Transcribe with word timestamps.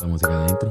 La 0.00 0.06
música 0.06 0.38
de 0.38 0.50
intro. 0.50 0.70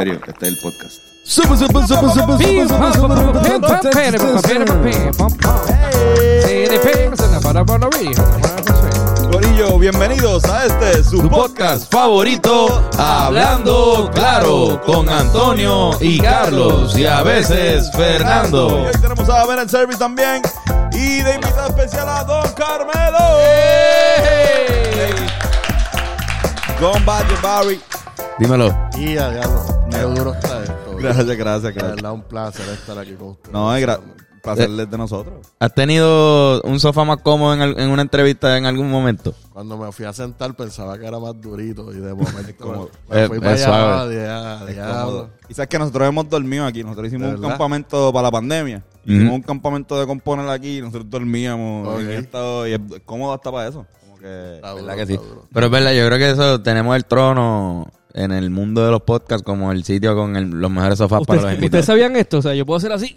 Serio, 0.00 0.18
este 0.26 0.46
es 0.46 0.52
el 0.52 0.58
podcast. 0.58 1.02
Super, 1.24 1.58
super, 1.58 1.86
super, 1.86 2.10
super, 2.10 2.38
super, 2.38 2.68
super, 2.72 2.94
super, 2.94 3.36
Corillo, 9.30 9.78
bienvenidos 9.78 10.44
a 10.44 10.64
este 10.64 11.04
su 11.04 11.28
podcast 11.28 11.92
favorito, 11.92 12.90
Hablando 12.96 14.10
Claro, 14.14 14.80
con 14.86 15.06
Antonio 15.10 15.90
y 16.00 16.18
Carlos 16.18 16.96
y 16.96 17.04
a 17.04 17.22
veces 17.22 17.90
Y 17.92 17.96
Fernando. 17.96 18.84
hoy 18.84 18.92
tenemos 19.02 19.28
a 19.28 19.44
Ben 19.44 19.58
el 19.58 19.68
Service 19.68 19.98
también. 19.98 20.40
Y 20.92 21.20
de 21.20 21.34
invitada 21.34 21.68
especial 21.68 22.08
a 22.08 22.24
Don 22.24 22.50
Carmelo. 22.52 23.18
Don 26.80 27.04
Badger 27.04 27.38
Barry. 27.42 27.80
Dímelo. 28.38 28.74
Y 28.96 29.18
a 29.18 29.28
diablo, 29.28 29.79
qué 30.08 30.14
duro 30.20 30.32
está 30.34 30.62
esto. 30.62 30.74
bro. 30.90 30.96
Gracias, 30.98 31.26
gracias, 31.26 31.62
De 31.62 31.72
gracias. 31.72 31.96
verdad, 31.96 32.12
un 32.12 32.22
placer 32.22 32.68
estar 32.68 32.98
aquí 32.98 33.12
con 33.14 33.28
ustedes. 33.28 33.52
No, 33.52 33.74
es 33.74 33.84
gra- 33.86 34.00
placerles 34.42 34.90
de 34.90 34.96
nosotros. 34.96 35.34
¿Has 35.58 35.74
tenido 35.74 36.62
un 36.62 36.80
sofá 36.80 37.04
más 37.04 37.18
cómodo 37.18 37.52
en, 37.62 37.90
una 37.90 38.00
entrevista 38.00 38.56
en 38.56 38.64
algún 38.64 38.90
momento? 38.90 39.34
Cuando 39.52 39.76
me 39.76 39.92
fui 39.92 40.06
a 40.06 40.14
sentar 40.14 40.54
pensaba 40.54 40.98
que 40.98 41.04
era 41.06 41.18
más 41.18 41.38
durito 41.38 41.92
y 41.92 41.96
de 41.96 42.14
momento 42.14 42.50
cómodo. 42.58 42.90
me 43.10 43.22
Es- 43.22 43.28
fui 43.28 43.36
es 43.36 43.42
para 43.66 44.00
allá. 44.02 45.28
Y 45.48 45.54
sabes 45.54 45.68
que 45.68 45.78
nosotros 45.78 46.08
hemos 46.08 46.28
dormido 46.30 46.64
aquí. 46.64 46.82
Nosotros 46.82 47.08
hicimos 47.08 47.28
¿De 47.30 47.34
un 47.36 47.42
campamento 47.42 48.10
para 48.12 48.28
la 48.28 48.30
pandemia. 48.30 48.82
Hicimos 49.04 49.34
un 49.34 49.42
campamento 49.42 49.98
de 50.00 50.06
componer 50.06 50.48
aquí 50.48 50.78
y 50.78 50.80
nosotros 50.80 51.10
dormíamos. 51.10 51.88
Ok. 51.88 52.00
en 52.00 52.10
estado- 52.10 52.66
y 52.66 52.72
es 52.72 52.80
cómodo 53.04 53.34
hasta 53.34 53.50
para 53.52 53.68
eso. 53.68 53.84
Como 54.00 54.18
que, 54.18 54.54
Está 54.56 54.70
duro, 54.70 54.84
¿Verdad 54.86 54.96
que 55.06 55.06
sí? 55.14 55.20
Pero 55.52 55.66
es 55.66 55.72
verdad, 55.72 55.92
yo 55.92 56.06
creo 56.06 56.18
que 56.18 56.30
eso 56.30 56.62
tenemos 56.62 56.96
el 56.96 57.04
trono 57.04 57.88
en 58.14 58.32
el 58.32 58.50
mundo 58.50 58.84
de 58.84 58.90
los 58.90 59.02
podcasts 59.02 59.42
como 59.44 59.70
el 59.72 59.84
sitio 59.84 60.14
con 60.16 60.36
el- 60.36 60.50
los 60.50 60.70
mejores 60.70 60.98
sofás 60.98 61.20
para 61.26 61.36
los 61.36 61.44
¿Ustedes, 61.44 61.54
invitados. 61.58 61.64
ustedes 61.82 61.86
sabían 61.86 62.16
esto? 62.16 62.38
O 62.38 62.42
sea, 62.42 62.54
yo 62.54 62.64
puedo 62.66 62.78
hacer 62.78 62.92
así. 62.92 63.16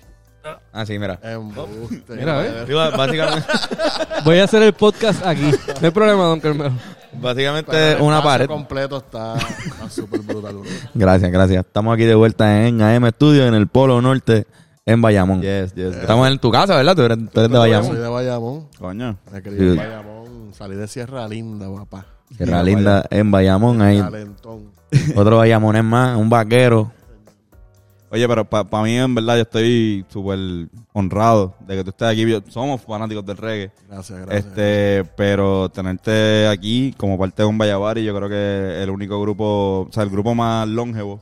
Ah, 0.74 0.86
sí, 0.86 1.00
mira. 1.00 1.20
Embuste. 1.24 2.16
Mira, 2.16 2.38
¿ves? 2.40 2.52
Sí, 2.68 2.74
básicamente, 2.74 3.48
Voy 4.26 4.40
a 4.40 4.44
hacer 4.44 4.62
el 4.64 4.74
podcast 4.74 5.26
aquí. 5.26 5.42
No 5.80 5.86
hay 5.88 5.92
problema, 5.92 6.24
don 6.26 6.40
Carmelo. 6.42 6.72
básicamente 7.14 7.72
Pero 7.72 7.98
el 7.98 8.04
una 8.04 8.22
pared. 8.22 8.48
completo 8.48 8.98
está 8.98 9.36
súper 9.90 10.20
brutal. 10.22 10.56
bro. 10.56 10.64
Gracias, 10.94 11.32
gracias. 11.32 11.66
Estamos 11.66 11.94
aquí 11.94 12.04
de 12.04 12.16
vuelta 12.16 12.68
en 12.68 12.82
AM 12.82 13.08
Studio, 13.12 13.48
en 13.48 13.54
el 13.54 13.68
Polo 13.68 14.02
Norte, 14.02 14.46
en 14.86 15.02
Bayamón. 15.02 15.42
Yes, 15.42 15.74
yes. 15.76 15.96
Estamos 15.96 16.28
en 16.30 16.38
tu 16.40 16.52
casa, 16.52 16.76
¿verdad? 16.76 16.94
Tú 16.96 17.04
eres, 17.04 17.18
tú 17.32 17.40
eres 17.40 17.50
de 17.50 17.56
Soy 17.58 17.70
Bayamón. 17.70 18.02
de 18.02 18.08
Bayamón. 18.10 18.68
Coño. 18.78 19.18
Sí. 19.32 19.40
en 19.46 19.76
Bayamón. 19.78 20.52
Salí 20.54 20.76
de 20.76 20.88
Sierra 20.90 21.26
Linda, 21.30 21.68
papá. 21.74 22.06
Sierra 22.38 22.64
Linda, 22.64 23.06
en 23.10 23.32
Bayamón. 23.32 23.80
Calentón. 23.80 24.72
otro 25.16 25.38
Bayamonés 25.38 25.84
más, 25.84 26.18
un 26.18 26.30
vaquero. 26.30 26.92
Oye, 28.10 28.28
pero 28.28 28.46
para 28.46 28.84
mí, 28.84 28.96
en 28.96 29.16
verdad, 29.16 29.38
yo 29.38 29.42
estoy 29.42 30.06
súper 30.08 30.38
honrado 30.94 31.56
de 31.62 31.78
que 31.78 31.84
tú 31.84 31.90
estés 31.90 32.08
aquí. 32.10 32.30
Yo- 32.30 32.42
Somos 32.48 32.80
fanáticos 32.82 33.26
del 33.26 33.38
reggae. 33.38 33.72
Gracias, 33.90 34.20
gracias. 34.20 34.46
Este, 34.46 35.04
pero 35.18 35.70
tenerte 35.70 36.48
aquí 36.48 36.94
como 36.96 37.18
parte 37.18 37.42
de 37.42 37.48
un 37.48 37.58
Vallavari, 37.58 38.04
yo 38.04 38.16
creo 38.16 38.30
que 38.30 38.84
el 38.84 38.90
único 38.92 39.20
grupo, 39.20 39.88
o 39.90 39.92
sea, 39.92 40.04
el 40.04 40.12
grupo 40.12 40.36
más 40.36 40.68
longevo 40.68 41.22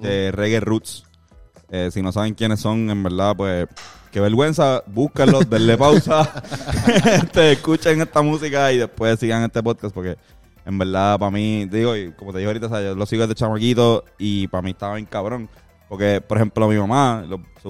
de 0.00 0.32
reggae 0.32 0.58
roots. 0.58 1.04
Eh, 1.70 1.90
si 1.92 2.02
no 2.02 2.10
saben 2.10 2.34
quiénes 2.34 2.58
son, 2.58 2.90
en 2.90 3.04
verdad, 3.04 3.36
pues, 3.36 3.68
qué 4.10 4.18
vergüenza, 4.18 4.82
búsquenlos, 4.88 5.48
denle 5.48 5.78
pausa, 5.78 6.42
este, 7.22 7.52
escuchen 7.52 8.00
esta 8.02 8.20
música 8.20 8.72
y 8.72 8.78
después 8.78 9.18
sigan 9.20 9.44
este 9.44 9.62
podcast 9.62 9.94
porque 9.94 10.16
en 10.64 10.78
verdad 10.78 11.18
para 11.18 11.30
mí, 11.30 11.66
digo, 11.66 11.96
y 11.96 12.12
como 12.12 12.32
te 12.32 12.38
dije 12.38 12.48
ahorita, 12.48 12.66
o 12.66 12.68
sea, 12.68 12.82
yo 12.82 12.94
lo 12.94 13.06
sigo 13.06 13.22
desde 13.22 13.34
chamaquito 13.34 14.04
y 14.18 14.48
para 14.48 14.62
mí 14.62 14.70
estaba 14.70 14.94
bien 14.94 15.06
cabrón. 15.06 15.48
Porque, 15.88 16.22
por 16.26 16.38
ejemplo, 16.38 16.68
mi 16.68 16.76
mamá, 16.76 17.26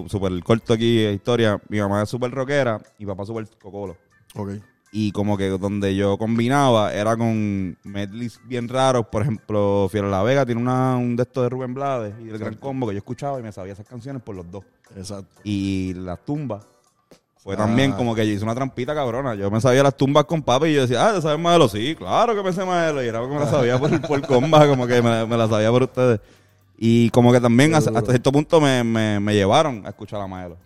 súper 0.07 0.41
corto 0.45 0.75
aquí 0.75 0.99
de 0.99 1.13
historia, 1.13 1.61
mi 1.69 1.81
mamá 1.81 2.03
es 2.03 2.09
súper 2.09 2.31
rockera 2.31 2.81
y 2.99 3.05
papá 3.05 3.25
súper 3.25 3.49
cocolo. 3.61 3.97
Ok. 4.37 4.51
Y 4.93 5.11
como 5.11 5.37
que 5.37 5.49
donde 5.49 5.97
yo 5.97 6.19
combinaba 6.19 6.93
era 6.93 7.17
con 7.17 7.77
medleys 7.83 8.39
bien 8.45 8.69
raros. 8.69 9.07
Por 9.07 9.23
ejemplo, 9.23 9.89
Fiero 9.91 10.09
La 10.09 10.23
Vega 10.23 10.45
tiene 10.45 10.61
una, 10.61 10.97
un 10.99 11.17
de 11.17 11.23
estos 11.23 11.43
de 11.43 11.49
Rubén 11.49 11.75
Blades 11.75 12.15
y 12.23 12.29
el 12.29 12.39
Gran 12.39 12.55
Combo 12.55 12.87
que 12.87 12.93
yo 12.93 12.99
escuchaba 12.99 13.41
y 13.41 13.43
me 13.43 13.51
sabía 13.51 13.73
esas 13.73 13.89
canciones 13.89 14.23
por 14.23 14.37
los 14.37 14.49
dos. 14.51 14.65
Exacto. 14.95 15.41
Y 15.43 15.95
las 15.95 16.25
tumbas 16.25 16.67
fue 17.43 17.55
Ah. 17.55 17.59
también 17.59 17.93
como 17.93 18.15
que 18.15 18.27
yo 18.27 18.33
hice 18.35 18.45
una 18.45 18.55
trampita 18.55 18.95
cabrona. 18.95 19.35
Yo 19.35 19.51
me 19.51 19.61
sabía 19.61 19.83
las 19.83 19.97
tumbas 19.97 20.25
con 20.25 20.43
papi 20.43 20.67
y 20.69 20.75
yo 20.75 20.83
decía, 20.83 21.09
ah, 21.09 21.13
¿te 21.13 21.21
sabes 21.23 21.39
Modelo? 21.39 21.69
Sí, 21.69 21.95
claro 21.97 22.35
que 22.37 22.43
me 22.43 22.53
sé 22.53 22.65
Modelo. 22.65 23.03
Y 23.03 23.09
era 23.09 23.21
como 23.21 23.35
me 23.35 23.41
la 23.41 23.51
sabía 23.51 23.79
por, 23.79 24.01
por 24.03 24.21
comba, 24.27 24.67
como 24.69 24.87
que 24.87 25.03
me, 25.03 25.27
me 25.27 25.37
la 25.37 25.49
sabía 25.49 25.71
por 25.71 25.83
ustedes. 25.83 26.21
Y 26.79 27.11
como 27.11 27.33
que 27.33 27.41
también 27.41 27.75
hasta, 27.75 27.91
hasta 27.91 28.11
cierto 28.13 28.33
punto 28.33 28.61
me, 28.61 28.83
me, 28.85 29.21
me 29.21 29.35
llevaron 29.35 29.85
a 29.87 29.91
escuchar 29.91 30.21
a 30.21 30.27
Maelo. 30.27 30.57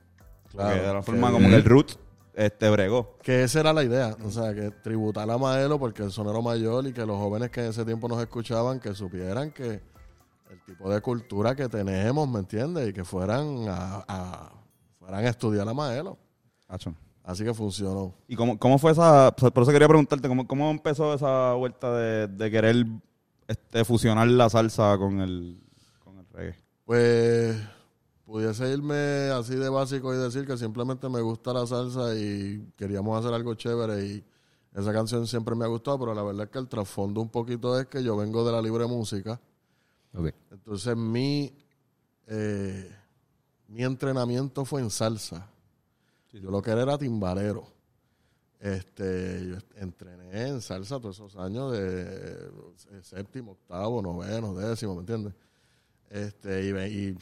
Claro. 0.51 0.71
Porque 0.71 0.87
de 0.87 0.95
la 0.95 1.03
forma 1.03 1.29
bien. 1.31 1.33
como 1.43 1.49
que 1.51 1.57
el 1.57 1.65
root 1.65 1.93
este, 2.35 2.71
bregó. 2.71 3.17
Que 3.23 3.43
esa 3.45 3.61
era 3.61 3.73
la 3.73 3.83
idea, 3.83 4.15
o 4.25 4.31
sea, 4.31 4.55
que 4.55 4.71
tributar 4.83 5.31
a 5.31 5.37
Maelo 5.39 5.79
porque 5.79 6.03
el 6.03 6.11
sonero 6.13 6.41
mayor 6.43 6.87
y 6.87 6.93
que 6.93 7.05
los 7.07 7.17
jóvenes 7.19 7.51
que 7.51 7.61
en 7.65 7.71
ese 7.71 7.85
tiempo 7.85 8.09
nos 8.09 8.21
escuchaban, 8.21 8.81
que 8.81 8.95
supieran 8.95 9.51
que 9.51 9.65
el 10.51 10.61
tipo 10.67 10.89
de 10.91 11.01
cultura 11.01 11.55
que 11.55 11.69
tenemos, 11.69 12.29
¿me 12.29 12.39
entiendes? 12.41 12.89
Y 12.89 12.93
que 12.93 13.05
fueran 13.05 13.67
a, 13.69 14.05
a- 14.07 14.53
fueran 14.99 15.25
a 15.25 15.29
estudiar 15.29 15.69
a 15.69 15.75
Maelo. 15.75 16.17
Así 17.23 17.45
que 17.45 17.53
funcionó. 17.53 18.15
¿Y 18.29 18.37
cómo, 18.37 18.59
cómo 18.59 18.79
fue 18.79 18.93
esa? 18.93 19.33
Por 19.33 19.63
eso 19.63 19.73
quería 19.73 19.89
preguntarte, 19.89 20.29
¿cómo, 20.29 20.47
cómo 20.47 20.71
empezó 20.71 21.13
esa 21.15 21.55
vuelta 21.55 21.93
de, 21.93 22.29
de 22.29 22.51
querer 22.51 22.87
este, 23.49 23.85
fusionar 23.85 24.29
la 24.29 24.49
salsa 24.49 24.97
con 24.99 25.21
el, 25.21 25.61
con 26.05 26.19
el 26.19 26.27
reggae? 26.29 26.57
Pues 26.85 27.57
pudiese 28.25 28.73
irme 28.73 29.31
así 29.31 29.55
de 29.55 29.69
básico 29.69 30.13
y 30.15 30.19
decir 30.19 30.47
que 30.47 30.57
simplemente 30.57 31.09
me 31.09 31.21
gusta 31.21 31.53
la 31.53 31.67
salsa 31.67 32.15
y 32.17 32.73
queríamos 32.77 33.19
hacer 33.19 33.33
algo 33.33 33.55
chévere 33.55 34.05
y 34.05 34.25
esa 34.75 34.93
canción 34.93 35.27
siempre 35.27 35.55
me 35.55 35.65
ha 35.65 35.69
gustado, 35.69 35.99
pero 35.99 36.15
la 36.15 36.23
verdad 36.23 36.45
es 36.45 36.51
que 36.51 36.59
el 36.59 36.69
trasfondo 36.69 37.23
un 37.23 37.31
poquito 37.31 37.79
es 37.81 37.87
que 37.87 38.03
yo 38.03 38.17
vengo 38.17 38.45
de 38.45 38.53
la 38.53 38.61
libre 38.61 38.87
música. 38.87 39.41
Ok. 40.13 40.33
Entonces 40.51 40.97
mi, 40.97 41.51
eh, 42.27 42.95
mi 43.69 43.85
entrenamiento 43.85 44.65
fue 44.65 44.83
en 44.83 44.91
salsa. 44.91 45.49
Yo 46.33 46.51
lo 46.51 46.61
que 46.61 46.71
era 46.71 46.83
era 46.83 46.99
timbalero. 46.99 47.67
Este, 48.59 49.47
yo 49.47 49.57
entrené 49.77 50.49
en 50.49 50.61
salsa 50.61 50.99
todos 50.99 51.17
esos 51.17 51.37
años 51.37 51.73
de 51.73 52.49
eh, 52.91 53.03
séptimo, 53.03 53.53
octavo, 53.53 54.01
noveno, 54.01 54.55
décimo, 54.55 54.95
¿me 54.95 55.01
entiendes? 55.01 55.35
Este, 56.11 56.69
y, 56.69 57.17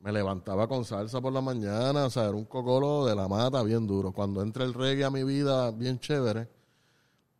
me 0.00 0.10
levantaba 0.10 0.66
con 0.66 0.84
salsa 0.84 1.20
por 1.20 1.32
la 1.32 1.40
mañana, 1.40 2.06
o 2.06 2.10
sea, 2.10 2.24
era 2.24 2.32
un 2.32 2.44
cocolo 2.44 3.06
de 3.06 3.14
la 3.14 3.28
mata 3.28 3.62
bien 3.62 3.86
duro. 3.86 4.10
Cuando 4.10 4.42
entra 4.42 4.64
el 4.64 4.74
reggae 4.74 5.04
a 5.04 5.10
mi 5.10 5.22
vida, 5.22 5.70
bien 5.70 6.00
chévere, 6.00 6.48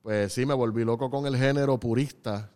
pues 0.01 0.33
sí 0.33 0.47
me 0.47 0.55
volví 0.55 0.85
loco 0.85 1.11
con 1.11 1.27
el 1.27 1.37
género 1.37 1.79
purista, 1.81 2.53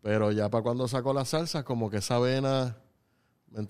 pero 0.00 0.30
ya 0.30 0.48
para 0.48 0.62
cuando 0.62 0.86
saco 0.86 1.12
las 1.12 1.30
salsas, 1.30 1.64
como 1.64 1.90
que 1.90 1.96
esa 1.96 2.20
vena, 2.20 2.76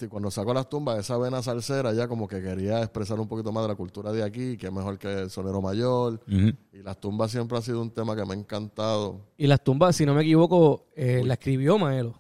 cuando 0.09 0.31
saco 0.31 0.55
las 0.55 0.69
tumbas, 0.69 0.99
esa 0.99 1.17
vena 1.19 1.43
salsera, 1.43 1.93
ya 1.93 2.07
como 2.09 2.29
que 2.29 2.41
quería 2.41 2.79
expresar 2.81 3.19
un 3.19 3.27
poquito 3.29 3.51
más 3.53 3.65
de 3.65 3.69
la 3.69 3.75
cultura 3.75 4.13
de 4.13 4.23
aquí, 4.23 4.57
que 4.57 4.67
es 4.69 4.73
mejor 4.73 4.99
que 4.99 5.23
el 5.23 5.31
sonero 5.31 5.61
mayor. 5.61 6.21
Y 6.29 6.83
las 6.83 7.01
tumbas 7.01 7.31
siempre 7.31 7.59
ha 7.59 7.63
sido 7.63 7.83
un 7.83 7.91
tema 7.91 8.15
que 8.17 8.25
me 8.25 8.33
ha 8.35 8.37
encantado. 8.37 9.21
Y 9.37 9.47
las 9.47 9.63
tumbas, 9.63 9.97
si 9.97 10.07
no 10.07 10.15
me 10.15 10.23
equivoco, 10.23 10.87
eh, 10.95 11.23
la 11.25 11.35
escribió 11.35 11.79
Maelo. 11.79 12.15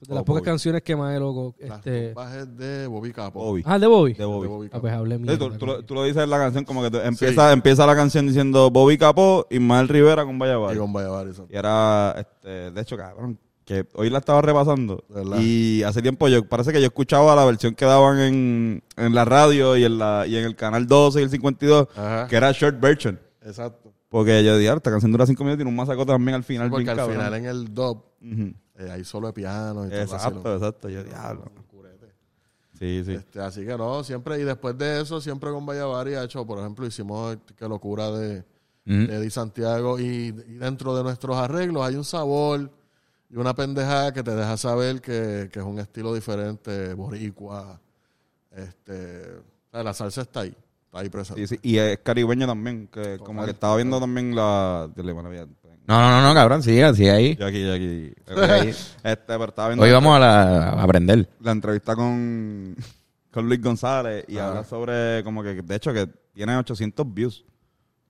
De 0.00 0.14
las 0.14 0.22
Oh, 0.22 0.24
pocas 0.24 0.42
Bobby. 0.42 0.50
canciones 0.50 0.82
que 0.82 0.94
Maelo... 0.94 1.34
co- 1.34 1.54
Las 1.58 1.78
Este... 1.78 2.06
tumbas 2.12 2.34
es 2.36 2.56
de 2.56 2.86
Bobby 2.86 3.12
Capo. 3.12 3.40
Bobby. 3.40 3.62
Ah, 3.66 3.80
de 3.80 3.86
Bobby. 3.88 4.12
De 4.12 4.24
Bobby. 4.24 4.42
De 4.42 4.48
Bobby 4.48 4.66
Ah, 4.66 4.70
Capo. 4.70 4.80
pues 4.82 4.92
hablé 4.92 5.16
Sí, 5.16 5.22
mierda. 5.22 5.38
tú, 5.38 5.58
tú 5.58 5.66
lo, 5.66 5.84
tú 5.84 5.94
lo 5.94 6.04
dices 6.04 6.22
en 6.22 6.30
la 6.30 6.38
canción 6.38 6.64
como 6.64 6.88
que 6.88 6.98
empieza, 6.98 7.52
empieza 7.52 7.84
la 7.84 7.96
canción 7.96 8.24
diciendo 8.28 8.70
Bobby 8.70 8.96
Capó 8.96 9.46
y 9.50 9.58
Mal 9.58 9.88
Rivera 9.88 10.24
con 10.24 10.38
Vaya 10.38 10.54
Y 10.72 10.78
con 10.78 10.92
Vallavar, 10.92 11.26
Y 11.50 11.56
era, 11.56 12.14
este, 12.16 12.70
de 12.70 12.80
hecho, 12.80 12.96
cabrón, 12.96 13.40
que 13.68 13.86
hoy 13.92 14.08
la 14.08 14.16
estaba 14.20 14.40
repasando. 14.40 15.04
¿Verdad? 15.10 15.36
Y 15.40 15.82
hace 15.82 16.00
tiempo 16.00 16.26
yo, 16.28 16.42
parece 16.48 16.72
que 16.72 16.80
yo 16.80 16.86
escuchaba 16.86 17.36
la 17.36 17.44
versión 17.44 17.74
que 17.74 17.84
daban 17.84 18.18
en, 18.18 18.82
en 18.96 19.14
la 19.14 19.26
radio 19.26 19.76
y 19.76 19.84
en, 19.84 19.98
la, 19.98 20.26
y 20.26 20.36
en 20.36 20.44
el 20.46 20.56
canal 20.56 20.86
12 20.86 21.20
y 21.20 21.24
el 21.24 21.28
52, 21.28 21.88
Ajá. 21.94 22.26
que 22.28 22.36
era 22.36 22.50
short 22.52 22.80
version. 22.80 23.20
Exacto. 23.42 23.92
Porque 24.08 24.42
yo 24.42 24.56
dije, 24.56 24.70
"Ah, 24.70 24.74
esta 24.76 24.90
canción 24.90 25.12
dura 25.12 25.26
5 25.26 25.44
minutos 25.44 25.56
y 25.56 25.58
tiene 25.58 25.68
un 25.70 25.76
masacote 25.76 26.12
también 26.12 26.36
al 26.36 26.44
final. 26.44 26.70
Porque 26.70 26.84
bien 26.84 26.90
al 26.92 26.96
cabrón". 26.96 27.16
final 27.18 27.34
en 27.34 27.44
el 27.44 27.74
dub 27.74 28.04
Ujú. 28.22 28.54
eh, 28.78 28.90
hay 28.90 29.04
solo 29.04 29.26
de 29.26 29.32
piano 29.34 29.84
y 29.86 29.90
todo 29.90 30.00
Exacto, 30.00 30.54
exacto. 30.54 30.88
Yo, 30.88 31.04
diablo. 31.04 31.44
Sí, 32.78 33.02
sí. 33.04 33.12
Este, 33.12 33.40
así 33.40 33.66
que 33.66 33.76
no, 33.76 34.02
siempre, 34.02 34.40
y 34.40 34.44
después 34.44 34.78
de 34.78 35.02
eso, 35.02 35.20
siempre 35.20 35.50
con 35.50 35.66
Vallavari 35.66 36.14
ha 36.14 36.22
hecho, 36.24 36.46
por 36.46 36.60
ejemplo, 36.60 36.86
hicimos 36.86 37.36
que 37.54 37.68
locura 37.68 38.10
de, 38.12 38.44
Eddie 38.86 39.28
Santiago, 39.30 39.98
y, 39.98 40.28
y 40.28 40.54
dentro 40.54 40.96
de 40.96 41.02
nuestros 41.02 41.36
arreglos 41.36 41.84
hay 41.84 41.96
un 41.96 42.04
sabor 42.04 42.70
y 43.30 43.36
una 43.36 43.54
pendejada 43.54 44.12
que 44.12 44.22
te 44.22 44.34
deja 44.34 44.56
saber 44.56 45.00
que, 45.00 45.48
que 45.52 45.58
es 45.58 45.64
un 45.64 45.78
estilo 45.78 46.14
diferente, 46.14 46.94
boricua. 46.94 47.80
Este, 48.50 49.22
o 49.36 49.70
sea, 49.70 49.82
la 49.82 49.92
salsa 49.94 50.22
está 50.22 50.40
ahí, 50.40 50.54
está 50.86 50.98
ahí 51.00 51.08
presente. 51.08 51.46
Sí, 51.46 51.56
sí. 51.56 51.60
Y 51.62 51.78
es 51.78 51.98
caribeño 51.98 52.46
también, 52.46 52.88
que 52.88 53.18
como 53.18 53.44
que 53.44 53.50
estaba 53.52 53.76
viendo 53.76 54.00
también 54.00 54.34
la... 54.34 54.88
No, 54.96 55.98
no, 55.98 56.20
no, 56.20 56.28
no, 56.28 56.34
cabrón, 56.34 56.62
sigue, 56.62 56.92
sigue 56.94 57.10
ahí. 57.10 57.36
Yo 57.36 57.46
aquí, 57.46 57.64
yo 57.64 57.72
aquí. 57.74 58.12
este, 59.04 59.24
pero 59.26 59.44
estaba 59.46 59.68
viendo 59.68 59.84
Hoy 59.84 59.92
vamos 59.92 60.16
a, 60.16 60.18
la- 60.18 60.68
a 60.70 60.82
aprender. 60.82 61.28
la 61.40 61.52
entrevista 61.52 61.94
con, 61.96 62.76
con 63.30 63.46
Luis 63.48 63.62
González 63.62 64.24
y 64.28 64.36
Ajá. 64.36 64.48
habla 64.48 64.64
sobre 64.64 65.22
como 65.24 65.42
que, 65.42 65.62
de 65.62 65.74
hecho, 65.76 65.92
que 65.94 66.06
tiene 66.34 66.56
800 66.56 67.14
views. 67.14 67.44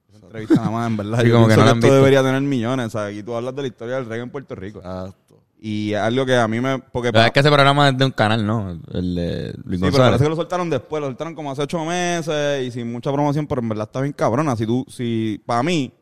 Esa 0.09 0.25
entrevista 0.27 0.55
nada 0.57 0.71
más, 0.71 0.87
en 0.91 0.97
verdad. 0.97 1.21
Sí, 1.23 1.29
Yo 1.29 1.35
como 1.35 1.49
que 1.49 1.57
no 1.57 1.63
esto 1.65 1.75
visto. 1.77 1.95
debería 1.95 2.23
tener 2.23 2.41
millones. 2.43 2.87
O 2.87 2.91
sea, 2.91 3.07
aquí 3.07 3.23
tú 3.23 3.35
hablas 3.35 3.55
de 3.55 3.63
la 3.63 3.69
historia 3.69 3.97
del 3.97 4.07
reggae 4.07 4.23
en 4.25 4.31
Puerto 4.31 4.55
Rico. 4.55 4.79
Exacto. 4.79 5.43
Y 5.61 5.93
algo 5.95 6.25
que 6.25 6.37
a 6.37 6.47
mí 6.47 6.61
me... 6.61 6.79
Porque 6.79 7.11
Pero 7.13 7.25
es 7.25 7.33
que 7.33 7.41
ese 7.41 7.49
programa 7.51 7.89
es 7.89 7.99
de 7.99 8.05
un 8.05 8.13
canal, 8.13 8.47
¿no? 8.47 8.71
El 8.93 9.15
de 9.17 9.55
Luis 9.65 9.81
Sí, 9.81 9.87
pero 9.87 9.91
González. 9.91 9.99
parece 10.11 10.25
que 10.25 10.31
lo 10.31 10.37
soltaron 10.37 10.71
después, 10.71 11.01
lo 11.01 11.09
soltaron 11.09 11.35
como 11.35 11.51
hace 11.51 11.63
ocho 11.63 11.85
meses 11.85 12.65
y 12.65 12.71
sin 12.71 12.93
mucha 12.93 13.13
promoción, 13.13 13.47
pero 13.47 13.61
en 13.61 13.69
verdad 13.69 13.87
está 13.89 14.01
bien 14.01 14.13
cabrona. 14.13 14.55
Si 14.55 14.65
tú, 14.67 14.87
si, 14.89 15.43
para 15.45 15.65
mí, 15.65 15.93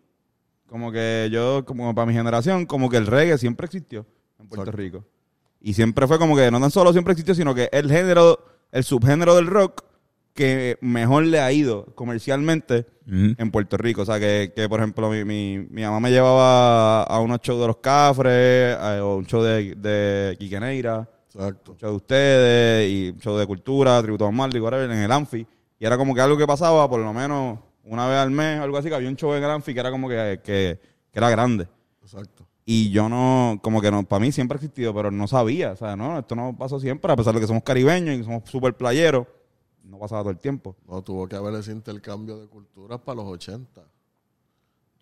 como 0.69 0.93
que 0.93 1.31
yo, 1.33 1.65
como 1.65 1.95
para 1.95 2.05
mi 2.07 2.13
generación, 2.13 2.67
como 2.67 2.91
que 2.91 2.99
el 2.99 3.07
reggae 3.07 3.39
siempre 3.39 3.65
existió 3.65 4.05
en 4.39 4.47
Puerto 4.47 4.65
Exacto. 4.65 4.77
Rico. 4.77 5.05
Y 5.63 5.73
siempre 5.73 6.07
fue 6.07 6.19
como 6.19 6.37
que 6.37 6.51
no 6.51 6.61
tan 6.61 6.71
solo 6.71 6.93
siempre 6.93 7.13
existió, 7.13 7.35
sino 7.35 7.55
que 7.55 7.71
el 7.73 7.91
género, 7.91 8.39
el 8.73 8.85
subgénero 8.85 9.35
del 9.37 9.47
rock 9.47 9.83
que 10.37 10.79
mejor 10.81 11.25
le 11.25 11.41
ha 11.41 11.51
ido 11.51 11.87
comercialmente 11.97 12.87
en 13.09 13.51
Puerto 13.51 13.77
Rico. 13.77 14.03
O 14.03 14.05
sea, 14.05 14.21
que, 14.21 14.53
que 14.55 14.69
por 14.69 14.79
ejemplo, 14.81 15.11
mi, 15.11 15.25
mi, 15.25 15.59
mi 15.71 15.83
mamá 15.83 15.99
me 16.01 16.11
llevaba 16.11 17.03
a 17.03 17.21
unos 17.21 17.41
shows 17.41 17.61
de 17.61 17.67
los 17.67 17.77
Cafres, 17.79 18.77
a- 18.77 19.05
o 19.05 19.17
un 19.17 19.27
show 19.27 19.43
de, 19.43 19.75
de 19.77 20.37
Quique 20.39 20.59
Neira 20.61 21.09
Exacto. 21.33 21.73
un 21.73 21.79
show 21.79 21.91
de 21.91 21.97
ustedes 21.97 22.91
y 22.91 23.09
un 23.11 23.19
show 23.21 23.37
de 23.37 23.47
cultura, 23.47 24.01
tributo 24.03 24.27
a 24.27 24.31
Marley, 24.31 24.61
whatever, 24.61 24.91
en 24.91 24.99
el 24.99 25.11
Anfi. 25.13 25.47
Y 25.79 25.85
era 25.85 25.97
como 25.97 26.15
que 26.15 26.21
algo 26.21 26.37
que 26.37 26.47
pasaba 26.47 26.89
por 26.89 27.01
lo 27.01 27.13
menos 27.13 27.59
una 27.85 28.09
vez 28.09 28.19
al 28.19 28.31
mes, 28.31 28.59
algo 28.61 28.77
así, 28.79 28.89
que 28.89 28.95
había 28.95 29.09
un 29.09 29.17
show 29.17 29.35
en 29.35 29.43
el 29.45 29.51
Anfi 29.51 29.73
que 29.75 29.81
era 29.81 29.91
como 29.91 30.09
que, 30.09 30.41
que, 30.43 30.81
que 31.13 31.19
era 31.19 31.31
grande. 31.31 31.69
Exacto. 32.03 32.47
Y 32.65 32.91
yo 32.91 33.09
no, 33.09 33.61
como 33.63 33.81
que 33.81 33.93
no, 33.93 34.03
para 34.03 34.19
mí 34.19 34.33
siempre 34.33 34.57
ha 34.57 34.59
existido, 34.59 34.93
pero 34.93 35.13
no 35.13 35.29
sabía, 35.29 35.71
o 35.71 35.77
sea, 35.77 35.95
no, 35.95 36.19
esto 36.19 36.35
no 36.35 36.57
pasó 36.59 36.81
siempre, 36.81 37.13
a 37.13 37.17
pesar 37.17 37.33
de 37.35 37.41
que 37.41 37.47
somos 37.47 37.63
caribeños 37.63 38.17
y 38.17 38.25
somos 38.25 38.43
súper 38.51 38.75
playeros, 38.75 39.25
no 39.89 39.99
pasaba 39.99 40.23
todo 40.23 40.31
el 40.31 40.39
tiempo. 40.39 40.77
No, 40.89 41.03
tuvo 41.03 41.27
que 41.29 41.37
haber 41.37 41.55
ese 41.55 41.73
intercambio 41.73 42.39
de 42.39 42.47
culturas 42.47 43.01
para 43.01 43.17
los 43.17 43.27
80. 43.27 43.83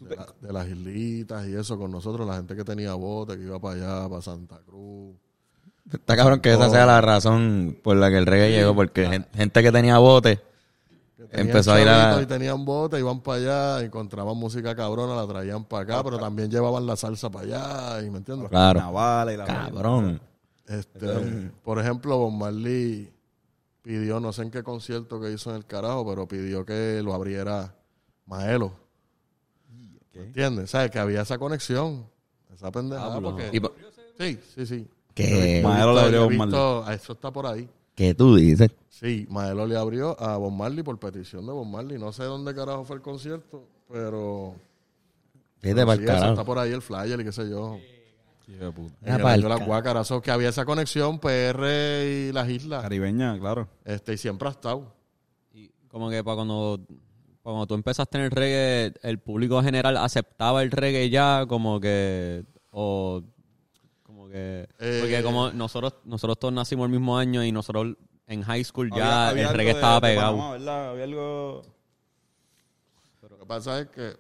De, 0.01 0.17
la- 0.17 0.35
de 0.41 0.53
las 0.53 0.69
islitas 0.69 1.47
y 1.47 1.55
eso 1.55 1.79
con 1.79 1.91
nosotros, 1.91 2.27
la 2.27 2.37
gente 2.37 2.55
que 2.57 2.65
tenía 2.65 2.95
bote, 2.95 3.37
que 3.37 3.45
iba 3.45 3.59
para 3.61 3.75
allá, 4.03 4.09
para 4.09 4.21
Santa 4.23 4.59
Cruz. 4.67 5.15
Está 5.93 6.17
cabrón 6.17 6.41
que 6.41 6.53
esa 6.53 6.69
sea 6.71 6.85
la 6.87 7.01
razón 7.01 7.79
por 7.83 7.97
la 7.97 8.11
que 8.11 8.19
el 8.19 8.27
reggae 8.27 8.51
llegó, 8.51 8.75
porque 8.75 9.07
gen- 9.07 9.27
gente 9.35 9.63
que 9.63 9.71
tenía 9.73 9.99
bote 9.99 10.41
que 11.31 11.41
empezó 11.41 11.73
a 11.73 11.81
ir 11.81 11.89
a... 11.89 12.21
y 12.21 12.27
tenían 12.27 12.65
bote, 12.65 12.99
iban 12.99 13.21
para 13.21 13.39
allá, 13.77 13.85
encontraban 13.85 14.37
música 14.37 14.75
cabrona, 14.75 15.15
la 15.17 15.27
traían 15.27 15.65
para 15.65 15.83
acá, 15.85 16.05
pero 16.05 16.19
también 16.19 16.51
llevaban 16.51 16.87
la 16.87 16.97
salsa 16.97 17.31
para 17.31 17.45
allá, 17.97 18.07
y 18.07 18.11
¿me 18.11 18.19
entiendes? 18.19 18.49
Claro. 18.51 18.81
Y 18.81 19.37
la 19.37 19.45
Cabrón. 19.45 20.21
Este, 20.67 21.51
por 21.63 21.79
ejemplo, 21.79 22.19
Bob 22.19 22.33
Marley 22.33 23.11
pidió, 23.85 24.19
no 24.19 24.33
sé 24.33 24.43
en 24.43 24.51
qué 24.51 24.63
concierto 24.65 25.21
que 25.21 25.31
hizo 25.31 25.51
en 25.51 25.57
el 25.57 25.67
carajo, 25.67 26.05
pero 26.09 26.27
pidió 26.27 26.65
que 26.65 27.01
lo 27.05 27.13
abriera 27.15 27.77
Maelo. 28.27 28.73
¿Me 30.15 30.23
entiendes? 30.23 30.71
¿Sabes? 30.71 30.91
Que 30.91 30.99
había 30.99 31.21
esa 31.23 31.37
conexión, 31.39 32.07
esa 32.53 32.71
pendejada. 32.73 33.21
porque- 33.21 33.51
Y 33.53 33.61
po- 33.61 33.73
Sí, 34.19 34.39
sí, 34.55 34.65
sí. 34.67 34.89
que, 35.13 35.61
Maelo 35.63 35.93
le 35.95 36.01
abrió 36.01 36.23
Bob 36.23 36.31
visto- 36.31 36.91
Eso 36.91 37.13
está 37.13 37.31
por 37.31 37.47
ahí. 37.47 37.69
que 37.95 38.15
tú 38.15 38.37
dices. 38.37 38.71
Sí, 38.89 39.27
Maelo 39.29 39.67
le 39.67 39.77
abrió 39.77 40.19
a 40.21 40.37
Bob 40.39 40.53
Marley 40.53 40.83
por 40.83 40.99
petición 40.99 41.45
de 41.47 41.53
Bob 41.53 41.67
Marley. 41.67 41.99
No 41.99 42.11
sé 42.13 42.25
dónde 42.25 42.55
carajo 42.55 42.85
fue 42.85 42.97
el 42.97 43.03
concierto, 43.03 43.67
pero... 43.93 44.55
Pa'l 45.61 45.99
sí, 45.99 46.05
carajo. 46.05 46.31
está 46.33 46.45
por 46.45 46.59
ahí 46.59 46.73
el 46.73 46.81
flyer 46.83 47.21
y 47.21 47.25
qué 47.25 47.33
sé 47.33 47.49
yo. 47.51 47.79
Vete 48.47 48.67
En 48.67 49.21
el 49.27 49.43
de 49.43 49.49
ca- 49.49 49.65
guácaras, 49.65 50.07
so 50.07 50.21
que 50.21 50.31
había 50.31 50.51
esa 50.51 50.65
conexión 50.65 51.19
PR 51.19 51.67
y 52.07 52.33
las 52.33 52.49
islas. 52.49 52.83
caribeña, 52.83 53.39
claro. 53.39 53.69
Este, 53.85 54.15
y 54.15 54.17
siempre 54.19 54.49
ha 54.49 54.51
estado. 54.53 54.93
Y 55.53 55.71
como 55.89 56.11
que 56.11 56.23
para 56.23 56.37
cuando, 56.37 56.81
cuando 57.43 57.67
tú 57.67 57.75
empezaste 57.75 58.19
en 58.19 58.25
el 58.25 58.31
reggae, 58.31 58.93
el 59.03 59.19
público 59.19 59.63
general 59.63 59.97
aceptaba 59.97 60.63
el 60.63 60.71
reggae 60.71 61.09
ya, 61.11 61.47
como 61.49 61.81
que. 61.81 62.45
O. 62.71 63.23
Como 64.03 64.29
que. 64.29 64.69
Eh, 64.79 64.99
porque 65.01 65.23
como 65.23 65.51
nosotros 65.51 65.95
nosotros 66.05 66.39
todos 66.39 66.53
nacimos 66.53 66.85
el 66.87 66.93
mismo 66.93 67.17
año 67.17 67.43
y 67.45 67.51
nosotros 67.53 67.97
en 68.27 68.43
high 68.43 68.65
school 68.65 68.91
ya 68.91 69.29
Había- 69.29 69.29
había 69.31 69.49
el 69.51 69.55
reggae 69.57 69.73
de- 69.73 69.79
estaba 69.79 69.95
de 69.95 70.01
pegado. 70.15 70.33
Panamá, 70.37 70.53
¿verdad? 70.53 70.91
Había 70.91 71.05
algo... 71.05 71.63
Lo 73.31 73.39
que 73.39 73.47
pasa 73.47 73.81
es 73.81 73.89
que 73.89 74.17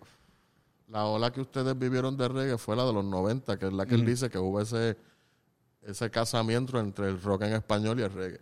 la 0.94 1.06
ola 1.06 1.32
que 1.32 1.40
ustedes 1.40 1.76
vivieron 1.76 2.16
de 2.16 2.28
reggae 2.28 2.56
fue 2.56 2.76
la 2.76 2.84
de 2.84 2.92
los 2.92 3.04
90, 3.04 3.58
que 3.58 3.66
es 3.66 3.72
la 3.72 3.84
que 3.84 3.96
él 3.96 4.06
dice 4.06 4.30
que 4.30 4.38
hubo 4.38 4.60
ese, 4.60 4.96
ese 5.82 6.08
casamiento 6.08 6.78
entre 6.78 7.08
el 7.08 7.20
rock 7.20 7.42
en 7.42 7.54
español 7.54 7.98
y 7.98 8.04
el 8.04 8.12
reggae. 8.12 8.40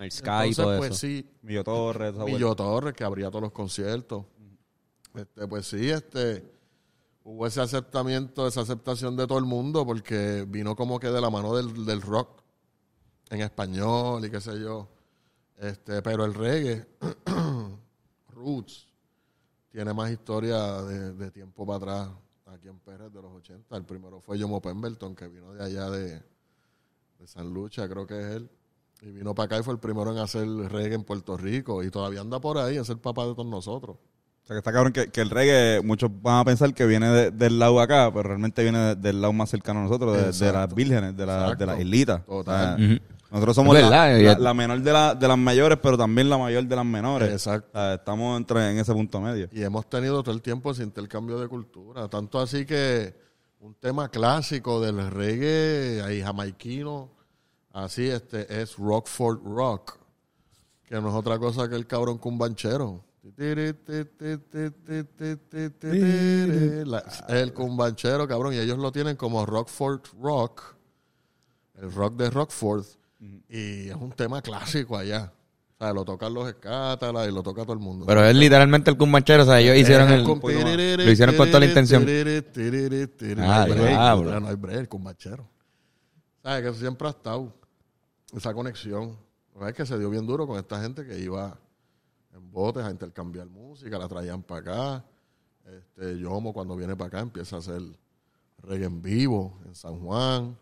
el 0.00 0.10
sky 0.10 0.28
y 0.28 0.48
Entonces, 0.48 0.56
todo 0.56 0.78
pues 0.78 0.90
eso. 0.90 0.98
sí, 0.98 1.30
Millo 1.42 1.62
Torres, 1.62 2.12
Millo 2.16 2.56
Torres, 2.56 2.94
que 2.94 3.04
abría 3.04 3.28
todos 3.28 3.42
los 3.42 3.52
conciertos. 3.52 4.24
Este, 5.14 5.46
pues 5.46 5.68
sí, 5.68 5.90
este, 5.90 6.44
hubo 7.22 7.46
ese 7.46 7.60
aceptamiento, 7.60 8.48
esa 8.48 8.62
aceptación 8.62 9.14
de 9.14 9.28
todo 9.28 9.38
el 9.38 9.44
mundo, 9.44 9.86
porque 9.86 10.44
vino 10.48 10.74
como 10.74 10.98
que 10.98 11.06
de 11.06 11.20
la 11.20 11.30
mano 11.30 11.54
del, 11.54 11.86
del 11.86 12.02
rock 12.02 12.42
en 13.30 13.42
español 13.42 14.24
y 14.26 14.28
qué 14.28 14.40
sé 14.40 14.58
yo. 14.58 14.88
Este, 15.56 16.02
pero 16.02 16.24
el 16.24 16.34
reggae, 16.34 16.84
Roots, 18.30 18.91
tiene 19.72 19.92
más 19.94 20.10
historia 20.10 20.82
de, 20.82 21.12
de 21.14 21.30
tiempo 21.30 21.66
para 21.66 21.76
atrás 21.78 22.08
aquí 22.54 22.68
en 22.68 22.78
Pérez 22.78 23.12
de 23.12 23.22
los 23.22 23.32
80. 23.32 23.76
El 23.76 23.84
primero 23.84 24.20
fue 24.20 24.38
Jomo 24.40 24.60
Pemberton, 24.60 25.14
que 25.14 25.26
vino 25.28 25.52
de 25.54 25.64
allá 25.64 25.88
de, 25.90 26.20
de 27.18 27.26
San 27.26 27.52
Lucha, 27.52 27.88
creo 27.88 28.06
que 28.06 28.18
es 28.20 28.26
él. 28.36 28.50
Y 29.00 29.10
vino 29.10 29.34
para 29.34 29.46
acá 29.46 29.58
y 29.58 29.62
fue 29.62 29.74
el 29.74 29.80
primero 29.80 30.12
en 30.12 30.18
hacer 30.18 30.46
reggae 30.46 30.94
en 30.94 31.02
Puerto 31.04 31.36
Rico. 31.36 31.82
Y 31.82 31.90
todavía 31.90 32.20
anda 32.20 32.38
por 32.40 32.58
ahí, 32.58 32.76
es 32.76 32.88
el 32.90 32.98
papá 32.98 33.26
de 33.26 33.32
todos 33.34 33.46
nosotros. 33.48 33.96
O 33.96 34.46
sea, 34.46 34.54
que 34.54 34.58
está 34.58 34.72
cabrón 34.72 34.92
que, 34.92 35.08
que 35.08 35.20
el 35.20 35.30
reggae, 35.30 35.80
muchos 35.82 36.10
van 36.20 36.40
a 36.40 36.44
pensar 36.44 36.72
que 36.74 36.84
viene 36.86 37.08
de- 37.08 37.30
del 37.30 37.58
lado 37.58 37.76
de 37.78 37.82
acá, 37.82 38.10
pero 38.12 38.24
realmente 38.24 38.62
viene 38.62 38.78
de- 38.78 38.94
del 38.96 39.20
lado 39.20 39.32
más 39.32 39.50
cercano 39.50 39.80
a 39.80 39.82
nosotros, 39.84 40.16
de, 40.38 40.52
las 40.52 40.74
vírgenes, 40.74 41.16
de, 41.16 41.26
la- 41.26 41.54
de 41.54 41.66
las 41.66 41.80
islitas. 41.80 42.24
Total. 42.26 42.74
O 42.74 42.76
sea, 42.76 42.86
Ujú. 42.94 43.02
Nosotros 43.32 43.56
somos 43.56 43.74
la, 44.38 44.54
menor 44.54 44.80
de, 44.82 44.92
la- 44.92 45.14
de 45.14 45.26
las 45.26 45.38
mayores, 45.38 45.78
pero 45.82 45.96
también 45.96 46.28
la 46.28 46.36
mayor 46.38 46.64
de 46.64 46.76
las 46.76 46.84
menores. 46.84 47.30
Exacto. 47.32 47.68
O 47.72 47.72
sea, 47.72 47.94
estamos 47.94 48.36
entre, 48.36 48.70
en 48.70 48.78
ese 48.78 48.92
punto 48.92 49.20
medio. 49.20 49.48
Y 49.50 49.62
hemos 49.62 49.88
tenido 49.88 50.22
todo 50.22 50.34
el 50.34 50.42
tiempo 50.42 50.70
ese 50.70 50.82
intercambio 50.82 51.38
de 51.40 51.48
cultura. 51.48 52.08
Tanto 52.08 52.38
así 52.38 52.66
que 52.66 53.14
un 53.60 53.74
tema 53.74 54.08
clásico 54.10 54.80
del 54.80 55.10
reggae 55.10 56.02
ahí 56.02 56.20
jamaiquino, 56.22 57.10
así 57.72 58.06
este, 58.08 58.60
es 58.62 58.76
Rockford 58.76 59.38
Rock. 59.44 59.98
Que 60.84 61.00
no 61.00 61.08
es 61.08 61.14
otra 61.14 61.38
cosa 61.38 61.68
que 61.70 61.74
el 61.76 61.86
cabrón 61.86 62.18
cumbanchero. 62.18 63.02
La- 66.84 66.98
Es 66.98 67.22
el 67.28 67.54
cumbanchero, 67.54 68.28
cabrón. 68.28 68.52
Y 68.52 68.58
ellos 68.58 68.76
lo 68.78 68.92
tienen 68.92 69.16
como 69.16 69.46
Rockford 69.46 70.00
Rock. 70.20 70.74
El 71.80 71.90
rock 71.92 72.14
de 72.16 72.28
Rockford. 72.30 72.84
Y 73.48 73.88
es 73.88 73.94
un 73.94 74.10
tema 74.12 74.42
clásico 74.42 74.96
allá. 74.96 75.32
O 75.78 75.84
sea, 75.84 75.92
lo 75.92 76.04
tocan 76.04 76.34
los 76.34 76.48
escátalas 76.48 77.28
y 77.28 77.32
lo 77.32 77.42
toca 77.42 77.62
todo 77.62 77.72
el 77.72 77.78
mundo. 77.78 78.04
Pero 78.06 78.24
es 78.24 78.34
literalmente 78.34 78.90
el 78.90 78.96
cumbanchero, 78.96 79.42
o 79.42 79.46
sea, 79.46 79.60
ellos 79.60 79.76
hicieron 79.76 80.10
el... 80.10 80.24
Lo 80.24 81.10
hicieron 81.10 81.36
con 81.36 81.48
toda 81.48 81.60
la 81.60 81.66
intención. 81.66 82.02
Ah, 82.02 82.06
No 83.36 83.52
hay 83.52 83.70
break, 83.70 83.88
diablo. 83.88 84.28
o 84.28 84.30
sea, 84.30 84.40
no 84.40 84.48
hay 84.48 84.54
break, 84.56 84.88
con 84.88 85.04
bachero. 85.04 85.48
¿Sabes? 86.42 86.70
Que 86.72 86.78
siempre 86.78 87.06
ha 87.08 87.10
estado 87.10 87.52
esa 88.36 88.52
conexión. 88.54 89.16
Es 89.66 89.74
que 89.74 89.86
se 89.86 89.98
dio 89.98 90.10
bien 90.10 90.26
duro 90.26 90.46
con 90.46 90.58
esta 90.58 90.80
gente 90.80 91.06
que 91.06 91.18
iba 91.18 91.56
en 92.34 92.50
botes 92.50 92.84
a 92.84 92.90
intercambiar 92.90 93.46
música, 93.48 93.98
la 93.98 94.08
traían 94.08 94.42
para 94.42 94.60
acá. 94.60 95.04
Este, 95.66 96.18
Yomo 96.18 96.52
cuando 96.52 96.74
viene 96.74 96.96
para 96.96 97.08
acá 97.08 97.20
empieza 97.20 97.56
a 97.56 97.58
hacer 97.60 97.82
reggae 98.58 98.86
en 98.86 99.00
vivo 99.02 99.60
en 99.64 99.74
San 99.74 99.98
Juan, 100.00 100.56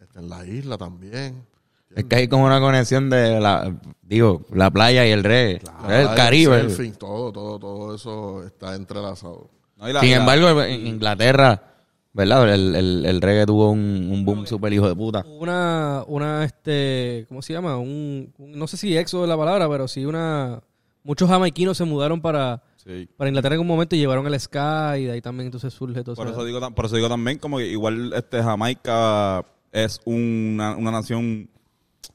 este, 0.00 0.18
en 0.18 0.28
la 0.28 0.46
isla 0.46 0.78
también. 0.78 1.46
Es 1.94 2.04
que 2.04 2.16
hay 2.16 2.28
como 2.28 2.44
una 2.46 2.60
conexión 2.60 3.08
de 3.10 3.40
la, 3.40 3.74
digo, 4.02 4.42
la 4.52 4.70
playa 4.70 5.06
y 5.06 5.10
el 5.10 5.22
reggae. 5.24 5.54
El 5.54 5.60
playa, 5.86 6.14
Caribe. 6.14 6.62
surfing, 6.70 6.94
todo, 6.94 7.32
todo, 7.32 7.58
todo 7.58 7.94
eso 7.94 8.44
está 8.44 8.74
entrelazado. 8.74 9.48
No, 9.76 9.88
y 9.88 9.92
la- 9.92 10.00
Sin 10.00 10.10
la- 10.10 10.16
embargo, 10.18 10.62
en 10.62 10.86
Inglaterra 10.86 11.70
¿verdad? 12.16 12.54
El, 12.54 12.76
el, 12.76 13.06
el 13.06 13.20
reggae 13.20 13.44
tuvo 13.44 13.70
un, 13.72 14.08
un 14.12 14.24
boom 14.24 14.46
super 14.46 14.72
hijo 14.72 14.88
de 14.88 14.94
puta. 14.94 15.24
Una, 15.26 16.04
una, 16.06 16.44
este, 16.44 17.26
¿cómo 17.28 17.42
se 17.42 17.52
llama? 17.52 17.76
Un, 17.76 18.32
un- 18.38 18.52
no 18.56 18.68
sé 18.68 18.76
si 18.76 18.96
éxodo 18.96 19.24
es 19.24 19.28
la 19.28 19.36
palabra, 19.36 19.68
pero 19.68 19.88
sí 19.88 20.04
una... 20.06 20.60
Muchos 21.02 21.28
jamaiquinos 21.28 21.76
se 21.76 21.84
mudaron 21.84 22.20
para, 22.20 22.62
Sí. 22.76 23.08
para 23.16 23.28
Inglaterra 23.28 23.56
en 23.56 23.60
un 23.62 23.66
momento 23.66 23.96
y 23.96 23.98
llevaron 23.98 24.26
el 24.28 24.38
ska 24.38 24.96
y 24.96 25.04
de 25.06 25.12
ahí 25.12 25.20
también 25.20 25.46
entonces 25.46 25.74
surge 25.74 26.04
todo 26.04 26.14
Por 26.14 26.28
eso. 26.28 26.44
digo, 26.44 26.60
por 26.72 26.84
eso 26.86 26.94
digo 26.96 27.08
también 27.08 27.38
como 27.38 27.58
que 27.58 27.66
igual 27.66 28.12
este 28.14 28.40
Jamaica 28.42 29.44
es 29.72 30.00
una, 30.04 30.76
una 30.76 30.92
nación 30.92 31.48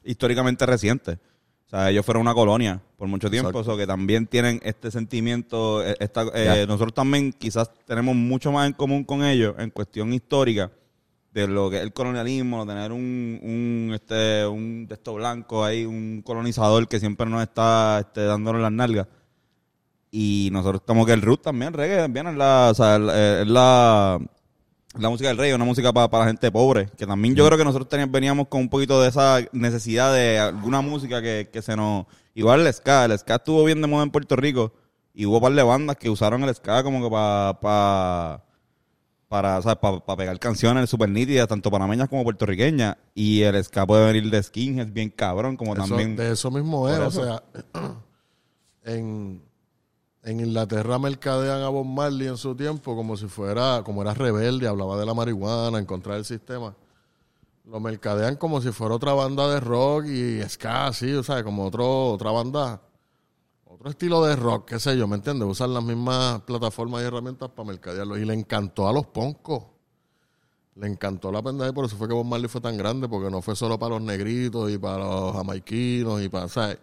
históricamente 0.04 0.66
reciente. 0.66 1.18
O 1.66 1.70
sea, 1.70 1.88
ellos 1.90 2.04
fueron 2.04 2.22
una 2.22 2.34
colonia 2.34 2.80
por 2.96 3.06
mucho 3.06 3.30
tiempo, 3.30 3.50
Exacto. 3.50 3.72
so 3.72 3.76
que 3.78 3.86
también 3.86 4.26
tienen 4.26 4.60
este 4.64 4.90
sentimiento. 4.90 5.84
eh, 5.86 5.94
esta- 6.00 6.26
eh, 6.34 6.66
nosotros 6.66 6.92
también 6.94 7.32
quizás 7.32 7.70
tenemos 7.86 8.14
mucho 8.16 8.50
más 8.50 8.66
en 8.66 8.72
común 8.72 9.04
con 9.04 9.24
ellos 9.24 9.54
en 9.58 9.70
cuestión 9.70 10.12
histórica 10.12 10.70
de 11.32 11.46
lo 11.46 11.70
que 11.70 11.76
es 11.76 11.82
el 11.84 11.92
colonialismo, 11.92 12.66
tener 12.66 12.90
un, 12.90 13.38
un 13.40 13.92
este 13.94 14.44
un 14.46 14.86
texto 14.88 15.14
blanco 15.14 15.64
ahí, 15.64 15.84
un 15.84 16.22
colonizador 16.24 16.88
que 16.88 16.98
siempre 16.98 17.24
nos 17.26 17.40
está 17.42 18.00
este, 18.00 18.24
dándonos 18.24 18.60
las 18.60 18.72
nalgas. 18.72 19.06
Y 20.10 20.48
nosotros 20.50 20.80
estamos 20.80 21.06
que 21.06 21.12
el 21.12 21.22
root 21.22 21.40
también, 21.42 21.72
reggae, 21.72 21.98
también 21.98 22.26
es 22.26 22.34
la, 22.36 22.68
o 22.72 22.74
sea, 22.74 22.96
eh, 22.96 23.42
es 23.42 23.48
la, 23.48 24.18
la 24.98 25.08
música 25.08 25.28
del 25.28 25.36
reggae, 25.38 25.54
una 25.54 25.64
música 25.64 25.92
para 25.92 26.08
la 26.18 26.26
gente 26.26 26.50
pobre, 26.50 26.88
que 26.96 27.06
también 27.06 27.34
yo 27.34 27.46
creo 27.46 27.56
que 27.56 27.64
nosotros 27.64 27.88
teníamos, 27.88 28.12
veníamos 28.12 28.48
con 28.48 28.62
un 28.62 28.68
poquito 28.68 29.00
de 29.00 29.08
esa 29.08 29.38
necesidad 29.52 30.12
de 30.12 30.38
alguna 30.38 30.80
música 30.80 31.22
que, 31.22 31.48
que 31.52 31.62
se 31.62 31.76
nos... 31.76 32.06
Igual 32.34 32.66
el 32.66 32.72
ska, 32.72 33.04
el 33.04 33.18
ska 33.18 33.36
estuvo 33.36 33.64
bien 33.64 33.80
de 33.80 33.86
moda 33.86 34.02
en 34.02 34.10
Puerto 34.10 34.36
Rico 34.36 34.72
y 35.14 35.26
hubo 35.26 35.36
un 35.36 35.42
par 35.42 35.52
de 35.52 35.62
bandas 35.62 35.96
que 35.96 36.10
usaron 36.10 36.42
el 36.44 36.54
ska 36.54 36.82
como 36.82 37.02
que 37.02 37.10
para... 37.10 37.60
Pa, 37.60 38.44
para, 39.28 39.58
o 39.58 39.62
sea, 39.62 39.76
pa- 39.80 40.04
pa 40.04 40.16
pegar 40.16 40.36
canciones 40.40 40.90
súper 40.90 41.08
nítidas, 41.08 41.46
tanto 41.46 41.70
panameñas 41.70 42.08
como 42.08 42.24
puertorriqueñas. 42.24 42.96
Y 43.14 43.42
el 43.42 43.62
ska 43.62 43.86
puede 43.86 44.04
venir 44.12 44.28
de 44.28 44.42
skinheads 44.42 44.92
bien 44.92 45.08
cabrón, 45.10 45.56
como 45.56 45.74
Eso- 45.74 45.86
también... 45.86 46.16
de 46.16 46.32
eso 46.32 46.50
mismo 46.50 46.88
es, 46.88 46.98
o 46.98 47.10
sea, 47.12 47.40
en, 48.84 49.40
en 50.22 50.40
Inglaterra 50.40 50.98
mercadean 50.98 51.62
a 51.62 51.68
Bob 51.68 51.86
Marley 51.86 52.28
en 52.28 52.36
su 52.36 52.54
tiempo 52.54 52.94
como 52.94 53.16
si 53.16 53.26
fuera, 53.26 53.82
como 53.84 54.02
era 54.02 54.12
rebelde, 54.14 54.66
hablaba 54.66 54.98
de 54.98 55.06
la 55.06 55.14
marihuana, 55.14 55.78
en 55.78 55.86
contra 55.86 56.14
del 56.14 56.24
sistema. 56.24 56.74
Lo 57.64 57.80
mercadean 57.80 58.36
como 58.36 58.60
si 58.60 58.70
fuera 58.72 58.94
otra 58.94 59.14
banda 59.14 59.48
de 59.48 59.60
rock 59.60 60.06
y 60.06 60.42
ska, 60.48 60.88
así, 60.88 61.12
o 61.12 61.22
sea, 61.22 61.42
como 61.42 61.64
otro, 61.66 62.08
otra 62.12 62.30
banda, 62.32 62.80
otro 63.64 63.88
estilo 63.88 64.22
de 64.24 64.36
rock, 64.36 64.68
qué 64.70 64.80
sé 64.80 64.96
yo, 64.98 65.06
¿me 65.06 65.16
entiendes? 65.16 65.48
Usan 65.48 65.72
las 65.72 65.82
mismas 65.82 66.42
plataformas 66.42 67.02
y 67.02 67.06
herramientas 67.06 67.48
para 67.50 67.68
mercadearlo. 67.68 68.18
Y 68.18 68.24
le 68.24 68.34
encantó 68.34 68.88
a 68.88 68.92
los 68.92 69.06
poncos. 69.06 69.64
Le 70.74 70.86
encantó 70.86 71.30
la 71.32 71.42
pendeja 71.42 71.70
y 71.70 71.72
por 71.72 71.84
eso 71.84 71.96
fue 71.96 72.08
que 72.08 72.14
Bob 72.14 72.24
Marley 72.24 72.48
fue 72.48 72.60
tan 72.60 72.76
grande, 72.76 73.08
porque 73.08 73.30
no 73.30 73.42
fue 73.42 73.56
solo 73.56 73.78
para 73.78 73.94
los 73.96 74.02
negritos 74.02 74.70
y 74.70 74.78
para 74.78 74.98
los 74.98 75.32
jamaiquinos 75.34 76.22
y 76.22 76.28
para, 76.28 76.48
¿sabes? 76.48 76.78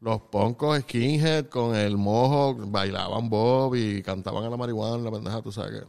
Los 0.00 0.20
poncos 0.22 0.78
skinhead 0.80 1.46
con 1.46 1.74
el 1.74 1.96
mojo 1.96 2.54
bailaban 2.68 3.28
Bob 3.28 3.74
y 3.74 4.00
cantaban 4.02 4.44
a 4.44 4.48
la 4.50 4.56
marihuana, 4.56 5.02
la 5.02 5.10
pendeja, 5.10 5.42
tú 5.42 5.50
sabes 5.50 5.80
que. 5.80 5.86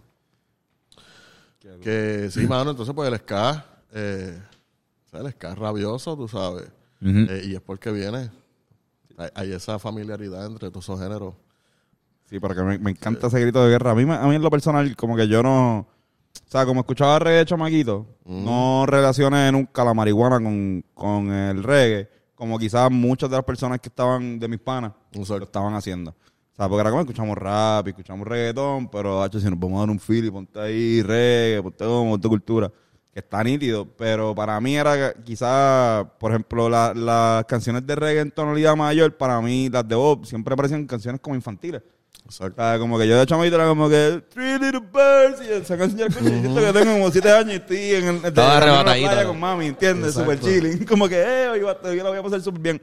Que 1.83 2.31
sí, 2.31 2.47
mano, 2.47 2.71
entonces 2.71 2.95
pues 2.95 3.11
el 3.11 3.17
ska, 3.19 3.65
eh, 3.93 4.41
o 5.07 5.09
sea, 5.09 5.19
el 5.19 5.31
ska 5.31 5.51
es 5.51 5.57
rabioso, 5.57 6.15
tú 6.15 6.27
sabes. 6.27 6.67
Eh, 7.29 7.43
y 7.49 7.55
es 7.55 7.61
porque 7.61 7.91
viene. 7.91 8.31
Hay, 9.17 9.29
hay 9.35 9.51
esa 9.53 9.77
familiaridad 9.79 10.45
entre 10.45 10.69
todos 10.69 10.85
esos 10.85 10.99
géneros. 10.99 11.33
Sí, 12.29 12.39
porque 12.39 12.61
me, 12.61 12.77
me 12.79 12.91
encanta 12.91 13.27
ese 13.27 13.39
grito 13.41 13.63
de 13.63 13.69
guerra. 13.71 13.91
A 13.91 13.95
mí, 13.95 14.05
me- 14.05 14.15
a 14.15 14.25
mí 14.27 14.35
en 14.35 14.41
lo 14.41 14.49
personal, 14.49 14.95
como 14.95 15.15
que 15.15 15.27
yo 15.27 15.43
no... 15.43 15.79
O 16.47 16.51
sea, 16.51 16.65
como 16.65 16.81
escuchaba 16.81 17.19
reggae 17.19 17.39
de 17.39 17.45
chamaquito, 17.45 18.05
no 18.25 18.85
relacioné 18.87 19.51
nunca 19.51 19.83
la 19.83 19.93
marihuana 19.93 20.37
con, 20.37 20.83
con 20.93 21.31
el 21.31 21.63
reggae, 21.63 22.09
como 22.39 22.57
quizás 22.57 22.89
muchas 22.89 23.29
de 23.29 23.35
las 23.35 23.43
personas 23.43 23.81
que 23.81 23.89
estaban 23.89 24.39
de 24.39 24.47
mis 24.47 24.59
panas 24.61 24.93
lo 25.11 25.43
estaban 25.43 25.73
haciendo. 25.73 26.11
O 26.11 26.55
sea, 26.55 26.69
porque 26.69 26.79
ahora 26.79 26.89
como 26.91 27.01
escuchamos 27.01 27.37
rap 27.37 27.85
y 27.87 27.89
escuchamos 27.89 28.25
reggaetón, 28.25 28.87
pero 28.89 29.21
hacho, 29.21 29.41
si 29.41 29.49
nos 29.49 29.59
vamos 29.59 29.75
a 29.77 29.79
dar 29.81 29.89
un 29.89 29.99
feel 29.99 30.23
y 30.25 30.31
ponte 30.31 30.57
ahí 30.57 31.01
reggae, 31.01 31.61
ponte 31.61 31.83
como, 31.83 32.11
ponte 32.11 32.29
cultura, 32.29 32.71
que 33.13 33.19
está 33.19 33.43
nítido. 33.43 33.85
Pero 33.97 34.33
para 34.33 34.57
mí 34.61 34.77
era 34.77 35.13
quizás, 35.15 36.05
por 36.17 36.31
ejemplo, 36.31 36.69
la- 36.69 36.93
las 36.93 37.43
canciones 37.43 37.85
de 37.85 37.93
reggae 37.95 38.21
en 38.21 38.31
tonalidad 38.31 38.73
mayor, 38.77 39.17
para 39.17 39.41
mí 39.41 39.67
las 39.69 39.85
de 39.85 39.95
Bob 39.95 40.25
siempre 40.25 40.55
parecían 40.55 40.87
canciones 40.87 41.19
como 41.19 41.35
infantiles. 41.35 41.81
O 42.23 42.29
Exacto. 42.29 42.61
sea, 42.61 42.77
como 42.77 42.97
que 42.99 43.07
yo 43.07 43.17
de 43.17 43.25
chamito 43.25 43.55
era 43.55 43.67
como 43.67 43.89
que 43.89 44.21
Three 44.29 44.59
Little 44.59 44.81
Birds 44.81 45.41
y 45.47 45.51
esa 45.53 45.77
canción 45.77 45.97
ya 45.99 46.05
escucho, 46.05 46.29
y 46.29 46.39
siento 46.41 46.59
que 46.61 46.73
tengo 46.73 46.93
como 46.93 47.11
siete 47.11 47.31
años 47.31 47.53
y 47.53 47.55
estoy 47.55 47.77
en 47.95 48.07
el 48.07 48.25
Estaba 48.25 48.57
arrebatadito. 48.57 49.27
con 49.27 49.39
mami, 49.39 49.65
¿entiendes? 49.67 50.13
Super 50.13 50.39
chilling, 50.39 50.85
como 50.87 51.07
que 51.09 51.15
eh, 51.21 51.49
hoy, 51.49 51.59
va- 51.61 51.77
hoy 51.83 51.97
la 51.97 52.09
voy 52.09 52.19
a 52.19 52.23
pasar 52.23 52.41
súper 52.41 52.61
bien. 52.61 52.81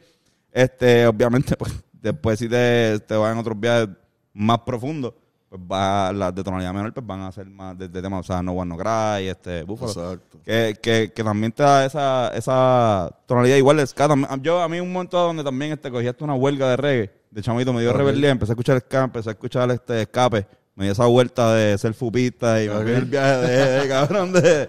Este, 0.53 1.07
obviamente, 1.07 1.55
pues 1.57 1.73
después 1.93 2.39
si 2.39 2.49
te, 2.49 2.99
te 3.01 3.15
vas 3.15 3.33
en 3.33 3.39
otros 3.39 3.59
viajes 3.61 3.89
más 4.33 4.59
profundos, 4.61 5.13
pues 5.49 5.61
va, 5.61 6.13
las 6.13 6.35
de 6.35 6.43
tonalidad 6.43 6.73
menor 6.75 6.93
pues 6.93 7.07
van 7.07 7.21
a 7.21 7.31
ser 7.31 7.47
más 7.47 7.79
de, 7.79 7.89
de 7.89 8.03
temas, 8.03 8.21
o 8.21 8.23
sea, 8.25 8.43
No 8.43 8.53
One 8.53 8.75
No 8.75 8.77
Cry, 8.77 9.29
este, 9.29 9.63
Búfalo. 9.63 9.91
Exacto. 9.93 10.39
Que, 10.45 10.77
que, 10.83 11.13
que 11.15 11.23
también 11.23 11.53
te 11.53 11.63
da 11.63 11.85
esa, 11.87 12.29
esa 12.35 13.11
tonalidad 13.27 13.57
igual 13.57 13.77
de 13.77 13.87
ska. 13.87 14.09
Yo, 14.43 14.61
a 14.61 14.69
mí 14.69 14.81
un 14.81 14.93
momento 14.93 15.19
donde 15.19 15.45
también 15.45 15.73
este, 15.73 15.91
cogí 15.91 16.09
hasta 16.09 16.25
una 16.25 16.35
huelga 16.35 16.71
de 16.71 16.77
reggae. 16.77 17.16
De 17.31 17.43
chamito 17.43 17.73
me 17.73 17.81
dio 17.83 17.91
Ok. 17.91 17.97
rebeldía, 17.99 18.31
empecé 18.31 18.53
a 18.53 18.55
escuchar 18.55 18.81
ska, 18.81 19.05
empecé 19.05 19.29
a 19.31 19.33
escuchar 19.33 19.71
este 19.71 20.03
escape. 20.03 20.47
Me 20.75 20.85
dio 20.85 20.93
esa 20.93 21.07
vuelta 21.07 21.55
de 21.55 21.77
ser 21.79 21.95
fupista 21.95 22.63
y 22.63 22.69
me 22.69 22.75
fui 22.83 22.93
el 22.93 23.05
viaje 23.07 23.37
de, 23.47 23.81
de, 23.83 23.89
cabrón 23.89 24.33
de... 24.33 24.69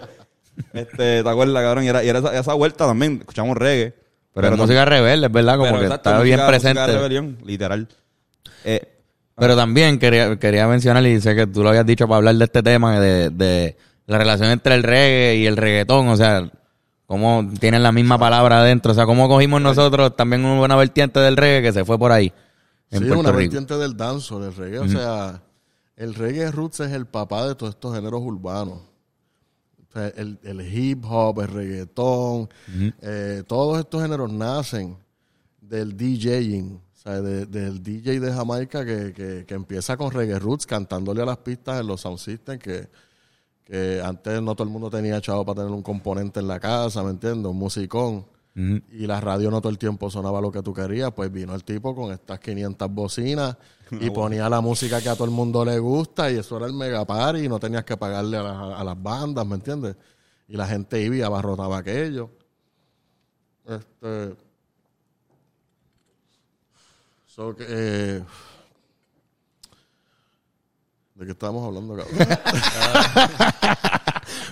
Este, 0.74 1.24
¿te 1.24 1.30
acuerdas, 1.30 1.62
cabrón? 1.64 1.84
Y 1.84 1.88
era, 1.88 2.04
y 2.04 2.10
era 2.10 2.20
esa, 2.20 2.38
esa 2.40 2.54
vuelta 2.54 2.86
también, 2.88 3.18
escuchamos 3.20 3.56
reggae. 3.58 3.94
Pero, 4.34 4.48
es 4.48 4.54
tam- 4.54 4.58
música 4.58 4.86
rebelde, 4.86 5.28
es 5.28 5.32
verdad, 5.32 5.54
como 5.58 5.66
pero 5.66 5.80
que 5.80 5.86
exacto, 5.86 6.10
música- 6.12 6.24
bien 6.24 6.40
presente. 6.48 6.88
rebelión, 6.88 7.38
literal. 7.46 7.88
Eh, 8.64 8.82
Pero 9.36 9.56
también 9.56 10.00
quería, 10.00 10.36
quería 10.38 10.68
mencionar, 10.68 11.06
y 11.06 11.22
sé 11.22 11.36
que 11.36 11.46
tú 11.48 11.62
lo 11.64 11.70
habías 11.70 11.86
dicho 11.86 12.08
para 12.08 12.18
hablar 12.18 12.36
de 12.36 12.46
este 12.46 12.64
tema, 12.64 13.00
de, 13.00 13.30
de 13.30 13.78
la 14.08 14.18
relación 14.18 14.50
entre 14.50 14.76
el 14.76 14.84
reggae 14.84 15.36
y 15.36 15.46
el 15.46 15.58
reggaetón, 15.58 16.08
o 16.08 16.16
sea, 16.16 16.50
cómo 17.06 17.48
tienen 17.60 17.84
la 17.84 17.92
misma 17.92 18.18
palabra 18.18 18.62
adentro, 18.62 18.92
o 18.92 18.96
sea, 18.96 19.06
cómo 19.06 19.28
cogimos 19.30 19.62
nosotros 19.62 20.16
también 20.16 20.44
una 20.44 20.58
buena 20.60 20.76
vertiente 20.76 21.20
del 21.20 21.38
reggae 21.38 21.62
que 21.62 21.74
se 21.74 21.86
fue 21.86 22.00
por 22.00 22.12
ahí, 22.12 22.32
en 22.92 23.00
sí, 23.00 23.06
Puerto 23.06 23.20
una 23.20 23.30
Rico. 23.30 23.38
vertiente 23.40 23.78
del 23.78 23.98
danzo, 23.98 24.40
del 24.40 24.56
reggae. 24.56 24.80
O 24.80 24.88
sea, 24.88 25.44
el 25.96 26.14
reggae 26.16 26.52
roots 26.52 26.80
es 26.82 26.92
el 26.92 27.06
papá 27.06 27.48
de 27.48 27.56
todos 27.56 27.74
estos 27.74 27.94
géneros 27.96 28.22
urbanos. 28.22 28.80
O 29.90 29.92
sea, 29.94 30.08
el, 30.10 30.38
el 30.44 30.62
hip 30.62 31.04
hop, 31.06 31.40
el 31.42 31.48
reggaetón, 31.48 32.50
eh, 33.02 33.44
todos 33.48 33.80
estos 33.80 34.02
géneros 34.02 34.32
nacen 34.32 34.98
del 35.62 35.96
DJing. 35.98 36.76
O 36.94 37.00
sea, 37.10 37.22
de- 37.22 37.46
del 37.46 37.82
DJ 37.82 38.20
de 38.20 38.34
Jamaica 38.34 38.86
que, 38.86 39.14
que, 39.14 39.46
que 39.48 39.54
empieza 39.54 39.96
con 39.98 40.12
reggae 40.12 40.40
roots 40.40 40.66
cantándole 40.66 41.22
a 41.22 41.26
las 41.26 41.38
pistas 41.38 41.80
en 41.80 41.88
los 41.88 42.02
sound 42.02 42.18
systems 42.20 42.60
que, 42.62 42.90
que 43.64 44.02
antes 44.04 44.42
no 44.42 44.56
todo 44.56 44.66
el 44.68 44.74
mundo 44.74 44.90
tenía 44.90 45.20
chavo 45.22 45.46
para 45.46 45.62
tener 45.62 45.72
un 45.74 45.82
componente 45.84 46.40
en 46.42 46.48
la 46.48 46.60
casa, 46.60 47.02
¿me 47.04 47.12
entiendes? 47.12 47.50
Un 47.50 47.58
musicón. 47.58 48.26
Y 48.60 49.06
la 49.06 49.22
radio 49.22 49.52
no 49.52 49.62
todo 49.62 49.70
el 49.70 49.78
tiempo 49.78 50.10
sonaba 50.10 50.42
lo 50.42 50.52
que 50.52 50.64
tú 50.64 50.74
querías, 50.74 51.12
pues 51.14 51.32
vino 51.32 51.54
el 51.54 51.64
tipo 51.64 51.94
con 51.94 52.12
estas 52.12 52.40
500 52.40 52.90
bocinas 52.92 53.56
y 53.92 54.10
ponía 54.10 54.50
la 54.50 54.62
música 54.62 55.00
que 55.00 55.10
a 55.10 55.14
todo 55.14 55.26
el 55.26 55.32
mundo 55.32 55.64
le 55.64 55.78
gusta 55.78 56.32
y 56.32 56.38
eso 56.40 56.58
era 56.58 56.66
el 56.66 56.74
mega 56.74 57.06
party 57.06 57.42
y 57.46 57.50
no 57.50 57.60
tenías 57.60 57.84
que 57.84 57.96
pagarle 57.98 58.38
a, 58.38 58.42
las- 58.44 58.80
a 58.80 58.84
las 58.84 59.04
bandas, 59.04 59.46
¿me 59.46 59.56
entiendes? 59.56 59.96
Y 60.48 60.58
la 60.58 60.66
gente 60.66 61.00
iba 61.00 61.16
y 61.16 61.22
abarrotaba 61.22 61.78
aquello. 61.78 62.32
Este... 63.68 64.36
So 67.28 67.56
que, 67.56 67.66
eh, 67.70 68.24
¿De 71.14 71.26
qué 71.26 71.32
estábamos 71.32 71.68
hablando, 71.68 71.96
cabrón? 71.96 72.18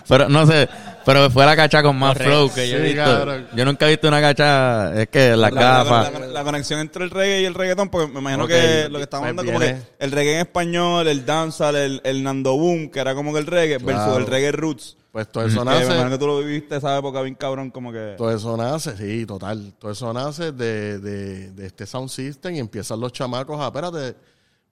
Pero 0.07 0.29
no 0.29 0.45
sé, 0.45 0.69
pero 1.05 1.29
fue 1.29 1.45
la 1.45 1.55
cacha 1.55 1.81
con 1.83 1.97
más 1.97 2.17
flow 2.17 2.51
que 2.53 2.67
yo 2.69 2.77
he 2.77 2.79
Sí, 2.79 2.85
visto. 2.93 3.03
cabrón. 3.03 3.47
Yo 3.55 3.65
nunca 3.65 3.85
he 3.88 3.89
visto 3.91 4.07
una 4.07 4.19
cacha, 4.21 5.01
es 5.01 5.07
que 5.09 5.35
las 5.35 5.51
la, 5.53 5.62
gafas. 5.62 6.12
la- 6.13 6.19
la- 6.19 6.27
la 6.27 6.43
conexión 6.43 6.79
entre 6.79 7.03
el 7.03 7.09
reggae 7.12 7.41
y 7.41 7.45
el 7.45 7.53
reggaetón, 7.53 7.89
porque 7.89 8.12
me 8.12 8.19
imagino 8.19 8.47
que 8.47 8.88
lo 8.89 8.97
que 8.97 9.03
estamos 9.03 9.24
pues 9.27 9.29
hablando 9.39 9.45
como 9.45 9.59
que 9.59 9.77
el 10.00 10.12
reggae 10.12 10.33
en 10.33 10.39
español, 10.39 11.07
el 11.07 11.25
dancehall, 11.25 11.75
el, 11.75 12.01
el 12.03 12.24
Nando 12.24 12.57
Boom, 12.57 12.89
que 12.89 13.00
era 13.00 13.15
como 13.15 13.31
que 13.33 13.39
el 13.39 13.45
reggae, 13.47 13.77
versus 13.77 14.17
el 14.17 14.25
reggae 14.27 14.51
roots. 14.51 14.97
Pues 15.12 15.31
todo 15.31 15.45
eso 15.45 15.59
Que 15.59 15.65
me 15.65 15.71
imagino 15.71 15.95
nace... 15.95 16.09
que 16.09 16.17
tú 16.17 16.27
lo 16.27 16.39
viviste 16.39 16.75
esa 16.75 16.97
época 16.97 17.21
bien 17.21 17.35
cabrón, 17.35 17.71
como 17.71 17.89
que... 17.93 18.15
Todo 18.17 18.35
eso 18.35 18.57
nace, 18.57 18.97
sí, 18.97 19.25
total. 19.25 19.74
Todo 19.79 19.91
eso 19.91 20.12
nace 20.12 20.51
de, 20.51 21.00
de, 21.00 21.51
de 21.51 21.65
este 21.67 21.85
sound 21.85 22.09
system 22.09 22.53
y 22.55 22.59
empiezan 22.59 23.00
los 23.00 23.13
chamacos 23.13 23.57
a, 23.62 23.67
espérate, 23.67 24.13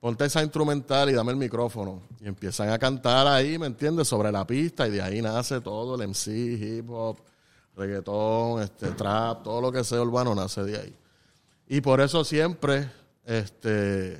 ponte 0.03 0.25
esa 0.25 0.43
instrumental 0.43 1.09
y 1.09 1.13
dame 1.13 1.31
el 1.31 1.37
micrófono. 1.37 2.01
Y 2.19 2.27
empiezan 2.27 2.67
a 2.67 2.77
cantar 2.77 3.25
ahí, 3.25 3.57
¿me 3.57 3.67
entiendes? 3.67 4.05
Sobre 4.05 4.33
la 4.33 4.45
pista 4.45 4.85
y 4.85 4.91
de 4.91 5.01
ahí 5.01 5.21
nace 5.21 5.61
todo 5.61 5.95
el 5.95 6.09
MC, 6.09 6.27
hip 6.27 6.89
hop, 6.89 7.19
reggaetón, 7.73 8.61
este, 8.61 8.91
trap, 8.91 9.43
todo 9.43 9.61
lo 9.61 9.71
que 9.71 9.81
sea 9.85 10.01
urbano 10.01 10.35
nace 10.35 10.61
de 10.65 10.77
ahí. 10.77 10.99
Y 11.69 11.79
por 11.79 12.01
eso 12.01 12.25
siempre, 12.25 12.91
este, 13.23 14.19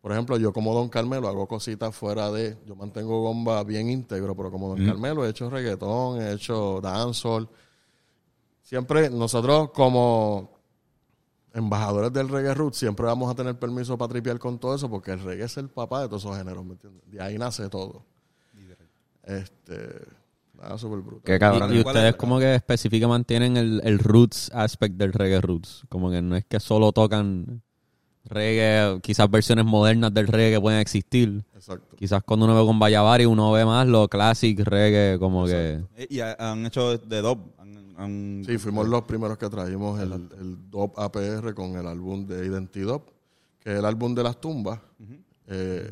por 0.00 0.10
ejemplo, 0.10 0.36
yo 0.36 0.52
como 0.52 0.74
Don 0.74 0.88
Carmelo 0.88 1.28
hago 1.28 1.46
cositas 1.46 1.94
fuera 1.94 2.32
de, 2.32 2.56
yo 2.66 2.74
mantengo 2.74 3.22
Gomba 3.22 3.62
bien 3.62 3.90
íntegro, 3.90 4.34
pero 4.34 4.50
como 4.50 4.70
Don 4.70 4.84
Carmelo 4.84 5.24
he 5.24 5.28
hecho 5.28 5.48
reggaetón, 5.48 6.20
he 6.22 6.32
hecho 6.32 6.80
dancehall. 6.80 7.48
Siempre 8.62 9.10
nosotros 9.10 9.70
como 9.70 10.57
embajadores 11.58 12.12
del 12.12 12.28
reggae 12.28 12.54
root 12.54 12.74
siempre 12.74 13.06
vamos 13.06 13.30
a 13.30 13.34
tener 13.34 13.58
permiso 13.58 13.96
para 13.98 14.08
tripear 14.10 14.38
con 14.38 14.58
todo 14.58 14.74
eso 14.74 14.88
porque 14.88 15.12
el 15.12 15.20
reggae 15.20 15.44
es 15.44 15.56
el 15.58 15.68
papá 15.68 16.02
de 16.02 16.08
todos 16.08 16.24
esos 16.24 16.36
géneros, 16.36 16.64
¿me 16.64 16.72
entiendes? 16.72 17.02
De 17.10 17.20
ahí 17.20 17.36
nace 17.38 17.68
todo. 17.68 18.04
Este, 19.24 19.74
nada, 20.60 20.78
súper 20.78 21.00
brutal. 21.00 21.22
Qué 21.24 21.38
cabrón. 21.38 21.72
Y, 21.74 21.78
y 21.80 21.82
¿Cuál 21.82 21.96
ustedes 21.96 22.12
es? 22.14 22.16
como 22.16 22.38
que 22.38 22.54
específicamente 22.54 23.08
mantienen 23.38 23.56
el, 23.56 23.80
el 23.84 23.98
roots 23.98 24.50
aspect 24.54 24.94
del 24.96 25.12
reggae 25.12 25.40
roots. 25.40 25.82
Como 25.88 26.10
que 26.10 26.22
no 26.22 26.34
es 26.36 26.44
que 26.46 26.60
solo 26.60 26.92
tocan 26.92 27.60
reggae, 28.24 29.00
quizás 29.02 29.30
versiones 29.30 29.64
modernas 29.64 30.12
del 30.14 30.28
reggae 30.28 30.52
que 30.56 30.60
pueden 30.60 30.80
existir. 30.80 31.44
Exacto. 31.54 31.96
Quizás 31.96 32.22
cuando 32.22 32.46
uno 32.46 32.58
ve 32.58 32.66
con 32.66 32.78
Vallavari 32.78 33.26
uno 33.26 33.52
ve 33.52 33.64
más 33.64 33.86
lo 33.86 34.08
classic 34.08 34.58
reggae 34.60 35.18
como 35.18 35.44
que... 35.46 35.82
Eh, 35.96 36.06
Y 36.10 36.20
ha- 36.20 36.36
han 36.38 36.64
hecho 36.66 36.96
de 36.96 37.20
dub. 37.20 37.52
Han- 37.98 38.04
han- 38.04 38.42
Sí, 38.46 38.58
fuimos 38.58 38.88
los 38.88 39.02
primeros 39.02 39.36
que 39.38 39.48
trajimos 39.48 40.00
el, 40.00 40.12
el 40.12 40.70
DOP 40.70 40.98
APR 40.98 41.52
con 41.54 41.76
el 41.76 41.86
álbum 41.86 42.26
de 42.26 42.46
Identidad, 42.46 43.00
que 43.60 43.72
es 43.72 43.78
el 43.78 43.84
álbum 43.84 44.14
de 44.14 44.22
las 44.22 44.40
tumbas. 44.40 44.80
Eh, 45.46 45.90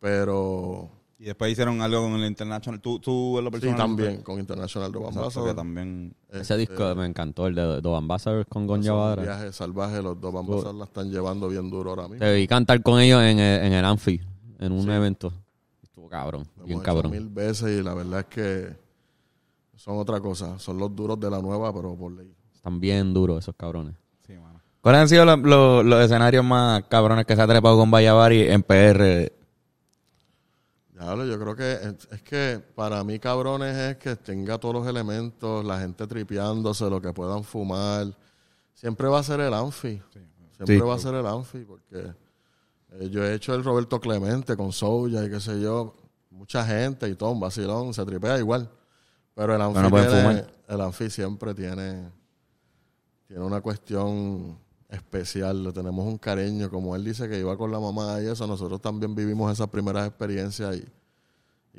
pero 0.00 0.90
Y 1.18 1.24
después 1.24 1.50
hicieron 1.50 1.80
algo 1.80 2.02
con 2.02 2.12
el 2.20 2.26
International. 2.26 2.78
Tú, 2.80 2.98
tú 2.98 3.38
en 3.38 3.44
lo 3.44 3.50
sí, 3.50 3.52
personal. 3.52 3.76
también 3.78 4.22
con 4.22 4.38
International 4.38 4.90
Exacto, 4.90 5.08
Ambassador. 5.18 5.56
también. 5.56 6.14
Ese 6.30 6.56
disco 6.58 6.94
me 6.94 7.06
encantó, 7.06 7.46
el 7.46 7.54
de 7.54 7.80
Dos 7.80 7.96
Ambassadors 7.96 8.46
con 8.48 8.66
Gon 8.66 8.82
Yavadra. 8.82 9.22
viajes 9.22 9.56
salvajes, 9.56 10.02
los 10.02 10.20
dos 10.20 10.34
Ambassadors 10.34 10.76
la 10.76 10.84
están 10.84 11.10
llevando 11.10 11.48
bien 11.48 11.70
duro 11.70 11.90
ahora 11.90 12.02
mismo. 12.08 12.18
Te 12.18 12.34
vi 12.34 12.46
cantar 12.46 12.82
con 12.82 13.00
ellos 13.00 13.22
en 13.22 13.38
el, 13.38 13.64
en 13.64 13.72
el 13.72 13.84
Amphi, 13.86 14.20
en 14.58 14.72
un 14.72 14.90
evento. 14.90 15.32
Estuvo 15.82 16.06
cabrón, 16.08 16.46
Lo 16.58 16.64
bien 16.64 16.72
hemos 16.76 16.84
hecho 16.84 16.94
cabrón. 16.94 17.12
mil 17.12 17.28
veces 17.28 17.80
y 17.80 17.82
la 17.82 17.94
verdad 17.94 18.20
es 18.20 18.26
que 18.26 18.76
son 19.76 19.98
otra 19.98 20.20
cosa. 20.20 20.58
Son 20.58 20.78
los 20.78 20.94
duros 20.94 21.18
de 21.20 21.30
la 21.30 21.40
nueva, 21.40 21.72
pero 21.72 21.94
por 21.96 22.12
ley. 22.12 22.32
Están 22.54 22.80
bien 22.80 23.12
duros 23.14 23.38
esos 23.38 23.54
cabrones. 23.56 23.94
Sí, 24.26 24.34
mano. 24.34 24.60
¿Cuáles 24.80 25.00
han 25.02 25.08
sido 25.08 25.24
los, 25.24 25.38
los- 25.40 25.84
los 25.84 26.04
escenarios 26.04 26.44
más 26.44 26.84
cabrones 26.84 27.24
que 27.26 27.34
se 27.36 27.42
ha 27.42 27.46
trepado 27.46 27.76
con 27.78 27.90
Vallavari 27.90 28.42
en 28.48 28.62
PR? 28.62 29.32
Diablo, 30.92 31.26
yo 31.26 31.38
creo 31.38 31.54
que 31.56 31.72
es, 31.72 32.08
es 32.10 32.22
que 32.22 32.62
para 32.74 33.04
mí, 33.04 33.18
cabrones, 33.18 33.76
es 33.76 33.96
que 33.98 34.16
tenga 34.16 34.56
todos 34.58 34.74
los 34.76 34.86
elementos, 34.86 35.62
la 35.64 35.78
gente 35.80 36.06
tripeándose, 36.06 36.88
lo 36.88 37.00
que 37.02 37.12
puedan 37.12 37.44
fumar. 37.44 38.06
Siempre 38.72 39.06
va 39.08 39.18
a 39.18 39.22
ser 39.22 39.40
el 39.40 39.52
Anfi. 39.52 40.00
Siempre 40.56 40.76
Sí. 40.76 40.80
va 40.80 40.94
a 40.94 40.98
ser 40.98 41.14
el 41.14 41.26
Anfi, 41.26 41.64
porque 41.64 42.12
eh, 42.92 43.10
yo 43.10 43.22
he 43.24 43.34
hecho 43.34 43.54
el 43.54 43.62
Roberto 43.62 44.00
Clemente 44.00 44.56
con 44.56 44.72
Souya 44.72 45.22
y 45.24 45.28
qué 45.30 45.38
sé 45.40 45.60
yo. 45.60 45.94
Mucha 46.30 46.64
gente 46.64 47.06
y 47.08 47.14
todo, 47.14 47.30
un 47.32 47.40
vacilón, 47.40 47.92
se 47.92 48.04
tripea 48.06 48.38
igual. 48.38 48.70
Pero 49.36 49.54
el 49.54 49.60
Anfi, 49.60 49.78
tiene- 50.10 50.44
el 50.68 50.80
Anfi 50.80 51.10
siempre 51.10 51.54
tiene, 51.54 52.10
tiene 53.28 53.44
una 53.44 53.60
cuestión 53.60 54.58
especial. 54.88 55.62
Le 55.62 55.72
tenemos 55.72 56.04
un 56.06 56.18
cariño. 56.18 56.70
Como 56.70 56.96
él 56.96 57.04
dice 57.04 57.28
que 57.28 57.38
iba 57.38 57.56
con 57.56 57.70
la 57.70 57.78
mamá 57.78 58.20
y 58.22 58.26
eso, 58.26 58.46
nosotros 58.48 58.80
también 58.80 59.14
vivimos 59.14 59.52
esas 59.52 59.68
primeras 59.68 60.08
experiencias 60.08 60.76
y, 60.76 60.84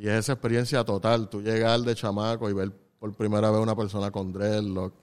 y 0.02 0.08
es 0.08 0.20
esa 0.20 0.34
experiencia 0.34 0.84
total. 0.86 1.28
Tú 1.30 1.42
llegar 1.42 1.80
de 1.82 1.96
chamaco 1.96 2.50
y 2.50 2.54
ver 2.54 2.72
por 3.00 3.14
primera 3.16 3.50
vez 3.52 3.60
una 3.60 3.76
persona 3.76 4.12
con 4.12 4.32
dreadlock 4.32 4.94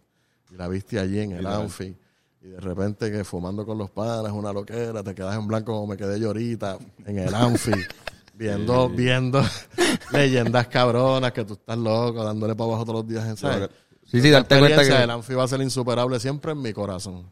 y 0.53 0.57
la 0.57 0.69
viste 0.69 0.99
allí 1.01 1.19
en 1.21 1.33
el 1.33 1.47
Anfi. 1.47 1.97
Y 2.43 2.47
de 2.49 2.61
repente 2.61 3.11
que 3.11 3.25
fumando 3.25 3.65
con 3.67 3.79
los 3.79 3.91
panas, 3.91 4.31
una 4.33 4.53
loquera, 4.53 5.03
te 5.03 5.15
quedas 5.15 5.35
en 5.37 5.47
blanco 5.49 5.73
como 5.73 5.87
me 5.89 5.97
quedé 5.97 6.21
yo 6.21 6.29
ahorita, 6.29 6.79
en 7.07 7.19
el 7.19 7.35
Anfi, 7.35 7.73
viendo, 8.37 8.89
viendo 8.89 9.43
leyendas 10.13 10.67
cabronas 10.69 11.33
que 11.33 11.45
tú 11.45 11.55
estás 11.55 11.79
loco, 11.79 12.25
dándole 12.25 12.55
para 12.55 12.71
abajo 12.71 12.85
todos 12.85 13.01
los 13.01 13.09
días 13.09 13.27
en 13.27 13.37
¿sabes? 13.37 13.69
Sí, 14.05 14.21
sí, 14.21 14.29
Esa 14.29 14.39
darte 14.39 14.59
cuenta 14.59 14.67
experiencia 14.69 14.95
que, 14.97 15.01
del 15.01 15.11
Anfi 15.11 15.35
va 15.35 15.45
a 15.45 15.49
ser 15.49 15.61
insuperable 15.63 16.21
siempre 16.21 16.53
en 16.53 16.61
mi 16.63 16.73
corazón. 16.73 17.25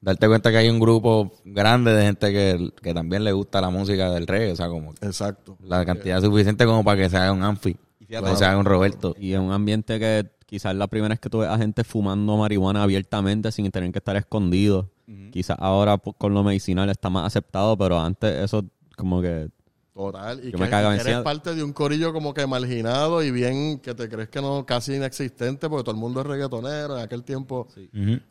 darte 0.00 0.28
cuenta 0.28 0.50
que 0.50 0.58
hay 0.58 0.68
un 0.68 0.78
grupo 0.78 1.32
grande 1.44 1.92
de 1.92 2.02
gente 2.04 2.32
que, 2.32 2.70
que 2.82 2.94
también 2.94 3.24
le 3.24 3.32
gusta 3.32 3.60
la 3.60 3.70
música 3.70 4.10
del 4.10 4.26
reggae. 4.26 4.52
O 4.52 4.56
sea, 4.56 4.68
como 4.68 4.92
Exacto. 5.00 5.56
la 5.62 5.84
cantidad 5.84 6.20
suficiente 6.20 6.64
como 6.66 6.84
para 6.84 7.02
que 7.02 7.10
se 7.10 7.16
haga 7.16 7.32
un 7.32 7.42
Anfi. 7.42 7.76
fíjate- 8.06 8.30
O 8.30 8.36
se 8.36 8.44
haga 8.44 8.58
un 8.58 8.66
Roberto. 8.66 9.14
Y 9.18 9.32
en 9.32 9.40
un 9.40 9.52
ambiente 9.52 9.98
que 9.98 10.26
quizás 10.46 10.74
la 10.74 10.86
primera 10.86 11.12
vez 11.12 11.20
que 11.20 11.28
tú 11.30 11.38
ves 11.38 11.48
a 11.48 11.58
gente 11.58 11.82
fumando 11.84 12.36
marihuana 12.36 12.82
abiertamente 12.82 13.50
sin 13.50 13.70
tener 13.70 13.90
que 13.92 13.98
estar 13.98 14.16
escondido. 14.16 14.90
Quizás 15.32 15.56
ahora 15.58 15.96
pues, 15.96 16.14
con 16.18 16.34
lo 16.34 16.42
medicinal 16.44 16.90
está 16.90 17.08
más 17.08 17.26
aceptado, 17.26 17.76
pero 17.78 17.98
antes 17.98 18.30
eso 18.44 18.64
como 18.96 19.22
que... 19.22 19.48
Total. 19.98 20.38
Y 20.44 20.52
Yo 20.52 20.58
que, 20.58 20.58
me 20.64 20.70
cagaba 20.70 20.94
eres 20.94 21.06
encima. 21.08 21.24
parte 21.24 21.56
de 21.56 21.64
un 21.64 21.72
corillo 21.72 22.12
como 22.12 22.32
que 22.32 22.46
marginado 22.46 23.20
y 23.20 23.32
bien 23.32 23.80
que 23.80 23.96
te 23.96 24.08
crees 24.08 24.28
que 24.28 24.40
no, 24.40 24.64
casi 24.64 24.94
inexistente, 24.94 25.68
porque 25.68 25.82
todo 25.82 25.94
el 25.96 26.00
mundo 26.00 26.20
es 26.20 26.26
reggaetonero. 26.28 26.96
En 26.96 27.02
aquel 27.02 27.24
tiempo, 27.24 27.66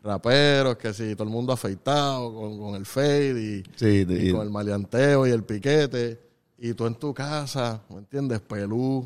raperos, 0.02 0.78
que 0.78 0.94
sí, 0.94 1.14
todo 1.16 1.26
el 1.28 1.34
mundo 1.34 1.52
afeitado 1.52 2.34
con, 2.34 2.58
con 2.58 2.76
el 2.76 2.86
fade 2.86 3.42
y, 3.42 3.64
Sí, 3.76 4.06
y 4.08 4.30
y- 4.30 4.32
con 4.32 4.44
el 4.44 4.50
maleanteo 4.50 5.28
y 5.28 5.32
el 5.32 5.44
piquete. 5.44 6.22
Y 6.58 6.74
tú 6.74 6.86
en 6.88 6.96
tu 6.96 7.14
casa, 7.14 7.82
¿me 7.90 7.98
entiendes? 7.98 8.40
Pelú. 8.40 9.06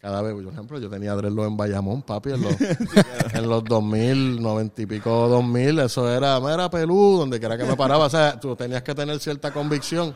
Cada 0.00 0.22
vez, 0.22 0.34
por 0.34 0.52
ejemplo, 0.52 0.78
yo 0.78 0.88
tenía 0.88 1.14
dreadlock 1.14 1.46
en 1.48 1.56
Bayamón, 1.58 2.00
papi, 2.02 2.30
en 2.32 2.40
los, 2.42 2.54
en 3.34 3.48
los 3.48 3.62
2000, 3.64 4.40
90 4.42 4.82
y 4.82 4.86
pico, 4.86 5.28
2000, 5.28 5.78
eso 5.80 6.10
era, 6.10 6.38
era 6.52 6.70
pelú, 6.70 7.18
donde 7.18 7.38
quiera 7.38 7.58
que 7.58 7.64
me 7.64 7.76
paraba. 7.76 8.06
O 8.06 8.10
sea, 8.10 8.40
tú 8.40 8.56
tenías 8.56 8.82
que 8.82 8.94
tener 8.94 9.18
cierta 9.20 9.52
convicción 9.52 10.14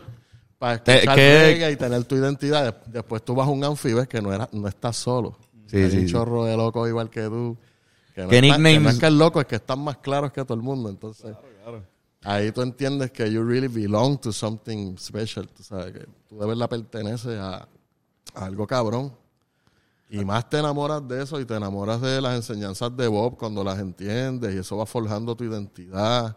para 0.59 0.83
Te- 0.83 0.95
escuchar 0.95 1.17
¿qué- 1.17 1.43
reggae 1.43 1.73
y 1.73 1.77
tener 1.77 2.05
tu 2.05 2.17
identidad. 2.17 2.65
Des- 2.65 2.93
Después 2.93 3.23
tú 3.25 3.35
vas 3.35 3.47
a 3.47 3.51
un 3.51 3.63
anfi, 3.65 3.93
ves 3.95 4.09
que 4.09 4.21
no, 4.21 4.33
era, 4.33 4.49
no 4.53 4.67
estás 4.69 4.97
solo. 4.97 5.37
Sí, 5.67 5.77
Hay 5.77 5.91
sí, 5.91 5.97
un 5.99 6.07
sí. 6.07 6.13
chorro 6.13 6.45
de 6.45 6.57
locos 6.57 6.89
igual 6.89 7.11
que 7.11 7.23
tú. 7.25 7.57
Que 8.15 8.23
no, 8.23 8.29
¿Qué 8.29 8.37
está- 8.39 8.57
que 8.57 8.81
no 8.81 8.91
es 8.91 8.99
que 8.99 9.07
el 9.07 9.19
loco, 9.19 9.41
es 9.41 9.47
que 9.47 9.57
están 9.57 9.79
más 9.81 9.99
claros 9.99 10.33
que 10.33 10.43
todo 10.45 10.55
el 10.55 10.63
mundo. 10.63 10.89
Entonces, 10.89 11.37
ahí 12.25 12.51
tú 12.53 12.63
entiendes 12.63 13.11
que 13.13 13.31
you 13.31 13.43
really 13.45 13.69
belong 13.69 14.19
to 14.19 14.33
something 14.33 14.97
special. 14.99 15.49
Tú 15.49 15.63
sabes 15.63 15.93
que 15.93 16.07
tú 16.29 16.39
de 16.39 16.47
verdad 16.47 16.69
perteneces 16.69 17.39
a, 17.39 17.69
a 18.35 18.45
algo 18.45 18.67
cabrón. 18.67 19.13
Y 20.11 20.25
más 20.25 20.49
te 20.49 20.59
enamoras 20.59 21.07
de 21.07 21.23
eso 21.23 21.39
y 21.39 21.45
te 21.45 21.55
enamoras 21.55 22.01
de 22.01 22.21
las 22.23 22.35
enseñanzas 22.35 22.97
de 22.97 23.07
Bob 23.09 23.37
cuando 23.37 23.63
las 23.63 23.79
entiendes 23.79 24.55
y 24.55 24.59
eso 24.59 24.79
va 24.79 24.87
forjando 24.87 25.37
tu 25.37 25.45
identidad. 25.45 26.35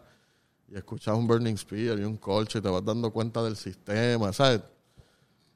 Y 0.72 0.76
escuchas 0.76 1.14
un 1.14 1.26
Burning 1.26 1.54
Spear 1.58 1.98
y 1.98 2.04
un 2.04 2.16
colche 2.16 2.58
y 2.58 2.62
te 2.62 2.68
vas 2.70 2.82
dando 2.82 3.10
cuenta 3.10 3.42
del 3.42 3.56
sistema, 3.56 4.32
¿sabes? 4.32 4.62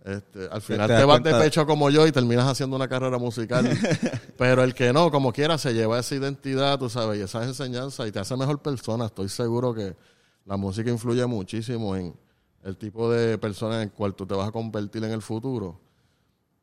Este, 0.04 0.46
al 0.50 0.60
final 0.60 0.88
te 0.88 1.04
vas 1.06 1.22
de 1.22 1.32
pecho 1.32 1.66
como 1.66 1.88
yo 1.88 2.06
y 2.06 2.12
terminas 2.12 2.46
haciendo 2.46 2.76
una 2.76 2.86
carrera 2.86 3.16
musical. 3.16 3.66
Pero 4.36 4.62
el 4.62 4.74
que 4.74 4.92
no, 4.92 5.10
como 5.10 5.32
quiera, 5.32 5.56
se 5.56 5.72
lleva 5.72 5.98
esa 5.98 6.16
identidad, 6.16 6.78
tú 6.78 6.90
sabes, 6.90 7.18
y 7.18 7.22
esas 7.22 7.46
enseñanzas 7.46 8.06
y 8.06 8.12
te 8.12 8.18
hace 8.18 8.36
mejor 8.36 8.60
persona. 8.60 9.06
Estoy 9.06 9.30
seguro 9.30 9.72
que 9.72 9.96
la 10.44 10.58
música 10.58 10.90
influye 10.90 11.24
muchísimo 11.24 11.96
en 11.96 12.14
el 12.62 12.76
tipo 12.76 13.10
de 13.10 13.38
persona 13.38 13.76
en 13.76 13.82
el 13.84 13.92
cual 13.92 14.14
tú 14.14 14.26
te 14.26 14.34
vas 14.34 14.48
a 14.48 14.52
convertir 14.52 15.02
en 15.02 15.12
el 15.12 15.22
futuro. 15.22 15.80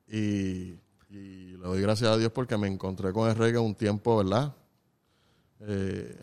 Y, 0.08 0.76
y 1.10 1.58
le 1.58 1.64
doy 1.64 1.82
gracias 1.82 2.12
a 2.12 2.18
Dios 2.18 2.32
porque 2.32 2.56
me 2.56 2.68
encontré 2.68 3.12
con 3.14 3.28
el 3.28 3.36
reggae 3.36 3.58
un 3.58 3.74
tiempo, 3.74 4.18
¿verdad? 4.18 4.54
Eh, 5.62 6.16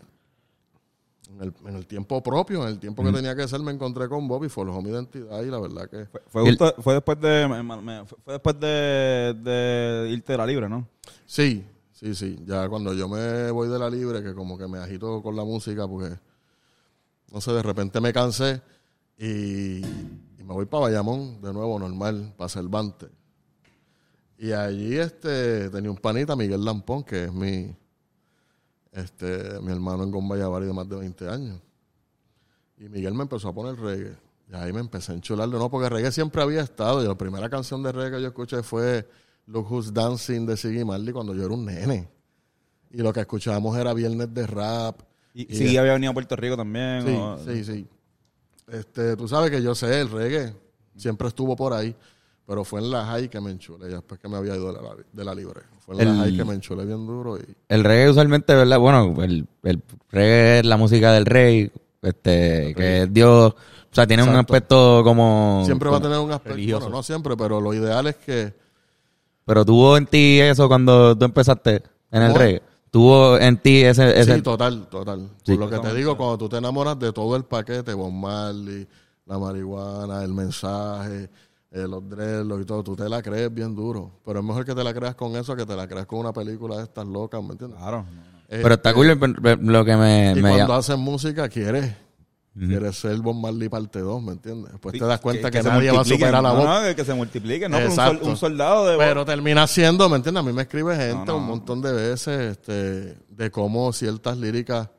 en, 1.35 1.41
el, 1.43 1.53
en 1.67 1.75
el 1.75 1.85
tiempo 1.87 2.21
propio, 2.21 2.63
en 2.63 2.69
el 2.69 2.79
tiempo 2.79 3.03
que 3.03 3.11
tenía 3.11 3.35
que 3.35 3.47
ser, 3.47 3.59
me 3.61 3.71
encontré 3.71 4.07
con 4.09 4.27
Bob 4.27 4.43
y 4.45 4.49
forjó 4.49 4.81
mi 4.81 4.89
identidad 4.89 5.41
y 5.43 5.47
la 5.47 5.59
verdad 5.59 5.89
que... 5.89 6.05
Fue, 6.05 6.21
fue 6.27 6.41
justo- 6.43 6.75
fue 6.81 6.93
después 6.95 7.19
de. 7.19 7.47
me- 7.47 8.05
Fue 8.05 8.17
fue 8.23 8.33
después 8.33 8.59
de, 8.59 9.35
de 9.43 10.09
irte 10.11 10.33
de 10.33 10.37
la 10.37 10.45
libre, 10.45 10.67
¿no? 10.69 10.87
Sí, 11.25 11.65
sí, 11.93 12.13
sí. 12.15 12.39
Ya 12.45 12.67
cuando 12.69 12.93
yo 12.93 13.07
me 13.07 13.49
voy 13.51 13.69
de 13.69 13.79
la 13.79 13.89
libre, 13.89 14.21
que 14.23 14.33
como 14.33 14.57
que 14.57 14.67
me 14.67 14.77
agito 14.79 15.21
con 15.21 15.35
la 15.35 15.43
música, 15.43 15.87
porque, 15.87 16.15
no 17.31 17.41
sé, 17.41 17.51
de 17.53 17.63
repente 17.63 17.99
me 18.01 18.11
cansé 18.11 18.61
y, 19.17 19.77
y 19.85 20.43
me 20.43 20.53
voy 20.53 20.65
para 20.65 20.81
Bayamón, 20.83 21.41
de 21.41 21.53
nuevo, 21.53 21.79
normal, 21.79 22.33
para 22.37 22.49
Cervantes. 22.49 23.09
Y 24.37 24.51
allí 24.53 24.97
este, 24.97 25.69
tenía 25.69 25.91
un 25.91 25.97
panita, 25.97 26.35
Miguel 26.35 26.65
Lampón, 26.65 27.03
que 27.03 27.25
es 27.25 27.31
mi, 27.33 27.75
este, 28.91 29.59
mi 29.61 29.71
hermano 29.71 30.03
en 30.03 30.11
Gombayavari 30.11 30.65
de 30.65 30.73
más 30.73 30.87
de 30.89 30.95
20 30.97 31.29
años. 31.29 31.59
Y 32.77 32.89
Miguel 32.89 33.13
me 33.13 33.23
empezó 33.23 33.49
a 33.49 33.53
poner 33.53 33.75
reggae. 33.79 34.15
Y 34.51 34.55
ahí 34.55 34.73
me 34.73 34.79
empecé 34.81 35.11
a 35.11 35.15
enchularle, 35.15 35.57
no, 35.57 35.69
porque 35.69 35.87
reggae 35.89 36.11
siempre 36.11 36.41
había 36.41 36.61
estado. 36.61 37.03
Y 37.03 37.07
la 37.07 37.15
primera 37.15 37.49
canción 37.49 37.81
de 37.83 37.91
reggae 37.91 38.17
que 38.17 38.21
yo 38.21 38.27
escuché 38.29 38.63
fue 38.63 39.07
Look 39.47 39.71
Who's 39.71 39.93
Dancing 39.93 40.45
de 40.45 40.57
Siggy 40.57 40.83
Marley 40.83 41.13
cuando 41.13 41.33
yo 41.33 41.45
era 41.45 41.53
un 41.53 41.65
nene. 41.65 42.09
Y 42.89 42.97
lo 43.01 43.13
que 43.13 43.21
escuchábamos 43.21 43.77
era 43.77 43.93
Viernes 43.93 44.33
de 44.33 44.45
Rap. 44.47 45.01
Y, 45.33 45.53
Y- 45.53 45.57
sí, 45.57 45.77
había 45.77 45.93
venido 45.93 46.11
a 46.11 46.13
Puerto 46.13 46.35
Rico 46.35 46.57
también. 46.57 47.03
Sí, 47.05 47.15
o- 47.15 47.37
sí, 47.37 47.63
sí. 47.63 47.87
Este, 48.67 49.15
tú 49.15 49.27
sabes 49.27 49.51
que 49.51 49.61
yo 49.61 49.73
sé, 49.75 50.01
el 50.01 50.09
reggae 50.09 50.53
siempre 50.97 51.27
estuvo 51.29 51.55
por 51.55 51.71
ahí. 51.73 51.95
Pero 52.45 52.65
fue 52.65 52.81
en 52.81 52.91
la 52.91 53.05
high 53.05 53.29
que 53.29 53.39
me 53.39 53.51
enchulé, 53.51 53.87
ya 53.89 53.97
después 53.97 54.19
que 54.19 54.27
me 54.27 54.35
había 54.35 54.55
ido 54.55 54.73
de 54.73 54.81
la, 54.81 54.95
de 55.13 55.23
la 55.23 55.33
libre. 55.33 55.61
Fue 55.85 55.95
El- 55.97 56.07
la 56.17 56.23
high 56.23 56.35
que 56.37 56.45
me 56.45 56.53
enchulé 56.53 56.85
bien 56.85 57.05
duro 57.05 57.37
y... 57.37 57.41
El 57.69 57.83
reggae 57.83 58.09
usualmente, 58.09 58.53
¿verdad? 58.55 58.79
Bueno, 58.79 59.21
el, 59.23 59.47
el 59.63 59.81
reggae 60.11 60.59
es 60.59 60.65
la 60.65 60.77
música 60.77 61.11
del 61.11 61.25
rey. 61.25 61.71
este, 62.01 62.73
que 62.75 63.03
es 63.03 63.13
Dios, 63.13 63.53
o 63.53 63.93
sea, 63.95 64.07
tiene 64.07 64.23
un 64.23 64.35
aspecto 64.35 65.01
como... 65.03 65.63
Siempre 65.65 65.89
va 65.89 65.97
a 65.97 66.01
tener 66.01 66.19
un 66.19 66.31
aspecto, 66.31 66.55
religioso. 66.55 66.81
bueno, 66.85 66.97
no 66.97 67.03
siempre, 67.03 67.35
pero 67.37 67.59
lo 67.61 67.73
ideal 67.73 68.07
es 68.07 68.15
que 68.15 68.53
Pero 69.45 69.65
tuvo 69.65 69.97
en 69.97 70.05
ti 70.05 70.39
eso 70.39 70.67
cuando 70.67 71.15
tú 71.17 71.25
empezaste 71.25 71.83
en 72.11 72.21
el 72.21 72.27
¿Cómo? 72.29 72.39
reggae. 72.39 72.61
Tuvo 72.89 73.37
en 73.37 73.57
ti 73.57 73.83
ese... 73.83 74.19
ese 74.19 74.35
Sí, 74.35 74.41
total, 74.41 74.87
total. 74.89 75.29
Sí. 75.45 75.53
Por 75.55 75.59
lo 75.61 75.69
que 75.69 75.79
te 75.79 75.93
digo, 75.95 76.15
cuando 76.17 76.37
tú 76.37 76.49
te 76.49 76.57
enamoras 76.57 76.97
de 76.99 77.11
todo 77.13 77.35
el 77.35 77.43
paquete, 77.45 77.93
Bob 77.93 78.11
Marley, 78.11 78.87
la 79.25 79.37
marihuana, 79.39 80.23
el 80.23 80.33
mensaje, 80.33 81.29
eh, 81.71 81.87
los 81.87 82.07
dreadlocks 82.09 82.61
y 82.63 82.65
todo, 82.65 82.83
tú 82.83 82.95
te 82.95 83.07
la 83.07 83.21
crees 83.21 83.53
bien 83.53 83.73
duro. 83.75 84.11
Pero 84.25 84.39
es 84.39 84.45
mejor 84.45 84.65
que 84.65 84.75
te 84.75 84.83
la 84.83 84.93
creas 84.93 85.15
con 85.15 85.35
eso 85.35 85.55
que 85.55 85.65
te 85.65 85.75
la 85.75 85.87
creas 85.87 86.05
con 86.05 86.19
una 86.19 86.33
película 86.33 86.77
de 86.77 86.83
estas 86.83 87.05
locas, 87.07 87.41
¿me 87.43 87.51
entiendes? 87.53 87.79
Claro. 87.79 88.05
Eh, 88.49 88.59
pero 88.61 88.75
está 88.75 88.93
cool 88.93 89.17
pero 89.41 89.57
lo 89.61 89.85
que 89.85 89.95
me, 89.95 90.31
y 90.31 90.35
me 90.35 90.41
cuando 90.41 90.57
llama. 90.57 90.77
haces 90.77 90.97
música, 90.97 91.47
quieres. 91.49 91.95
Quieres 92.53 92.97
ser 92.97 93.15
Bob 93.19 93.35
Marley 93.35 93.69
parte 93.69 93.99
2, 93.99 94.21
¿me 94.21 94.33
entiendes? 94.33 94.73
Después 94.73 94.91
Sí, 94.91 94.99
te 94.99 95.05
das 95.05 95.21
cuenta 95.21 95.49
que, 95.49 95.63
se 95.63 95.69
nadie 95.69 95.89
va 95.89 96.01
a 96.01 96.03
superar 96.03 96.43
la 96.43 96.49
No, 96.51 96.55
voz. 96.57 96.65
no, 96.65 96.81
que- 96.85 96.95
que 96.97 97.05
se 97.05 97.13
multiplique, 97.13 97.69
¿no? 97.69 97.77
Pero 97.77 97.89
Un, 97.91 97.95
sol- 97.95 98.19
un 98.23 98.35
soldado 98.35 98.87
de 98.87 98.97
Pero 98.97 99.23
termina 99.23 99.65
siendo, 99.67 100.09
¿me 100.09 100.17
entiendes? 100.17 100.43
A 100.43 100.45
mí 100.45 100.51
me 100.51 100.63
escribe 100.63 100.97
gente 100.97 101.15
No, 101.15 101.25
no. 101.25 101.37
un 101.37 101.45
montón 101.45 101.81
de 101.81 101.93
veces 101.93 102.51
este, 102.57 103.17
de 103.29 103.51
cómo 103.51 103.93
ciertas 103.93 104.37
líricas 104.37 104.89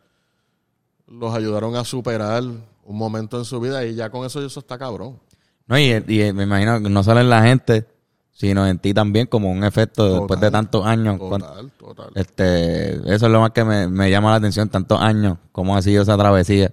los 1.06 1.34
ayudaron 1.34 1.76
a 1.76 1.84
superar 1.84 2.42
un 2.42 2.96
momento 2.96 3.36
en 3.38 3.44
su 3.44 3.60
vida 3.60 3.84
y 3.84 3.94
ya 3.94 4.08
con 4.08 4.24
eso 4.24 4.42
eso 4.44 4.60
está 4.60 4.78
cabrón. 4.78 5.18
No, 5.66 5.78
y, 5.78 5.92
y 5.92 6.32
me 6.32 6.42
imagino 6.44 6.82
que 6.82 6.88
no 6.90 7.02
solo 7.02 7.20
en 7.20 7.30
la 7.30 7.42
gente, 7.42 7.86
sino 8.32 8.66
en 8.66 8.78
ti 8.78 8.92
también, 8.92 9.26
como 9.26 9.50
un 9.50 9.62
efecto 9.64 10.18
después 10.20 10.40
de 10.40 10.50
tantos 10.50 10.84
años. 10.84 11.18
Total, 11.18 11.70
total. 11.78 12.10
Este, 12.14 12.94
eso 13.14 13.26
es 13.26 13.32
lo 13.32 13.40
más 13.40 13.50
que 13.52 13.64
me, 13.64 13.88
me 13.88 14.10
llama 14.10 14.30
la 14.30 14.36
atención, 14.36 14.68
tantos 14.68 15.00
años, 15.00 15.38
cómo 15.52 15.76
ha 15.76 15.82
sido 15.82 16.02
esa 16.02 16.16
travesía. 16.16 16.72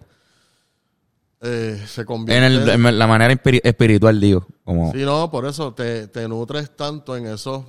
Eh, 1.41 1.81
se 1.87 2.01
En, 2.01 2.07
convierte 2.07 2.45
el- 2.47 2.69
en 2.85 2.99
la 2.99 3.07
manera 3.07 3.33
espiri- 3.33 3.61
espiritual, 3.63 4.19
digo. 4.19 4.45
Como, 4.65 4.91
Sí, 4.91 4.99
no, 5.05 5.31
por 5.31 5.45
eso 5.45 5.73
te, 5.73 6.07
te 6.07 6.27
nutres 6.27 6.75
tanto 6.75 7.15
en 7.15 7.27
esos 7.27 7.63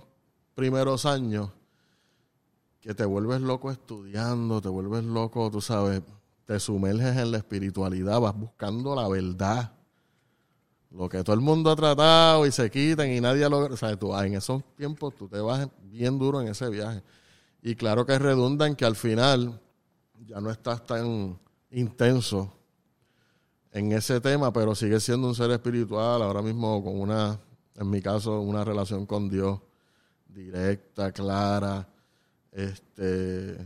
primeros 0.55 1.07
años 1.07 1.51
que 2.81 2.95
te 2.95 3.05
vuelves 3.05 3.41
loco 3.43 3.71
estudiando, 3.71 4.61
te 4.61 4.69
vuelves 4.69 5.05
loco, 5.05 5.51
tú 5.51 5.61
sabes, 5.61 6.01
te 6.47 6.59
sumerges 6.59 7.17
en 7.17 7.31
la 7.31 7.39
espiritualidad, 7.39 8.19
vas 8.21 8.35
buscando 8.35 8.97
la 8.97 9.07
verdad. 9.07 9.73
Lo 10.91 11.09
que 11.09 11.23
todo 11.23 11.35
el 11.35 11.41
mundo 11.41 11.71
ha 11.71 11.77
tratado 11.77 12.47
y 12.47 12.53
se 12.53 12.69
quitan 12.71 13.11
y 13.11 13.21
nadie 13.21 13.49
logra, 13.49 13.75
o 13.75 13.77
sea, 13.77 13.97
tú, 13.97 14.17
en 14.17 14.35
esos 14.35 14.63
tiempos 14.77 15.15
tú 15.15 15.29
te 15.29 15.39
vas 15.39 15.69
bien 15.85 16.19
duro 16.19 16.41
en 16.41 16.49
ese 16.49 16.69
viaje. 16.69 17.03
Y 17.63 17.77
claro 17.77 18.05
que 18.05 18.19
redunda 18.19 18.67
en 18.67 18.75
que 18.75 18.85
al 18.85 18.97
final 18.97 19.61
ya 20.27 20.41
no 20.41 20.51
estás 20.51 20.85
tan 20.85 21.39
intenso 21.71 22.53
en 23.73 23.93
ese 23.93 24.21
tema, 24.21 24.53
pero 24.53 24.75
sigue 24.75 24.99
siendo 24.99 25.29
un 25.29 25.35
ser 25.35 25.51
espiritual, 25.53 26.23
ahora 26.23 26.43
mismo 26.43 26.83
con 26.83 26.99
una, 26.99 27.39
en 27.77 27.91
mi 27.91 28.03
caso, 28.03 28.41
una 28.41 28.65
relación 28.65 29.07
con 29.07 29.29
Dios 29.29 29.61
directa, 30.27 31.13
clara, 31.13 31.89
este, 32.53 33.59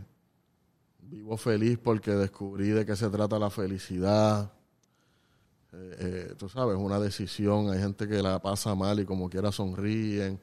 vivo 0.99 1.37
feliz 1.37 1.79
porque 1.81 2.11
descubrí 2.11 2.69
de 2.69 2.85
qué 2.85 2.95
se 2.95 3.09
trata 3.09 3.39
la 3.39 3.49
felicidad, 3.49 4.51
Eh, 5.77 5.95
eh, 5.99 6.35
tú 6.37 6.47
sabes, 6.47 6.77
una 6.77 6.99
decisión, 6.99 7.69
hay 7.69 7.79
gente 7.79 8.07
que 8.07 8.21
la 8.21 8.41
pasa 8.41 8.73
mal 8.75 8.99
y 8.99 9.05
como 9.05 9.29
quiera 9.29 9.51
sonríen, 9.51 10.39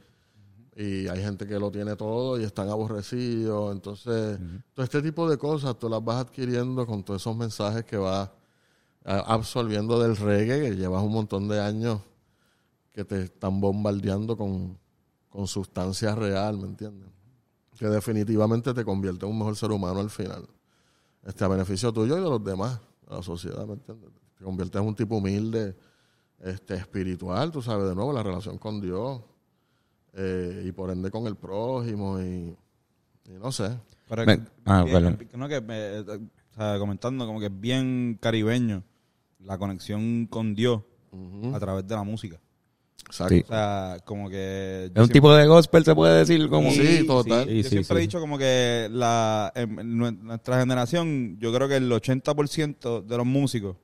y 0.76 1.08
hay 1.08 1.22
gente 1.22 1.46
que 1.46 1.58
lo 1.58 1.70
tiene 1.70 1.96
todo 1.96 2.40
y 2.40 2.44
están 2.44 2.68
aborrecidos, 2.70 3.72
entonces, 3.72 4.38
todo 4.74 4.84
este 4.84 5.02
tipo 5.02 5.28
de 5.28 5.36
cosas 5.38 5.78
tú 5.78 5.88
las 5.88 6.02
vas 6.04 6.26
adquiriendo 6.26 6.86
con 6.86 7.02
todos 7.04 7.22
esos 7.22 7.36
mensajes 7.36 7.84
que 7.84 7.96
vas 7.96 8.30
a- 9.04 9.34
absorbiendo 9.34 10.00
del 10.00 10.16
reggae, 10.16 10.70
que 10.70 10.76
llevas 10.76 11.02
un 11.02 11.12
montón 11.12 11.48
de 11.48 11.60
años 11.60 12.00
que 12.92 13.04
te 13.04 13.22
están 13.24 13.60
bombardeando 13.60 14.36
con, 14.36 14.78
con 15.30 15.46
sustancia 15.46 16.14
real, 16.14 16.58
¿me 16.58 16.66
entiendes? 16.68 17.08
Que 17.78 17.86
definitivamente 17.88 18.74
te 18.74 18.84
convierte 18.84 19.26
en 19.26 19.32
un 19.32 19.38
mejor 19.38 19.56
ser 19.56 19.72
humano 19.72 20.00
al 20.00 20.10
final. 20.10 20.46
Este, 21.24 21.44
a 21.44 21.48
beneficio 21.48 21.92
tuyo 21.92 22.18
y 22.18 22.22
de 22.22 22.28
los 22.30 22.42
demás, 22.44 22.80
de 23.08 23.16
la 23.16 23.22
sociedad, 23.22 23.66
¿me 23.66 23.74
entiendes? 23.74 24.10
Te 24.42 24.46
conviertes 24.46 24.80
en 24.82 24.88
un 24.88 24.96
tipo 24.96 25.18
humilde, 25.18 25.76
este, 26.42 26.74
espiritual, 26.74 27.52
tú 27.52 27.62
sabes, 27.62 27.88
de 27.88 27.94
nuevo, 27.94 28.12
la 28.12 28.24
relación 28.24 28.58
con 28.58 28.80
Dios 28.80 29.20
eh, 30.14 30.64
y 30.66 30.72
por 30.72 30.90
ende 30.90 31.12
con 31.12 31.28
el 31.28 31.36
prójimo 31.36 32.20
y, 32.20 32.56
y 33.26 33.32
no 33.40 33.52
sé. 33.52 33.70
Pero 34.08 34.26
Me- 34.26 34.38
que- 34.38 34.50
ah, 34.64 34.82
bien- 34.82 35.16
no, 35.36 35.48
que 35.48 35.60
me- 35.60 35.98
eh, 35.98 36.00
o 36.00 36.54
sea, 36.56 36.76
comentando 36.80 37.24
como 37.24 37.38
que 37.38 37.46
es 37.46 37.60
bien 37.60 38.18
caribeño 38.20 38.82
la 39.38 39.56
conexión 39.58 40.26
con 40.26 40.56
Dios 40.56 40.82
a 41.54 41.60
través 41.60 41.86
de 41.86 41.94
la 41.94 42.02
música. 42.02 42.40
Exacto. 43.06 43.34
Sí. 43.34 43.42
O 43.44 43.46
sea, 43.46 43.98
como 44.04 44.28
que... 44.28 44.90
es 44.92 45.00
un 45.02 45.08
tipo 45.08 45.32
de 45.34 45.46
gospel, 45.46 45.84
se 45.84 45.94
puede 45.94 46.18
decir, 46.18 46.48
como... 46.48 46.72
Sí, 46.72 47.06
total. 47.06 47.46
yo 47.46 47.52
Sí, 47.52 47.62
sí, 47.62 47.68
siempre 47.68 47.98
he 47.98 48.00
dicho 48.00 48.18
como 48.18 48.38
que 48.38 48.88
la, 48.90 49.52
en, 49.54 49.78
en 49.78 49.98
nue- 49.98 50.18
nuestra 50.18 50.58
generación, 50.58 51.36
yo 51.38 51.52
creo 51.52 51.68
que 51.68 51.76
el 51.76 51.88
80% 51.92 53.02
de 53.06 53.16
los 53.16 53.26
músicos 53.26 53.76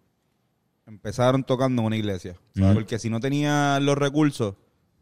empezaron 0.88 1.44
tocando 1.44 1.82
en 1.82 1.86
una 1.86 1.96
iglesia. 1.96 2.34
Porque 2.74 2.98
si 2.98 3.10
no 3.10 3.20
tenías 3.20 3.80
los 3.82 3.96
recursos 3.96 4.54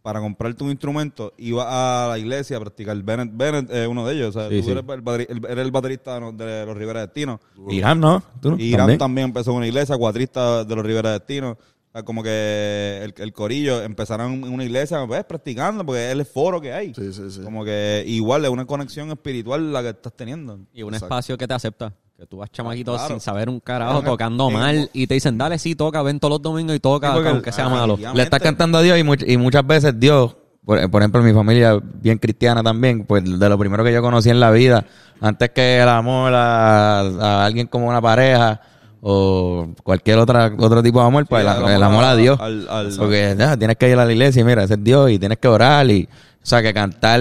para 0.02 0.20
comprarte 0.20 0.62
un 0.62 0.70
instrumento, 0.70 1.32
iba 1.38 2.04
a 2.04 2.08
la 2.08 2.18
iglesia 2.18 2.56
a 2.58 2.60
practicar. 2.60 2.96
Bennett, 3.02 3.30
Bennett 3.34 3.70
es 3.72 3.88
uno 3.88 4.06
de 4.06 4.14
ellos. 4.14 4.36
O 4.36 4.38
sea, 4.38 4.48
Sí, 4.48 4.58
tú 4.58 4.64
sí. 4.66 4.70
eres 4.72 4.84
el, 4.88 5.02
bateri- 5.04 5.26
el- 5.28 5.44
eres 5.50 5.64
el 5.64 5.70
baterista 5.72 6.14
de 6.14 6.20
los- 6.20 6.36
de 6.36 6.66
los 6.66 6.76
Rivera 6.76 7.00
Destinos. 7.00 7.40
Irán, 7.70 7.98
¿no? 8.00 8.22
Irán 8.58 8.78
¿También? 8.78 8.98
también. 8.98 9.24
empezó 9.28 9.50
en 9.52 9.56
una 9.58 9.66
iglesia, 9.66 9.96
cuatrista 9.96 10.64
de 10.64 10.76
los 10.76 10.84
Rivera 10.86 11.10
Destinos. 11.12 11.56
O 11.58 11.92
sea, 11.92 12.04
como 12.04 12.22
que 12.22 13.00
el, 13.02 13.14
el 13.16 13.32
corillo 13.32 13.82
empezaron 13.82 14.32
en 14.44 14.52
una 14.52 14.64
iglesia, 14.64 15.04
pues, 15.06 15.24
practicando, 15.24 15.84
porque 15.84 16.06
es 16.06 16.12
el 16.12 16.24
foro 16.26 16.60
que 16.60 16.72
hay. 16.72 16.94
Sí, 16.94 17.12
sí, 17.12 17.30
sí. 17.30 17.40
Como 17.40 17.64
que 17.64 18.04
igual 18.06 18.44
es 18.44 18.50
una 18.50 18.64
conexión 18.66 19.10
espiritual 19.10 19.72
la 19.72 19.82
que 19.82 19.88
estás 19.88 20.12
teniendo. 20.12 20.60
Y 20.72 20.82
un 20.82 20.94
Exacto. 20.94 21.06
espacio 21.06 21.38
que 21.38 21.48
te 21.48 21.54
acepta. 21.54 21.92
Que 22.16 22.24
tú 22.26 22.38
vas 22.38 22.50
chamaquito 22.50 22.92
claro. 22.94 23.08
sin 23.08 23.20
saber 23.20 23.50
un 23.50 23.60
carajo, 23.60 24.00
Claro. 24.00 24.12
tocando 24.12 24.48
Sí, 24.48 24.54
mal, 24.54 24.74
como- 24.76 24.88
y 24.94 25.06
te 25.06 25.14
dicen, 25.14 25.36
dale, 25.36 25.58
sí, 25.58 25.74
toca, 25.74 26.00
ven 26.00 26.18
todos 26.18 26.30
los 26.32 26.42
domingos 26.42 26.74
y 26.74 26.80
toca, 26.80 27.12
Sí, 27.14 27.20
aunque 27.28 27.52
sea 27.52 27.66
Ah, 27.66 27.68
malo. 27.68 27.98
Le 28.14 28.22
estás 28.22 28.40
cantando 28.40 28.78
a 28.78 28.82
Dios 28.82 28.98
y, 28.98 29.02
much- 29.02 29.24
y 29.26 29.36
muchas 29.36 29.66
veces 29.66 30.00
Dios, 30.00 30.34
por, 30.64 30.90
por 30.90 31.02
ejemplo, 31.02 31.20
mi 31.22 31.34
familia 31.34 31.78
bien 31.82 32.16
cristiana 32.16 32.62
también, 32.62 33.04
pues 33.04 33.22
de 33.38 33.48
lo 33.50 33.58
primero 33.58 33.84
que 33.84 33.92
yo 33.92 34.00
conocí 34.00 34.30
en 34.30 34.40
la 34.40 34.50
vida, 34.50 34.86
antes 35.20 35.50
que 35.50 35.78
el 35.82 35.88
amor 35.90 36.32
a, 36.34 37.00
a 37.00 37.44
alguien 37.44 37.66
como 37.66 37.86
una 37.86 38.00
pareja 38.00 38.62
o 39.08 39.68
cualquier 39.84 40.18
otra 40.18 40.52
otro 40.58 40.82
tipo 40.82 40.98
de 41.00 41.06
amor, 41.06 41.26
pues 41.28 41.44
Sí, 41.44 41.48
el, 41.64 41.70
el 41.70 41.82
amor 41.82 42.02
a 42.04 42.16
Dios. 42.16 42.40
al- 42.40 42.68
al- 42.68 42.92
Porque 42.98 43.36
ya, 43.38 43.56
tienes 43.56 43.76
que 43.76 43.88
ir 43.88 43.96
a 43.98 44.04
la 44.04 44.12
iglesia 44.12 44.40
y 44.40 44.44
mira, 44.44 44.64
ese 44.64 44.74
es 44.74 44.82
Dios 44.82 45.10
y 45.12 45.18
tienes 45.18 45.38
que 45.38 45.46
orar 45.48 45.88
y... 45.90 46.08
O 46.42 46.48
sea, 46.48 46.62
que 46.62 46.72
cantar 46.72 47.20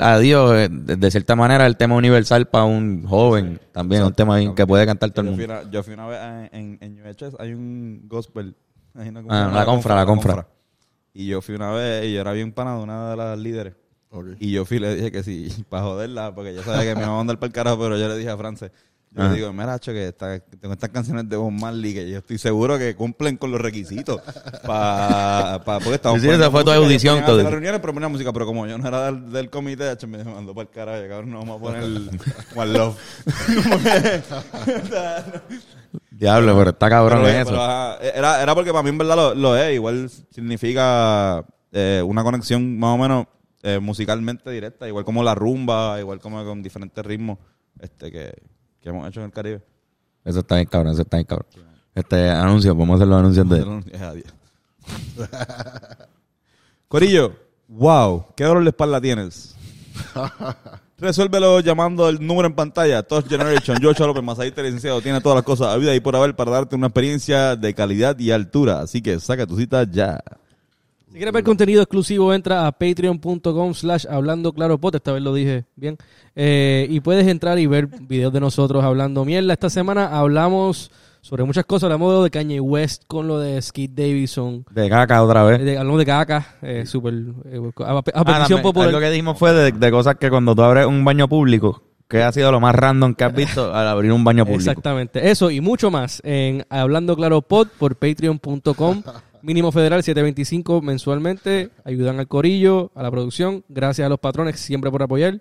a 0.00 0.18
Dios, 0.18 0.52
eh, 0.56 0.68
de, 0.68 0.96
de 0.96 1.10
cierta 1.12 1.36
manera, 1.36 1.62
es 1.64 1.68
el 1.68 1.76
tema 1.76 1.94
universal 1.94 2.46
para 2.48 2.64
un 2.64 3.04
joven. 3.06 3.60
También 3.70 4.02
es 4.02 4.08
un 4.08 4.14
tema 4.14 4.36
que 4.52 4.66
puede 4.66 4.84
cantar 4.84 5.10
todo 5.12 5.20
el 5.22 5.28
Yo 5.28 5.34
fui, 5.36 5.46
mundo. 5.46 5.60
una, 5.62 5.70
yo 5.70 5.82
fui 5.84 5.94
una 5.94 6.06
vez 6.08 6.18
a- 6.18 6.46
en, 6.46 6.78
en 6.80 7.00
UHS, 7.06 7.36
hay 7.38 7.52
un 7.54 8.02
gospel. 8.08 8.56
hay 8.96 9.10
una- 9.10 9.22
Ah, 9.28 9.50
la 9.54 9.64
confra, 9.64 9.94
la 9.94 10.04
confra. 10.04 10.48
Y 11.12 11.26
yo 11.28 11.40
fui 11.40 11.54
una 11.54 11.70
vez 11.70 12.04
y 12.06 12.14
yo 12.14 12.20
era 12.20 12.32
bien 12.32 12.50
pana 12.52 12.76
de 12.76 12.82
una 12.82 13.10
de 13.10 13.16
las 13.16 13.38
líderes. 13.38 13.74
Y 14.40 14.50
yo 14.50 14.64
fui 14.64 14.78
y 14.78 14.80
le 14.80 14.94
dije 14.96 15.12
que 15.12 15.22
sí, 15.22 15.48
para 15.68 15.84
joderla, 15.84 16.34
porque 16.34 16.52
yo 16.52 16.62
sabía 16.64 16.82
que 16.82 16.96
me 16.96 17.02
iba 17.04 17.12
a 17.12 17.16
mandar 17.16 17.38
para 17.38 17.46
el 17.48 17.52
carajo, 17.52 17.78
pero 17.78 17.96
yo 17.96 18.08
le 18.08 18.16
dije 18.16 18.30
a 18.30 18.36
France, 18.36 18.72
yo 19.16 19.22
Ajá. 19.22 19.32
digo, 19.32 19.52
mira, 19.52 19.74
Hacho, 19.74 19.92
que 19.92 20.08
esta- 20.08 20.40
tengo 20.40 20.74
estas 20.74 20.90
canciones 20.90 21.28
de 21.28 21.36
Bob 21.36 21.52
Marley 21.52 21.94
que 21.94 22.10
yo 22.10 22.18
estoy 22.18 22.36
seguro 22.36 22.76
que 22.78 22.96
cumplen 22.96 23.36
con 23.36 23.52
los 23.52 23.60
requisitos. 23.60 24.20
para 24.66 25.60
porque 25.64 25.94
estamos 25.94 26.20
Sí, 26.20 26.28
esa 26.28 26.50
fue 26.50 26.64
tu 26.64 26.70
audición, 26.72 27.24
todo. 27.24 27.40
las 27.42 27.52
reuniones, 27.52 27.80
pero 27.80 27.92
ponía 27.94 28.08
música, 28.08 28.32
pero 28.32 28.44
como 28.46 28.66
yo 28.66 28.76
no 28.76 28.88
era 28.88 29.06
del, 29.06 29.30
del 29.30 29.50
comité, 29.50 29.88
Hacho, 29.88 30.08
me 30.08 30.22
mandó 30.24 30.52
para 30.54 30.68
el 30.68 30.74
carajo, 30.74 31.08
cabrón, 31.08 31.30
no 31.30 31.38
vamos 31.38 31.58
a 31.58 31.62
poner 31.62 31.84
One 32.56 32.72
Love. 32.72 32.96
Diablo, 36.10 36.56
pero 36.56 36.70
está 36.70 36.88
cabrón 36.88 37.22
Pero, 37.24 37.38
eso. 37.40 37.50
pero, 37.50 38.00
era, 38.14 38.42
era 38.42 38.54
porque 38.54 38.70
para 38.72 38.82
mí 38.82 38.90
en 38.90 38.98
verdad 38.98 39.16
lo, 39.16 39.34
lo 39.34 39.56
es. 39.56 39.74
Igual 39.74 40.10
significa 40.30 41.44
eh, 41.72 42.02
una 42.04 42.22
conexión 42.22 42.78
más 42.78 42.94
o 42.94 42.98
menos 42.98 43.26
eh, 43.62 43.78
musicalmente 43.78 44.50
directa. 44.50 44.86
Igual 44.88 45.04
como 45.04 45.22
la 45.22 45.34
rumba, 45.34 45.98
igual 46.00 46.20
como 46.20 46.44
con 46.44 46.62
diferentes 46.62 47.04
ritmos 47.04 47.38
este 47.80 48.10
que, 48.12 48.34
que 48.84 48.90
hemos 48.90 49.08
hecho 49.08 49.20
en 49.20 49.26
el 49.26 49.32
Caribe. 49.32 49.62
Eso 50.26 50.40
está 50.40 50.56
bien 50.56 50.66
cabrón, 50.66 50.92
eso 50.92 51.02
está 51.02 51.16
bien 51.16 51.26
cabrón. 51.26 51.48
Este 51.94 52.28
anuncio, 52.28 52.74
vamos 52.74 52.92
a 52.92 52.96
hacer 52.96 53.08
los 53.08 53.18
anuncios 53.18 53.48
de... 53.48 53.98
Adiós. 53.98 54.34
Corillo, 56.88 57.32
wow, 57.66 58.26
¿qué 58.36 58.44
dolor 58.44 58.62
de 58.62 58.68
espalda 58.68 59.00
tienes? 59.00 59.56
Resuélvelo 60.98 61.60
llamando 61.60 62.10
el 62.10 62.24
número 62.24 62.46
en 62.46 62.54
pantalla. 62.54 63.02
Touch 63.02 63.26
Generation, 63.26 63.78
Joshua 63.82 64.06
López, 64.06 64.22
masajista 64.22 64.62
licenciado. 64.62 65.00
Tiene 65.00 65.20
todas 65.22 65.36
las 65.36 65.44
cosas 65.44 65.68
a 65.68 65.76
vida 65.78 65.94
y 65.94 66.00
por 66.00 66.14
haber 66.14 66.36
para 66.36 66.50
darte 66.50 66.76
una 66.76 66.88
experiencia 66.88 67.56
de 67.56 67.74
calidad 67.74 68.18
y 68.18 68.32
altura. 68.32 68.80
Así 68.80 69.00
que 69.00 69.18
saca 69.18 69.46
tu 69.46 69.56
cita 69.56 69.84
ya. 69.90 70.22
Si 71.14 71.18
quieres 71.18 71.32
ver 71.32 71.44
contenido 71.44 71.80
exclusivo, 71.80 72.34
entra 72.34 72.66
a 72.66 72.72
patreon.com 72.72 73.72
slash 73.72 74.04
hablando 74.10 74.52
claro 74.52 74.78
pot. 74.78 74.96
Esta 74.96 75.12
vez 75.12 75.22
lo 75.22 75.32
dije 75.32 75.64
bien. 75.76 75.96
Eh, 76.34 76.88
y 76.90 76.98
puedes 76.98 77.28
entrar 77.28 77.56
y 77.60 77.68
ver 77.68 77.86
videos 77.86 78.32
de 78.32 78.40
nosotros 78.40 78.82
hablando 78.82 79.24
mierda. 79.24 79.52
Esta 79.52 79.70
semana 79.70 80.06
hablamos 80.18 80.90
sobre 81.20 81.44
muchas 81.44 81.66
cosas. 81.66 81.84
Hablamos 81.84 82.24
de 82.24 82.30
Kanye 82.32 82.58
West 82.58 83.04
con 83.06 83.28
lo 83.28 83.38
de 83.38 83.62
Skid 83.62 83.90
Davidson. 83.90 84.66
De 84.72 84.88
caca 84.90 85.22
otra 85.22 85.44
vez. 85.44 85.60
De- 85.64 85.78
hablamos 85.78 86.00
de 86.00 86.04
caca, 86.06 86.56
eh, 86.62 86.84
super, 86.84 87.14
eh, 87.44 87.60
a, 87.78 87.92
a 87.92 87.98
Ah, 87.98 88.02
petición 88.02 88.24
también, 88.24 88.62
popular. 88.62 88.88
Algo 88.88 89.00
que 89.00 89.10
dijimos 89.10 89.38
fue 89.38 89.52
de, 89.52 89.70
de 89.70 89.90
cosas 89.92 90.16
que 90.16 90.28
cuando 90.28 90.56
tú 90.56 90.62
abres 90.62 90.84
un 90.84 91.04
baño 91.04 91.28
público, 91.28 91.80
que 92.08 92.24
ha 92.24 92.32
sido 92.32 92.50
lo 92.50 92.58
más 92.58 92.74
random 92.74 93.14
que 93.14 93.22
has 93.22 93.32
visto 93.32 93.72
al 93.72 93.86
abrir 93.86 94.10
un 94.10 94.24
baño 94.24 94.44
público. 94.44 94.68
Exactamente. 94.68 95.30
Eso 95.30 95.52
y 95.52 95.60
mucho 95.60 95.92
más 95.92 96.20
en 96.24 96.66
Hablando 96.68 97.14
Claro 97.14 97.40
Pod 97.40 97.68
por 97.78 97.94
patreon.com. 97.94 99.02
Mínimo 99.44 99.70
federal 99.72 100.02
725 100.02 100.80
mensualmente. 100.80 101.68
Ayudan 101.84 102.18
al 102.18 102.26
corillo, 102.26 102.90
a 102.94 103.02
la 103.02 103.10
producción. 103.10 103.62
Gracias 103.68 104.06
a 104.06 104.08
los 104.08 104.18
patrones 104.18 104.58
siempre 104.58 104.90
por 104.90 105.02
apoyar. 105.02 105.38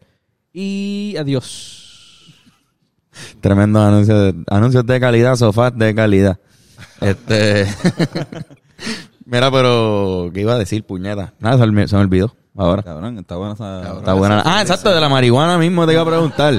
Y 0.52 1.16
adiós. 1.18 2.44
Tremendos 3.40 3.82
anuncios 3.82 4.20
de, 4.20 4.44
anuncios 4.50 4.86
de 4.86 5.00
calidad, 5.00 5.38
sofás 5.38 5.78
de 5.78 5.96
calidad. 5.96 6.38
Este. 7.00 7.66
Mira, 9.26 9.50
pero. 9.50 10.30
¿Qué 10.34 10.42
iba 10.42 10.56
a 10.56 10.60
decir, 10.60 10.84
puñeta? 10.84 11.34
Nada, 11.40 11.64
se 11.64 11.72
me, 11.72 11.88
se 11.88 11.96
me 11.96 12.02
olvidó. 12.02 12.36
Ahora. 12.58 12.84
Cabrón, 12.84 13.20
está 13.20 13.38
buena 13.38 13.54
esa... 13.54 14.00
Está 14.00 14.14
buena. 14.14 14.44
Ah, 14.46 14.62
exacto, 14.62 14.94
de 14.94 15.00
la 15.00 15.08
marihuana 15.08 15.58
mismo 15.58 15.88
te 15.88 15.94
iba 15.94 16.02
a 16.02 16.06
preguntar. 16.06 16.54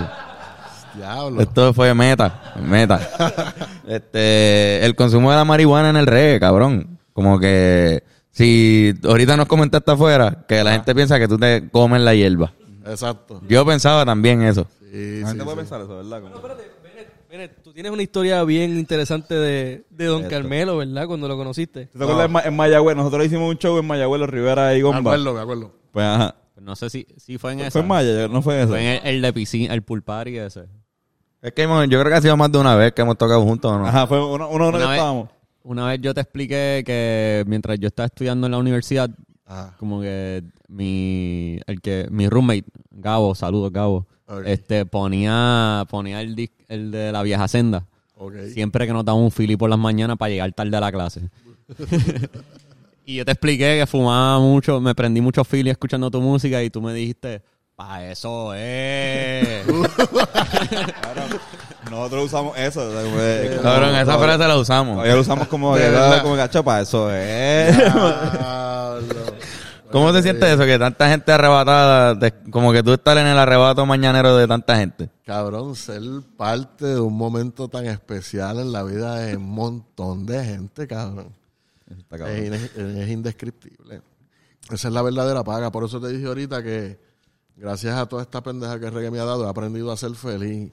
Diablo. 0.94 1.42
Esto 1.42 1.74
fue 1.74 1.92
meta, 1.92 2.54
meta. 2.62 3.00
Este, 3.87 4.83
el 4.87 4.94
consumo 4.94 5.30
de 5.30 5.37
la 5.37 5.44
marihuana 5.44 5.90
en 5.90 5.96
el 5.96 6.07
reggae, 6.07 6.40
cabrón. 6.40 6.93
Como 7.14 7.38
que 7.40 8.03
si 8.31 8.92
ahorita 9.03 9.37
nos 9.38 9.46
comentaste 9.46 9.90
afuera 9.90 10.44
que 10.46 10.62
la 10.62 10.72
gente 10.72 10.94
piensa 10.94 11.18
que 11.18 11.27
tú 11.29 11.38
te 11.38 11.70
comes 11.70 12.03
la 12.03 12.14
hierba. 12.14 12.53
Exacto. 12.87 13.40
Yo 13.48 13.64
pensaba 13.64 14.05
también 14.05 14.42
eso. 14.42 14.66
Sí, 14.92 15.20
La 15.22 15.29
sí, 15.29 15.33
gente 15.33 15.44
puede 15.44 15.57
sí. 15.57 15.61
pensar 15.62 15.81
eso, 15.81 15.96
¿verdad? 15.96 16.20
Como- 16.20 16.35
Bennett, 17.31 17.62
tú 17.64 17.72
tienes 17.72 17.90
una 17.90 18.03
historia 18.03 18.44
bien 18.44 18.79
interesante 18.79 19.35
de, 19.35 19.85
de 19.90 20.05
Don 20.05 20.22
Carmelo, 20.29 20.77
¿verdad? 20.77 21.07
Cuando 21.09 21.27
lo 21.27 21.37
conociste. 21.37 21.87
¿Te 21.87 22.03
acuerdas 22.05 22.27
en, 22.27 22.33
Ma- 22.33 22.42
en 22.42 22.55
Mayagüez? 22.55 22.94
Nosotros 22.96 23.27
hicimos 23.27 23.50
un 23.50 23.59
show 23.59 23.77
en 23.79 23.85
Mayagüez, 23.87 24.20
los 24.20 24.31
Rivera 24.31 24.72
y 24.74 24.77
Me 24.77 24.83
Gomba. 24.85 24.98
acuerdo, 25.14 25.35
me 25.35 25.40
acuerdo. 25.40 25.72
Pues 25.90 26.07
ajá. 26.07 26.37
No 26.61 26.77
sé 26.77 26.90
si, 26.90 27.07
si 27.16 27.37
fue 27.38 27.53
en 27.55 27.61
esa. 27.61 27.70
Fue 27.72 27.81
en 27.81 27.88
Maya, 27.88 28.29
no 28.29 28.40
fue 28.40 28.61
en 28.61 28.68
Fue 28.68 28.79
eso. 28.81 28.87
en 29.00 29.07
el, 29.09 29.16
el 29.16 29.22
de 29.22 29.33
piscina, 29.33 29.74
el 29.74 29.83
pool 29.83 30.03
party 30.03 30.38
ese. 30.38 30.66
Es 31.42 31.53
que 31.53 31.62
hemos- 31.62 31.88
yo 31.88 31.98
creo 31.98 32.11
que 32.12 32.18
ha 32.18 32.22
sido 32.22 32.37
más 32.37 32.53
de 32.53 32.59
una 32.59 32.77
vez 32.77 32.92
que 32.92 33.03
hemos 33.03 33.18
tocado 33.18 33.42
juntos, 33.42 33.72
¿o 33.72 33.79
¿no? 33.81 33.87
Ajá, 33.88 34.07
fue 34.07 34.18
uno, 34.24 34.48
uno, 34.48 34.68
uno 34.68 34.79
que 34.79 34.85
vez- 34.85 34.92
estábamos. 34.92 35.29
Una 35.64 35.87
vez 35.88 35.98
yo 36.03 36.12
te 36.12 36.20
expliqué 36.20 36.83
que 36.85 37.42
mientras 37.46 37.79
yo 37.79 37.88
estaba 37.88 38.07
estudiando 38.07 38.46
en 38.46 38.53
la 38.53 38.59
universidad, 38.59 39.09
Ajá. 39.46 39.74
como 39.79 40.03
que 40.03 40.44
mi 40.68 41.59
el 41.66 41.81
que 41.81 42.07
mi 42.11 42.29
roommate 42.29 42.64
Gabo, 42.90 43.35
saludos 43.35 43.72
Gabo, 43.72 44.07
este 44.44 44.85
ponía 44.85 45.87
ponía 45.88 46.20
el 46.20 46.35
disc, 46.35 46.53
el 46.68 46.90
de 46.90 47.12
la 47.12 47.22
vieja 47.22 47.48
senda. 47.48 47.87
Siempre 48.53 48.87
que 48.87 48.92
nos 48.92 49.07
daba 49.07 49.18
un 49.18 49.31
fili 49.31 49.57
por 49.57 49.70
las 49.70 49.79
mañanas 49.79 50.18
para 50.18 50.31
llegar 50.31 50.53
tarde 50.53 50.77
a 50.77 50.81
la 50.81 50.92
clase. 50.92 51.31
y 53.07 53.16
yo 53.16 53.24
te 53.24 53.33
expliqué 53.33 53.79
que 53.79 53.87
fumaba 53.87 54.38
mucho, 54.40 54.83
me 54.83 54.94
prendí 54.94 55.22
mucho 55.22 55.44
fili 55.44 55.70
escuchando 55.70 56.11
tu 56.11 56.20
música 56.20 56.62
y 56.62 56.68
tú 56.68 56.83
me 56.83 56.92
dijiste, 56.92 57.42
pa 57.74 58.05
eso 58.05 58.53
es. 58.53 59.64
Nosotros 61.94 62.24
usamos 62.26 62.59
eso. 62.59 62.80
o 62.87 62.90
sea, 62.90 63.00
fue- 63.12 63.61
Cabrón, 63.62 63.94
esa 63.96 64.18
frase 64.18 64.48
la 64.48 64.57
usamos. 64.57 64.94
Todavía 64.94 65.14
lo 65.14 65.20
usamos 65.20 65.48
como, 65.48 65.76
De 65.76 65.83
que, 65.85 65.90
verdad. 65.90 66.22
como 66.22 66.35
gacho 66.37 66.64
para 66.64 66.83
eso, 66.83 67.09
eh. 67.12 67.72
Diablo. 67.76 69.24
¿Cómo 69.92 70.12
te 70.12 70.22
sientes 70.22 70.48
eso? 70.50 70.64
Que 70.64 70.76
tanta 70.78 71.09
gente 71.09 71.30
arrebatada, 71.30 72.14
de- 72.16 72.33
como 72.50 72.72
que 72.72 72.83
tú 72.83 72.92
estás 72.92 73.16
en 73.18 73.26
el 73.28 73.38
arrebato 73.38 73.87
mañanero 73.87 74.37
de 74.37 74.48
tanta 74.48 74.76
gente. 74.76 75.09
Cabrón, 75.24 75.76
ser 75.76 76.02
parte 76.37 76.85
de 76.87 76.98
un 77.00 77.16
momento 77.16 77.68
tan 77.68 77.87
especial 77.87 78.59
en 78.59 78.72
la 78.72 78.83
vida 78.83 79.16
de 79.20 79.37
un 79.37 79.44
montón 79.50 80.26
de 80.26 80.44
gente, 80.44 80.88
cabrón. 80.88 81.28
Está 81.88 82.18
cabrón. 82.18 82.37
Es, 82.54 82.70
es 82.76 83.09
indescriptible. 83.09 84.02
Esa 84.70 84.88
es 84.88 84.94
la 84.94 85.02
verdadera 85.02 85.44
paga. 85.44 85.70
Por 85.70 85.85
eso 85.85 86.00
te 86.00 86.09
dije 86.09 86.26
ahorita 86.26 86.61
que 86.62 86.98
gracias 87.57 87.94
a 87.96 88.07
toda 88.07 88.22
esta 88.22 88.42
pendeja 88.42 88.80
que 88.80 88.87
el 88.87 88.94
reggae 88.94 89.11
me 89.12 89.20
ha 89.20 89.24
dado, 89.24 89.46
he 89.46 89.48
aprendido 89.48 89.92
a 89.92 89.96
ser 89.96 90.12
feliz. 90.16 90.72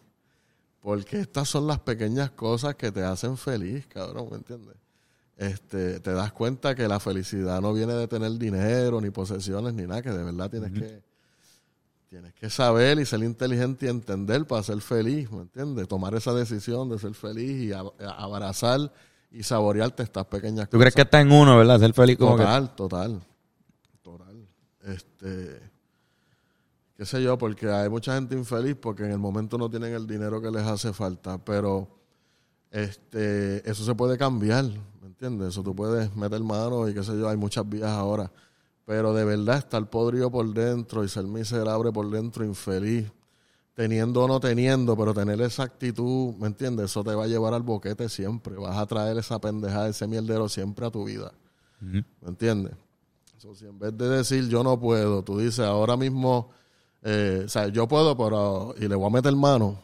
Porque 0.82 1.20
estas 1.20 1.48
son 1.48 1.67
las 1.67 1.80
pequeñas 1.80 2.32
cosas 2.32 2.76
que 2.76 2.91
te 2.91 3.04
hacen 3.04 3.38
feliz, 3.38 3.86
cabrón, 3.88 4.28
¿me 4.32 4.38
entiendes? 4.38 4.76
Este, 5.38 6.00
te 6.00 6.12
das 6.12 6.32
cuenta 6.34 6.76
que 6.76 6.88
la 6.88 7.00
felicidad 7.00 7.62
no 7.62 7.74
viene 7.74 7.94
de 7.94 8.08
tener 8.08 8.32
dinero, 8.34 9.00
ni 9.02 9.10
posesiones, 9.12 9.74
ni 9.74 9.84
nada, 9.84 10.02
que 10.02 10.12
de 10.12 10.24
verdad 10.24 10.50
tienes 10.50 10.72
que 10.72 11.04
tienes 12.10 12.34
que 12.34 12.50
saber 12.50 13.00
y 13.00 13.06
ser 13.06 13.24
inteligente 13.24 13.86
y 13.86 13.89
entender 13.89 14.46
para 14.46 14.62
ser 14.63 14.82
feliz, 14.82 15.32
¿me 15.32 15.44
entiendes? 15.44 15.88
Tomar 15.88 16.13
esa 16.15 16.34
decisión 16.34 16.89
de 16.89 17.00
ser 17.00 17.13
feliz 17.13 17.62
y 17.63 17.72
a- 17.72 17.86
abrazar 18.17 18.91
y 19.32 19.44
saborearte 19.44 20.04
estas 20.04 20.26
pequeñas 20.26 20.65
¿Tú 20.70 20.72
cosas. 20.78 20.82
crees 20.82 20.96
que 20.96 21.02
está 21.04 21.22
en 21.22 21.32
uno, 21.32 21.58
verdad? 21.58 21.80
Ser 21.80 21.94
feliz 21.94 22.17
como 22.17 22.36
que... 22.36 22.44
Total, 22.44 22.76
total. 22.76 23.22
Total. 24.04 24.48
Este. 24.84 25.71
Qué 27.02 27.08
sé 27.08 27.24
yo, 27.24 27.36
porque 27.36 27.68
hay 27.68 27.90
mucha 27.90 28.14
gente 28.14 28.36
infeliz 28.36 28.76
porque 28.80 29.04
en 29.04 29.10
el 29.10 29.18
momento 29.18 29.58
no 29.58 29.68
tienen 29.72 29.92
el 29.92 30.06
dinero 30.06 30.40
que 30.40 30.52
les 30.52 30.62
hace 30.62 30.94
falta. 30.94 31.44
Pero 31.44 31.88
este 32.70 33.68
eso 33.68 33.84
se 33.84 33.96
puede 33.96 34.20
cambiar, 34.20 34.66
¿me 34.66 35.08
entiendes? 35.08 35.48
Eso 35.48 35.64
tú 35.64 35.76
puedes 35.76 36.16
meter 36.16 36.40
mano 36.42 36.88
y 36.88 36.94
qué 36.94 37.02
sé 37.02 37.18
yo, 37.18 37.28
hay 37.28 37.38
muchas 37.38 37.68
vías 37.68 37.90
ahora. 37.90 38.32
Pero 38.86 39.16
de 39.16 39.26
verdad 39.26 39.58
estar 39.58 39.90
podrido 39.90 40.30
por 40.30 40.54
dentro 40.54 41.04
y 41.04 41.10
ser 41.10 41.24
miserable 41.24 41.92
por 41.92 42.08
dentro, 42.08 42.46
infeliz, 42.46 43.12
teniendo 43.74 44.24
o 44.24 44.28
no 44.28 44.40
teniendo, 44.40 44.96
pero 44.96 45.12
tener 45.12 45.42
esa 45.42 45.64
actitud, 45.64 46.36
¿me 46.36 46.46
entiendes? 46.46 46.92
Eso 46.92 47.04
te 47.04 47.16
va 47.16 47.24
a 47.24 47.28
llevar 47.28 47.56
al 47.56 47.64
boquete 47.64 48.10
siempre. 48.10 48.58
Vas 48.58 48.78
a 48.78 48.86
traer 48.86 49.18
esa 49.18 49.42
pendejada, 49.42 49.90
ese 49.90 50.06
mierdero 50.06 50.48
siempre 50.48 50.86
a 50.86 50.92
tu 50.92 51.06
vida. 51.06 51.32
¿Me 51.80 52.04
entiendes? 52.28 52.74
So, 53.40 53.56
si 53.56 53.66
en 53.66 53.80
vez 53.80 53.98
de 53.98 54.08
decir 54.08 54.48
yo 54.50 54.64
no 54.64 54.80
puedo, 54.80 55.24
tú 55.24 55.40
dices 55.40 55.66
ahora 55.66 55.98
mismo, 55.98 56.52
eh, 57.04 57.44
o 57.46 57.50
sea, 57.50 57.68
yo 57.68 57.88
puedo, 57.88 58.16
pero 58.18 58.74
y 58.78 58.88
le 58.88 58.96
voy 58.96 59.08
a 59.08 59.10
meter 59.10 59.36
mano, 59.36 59.82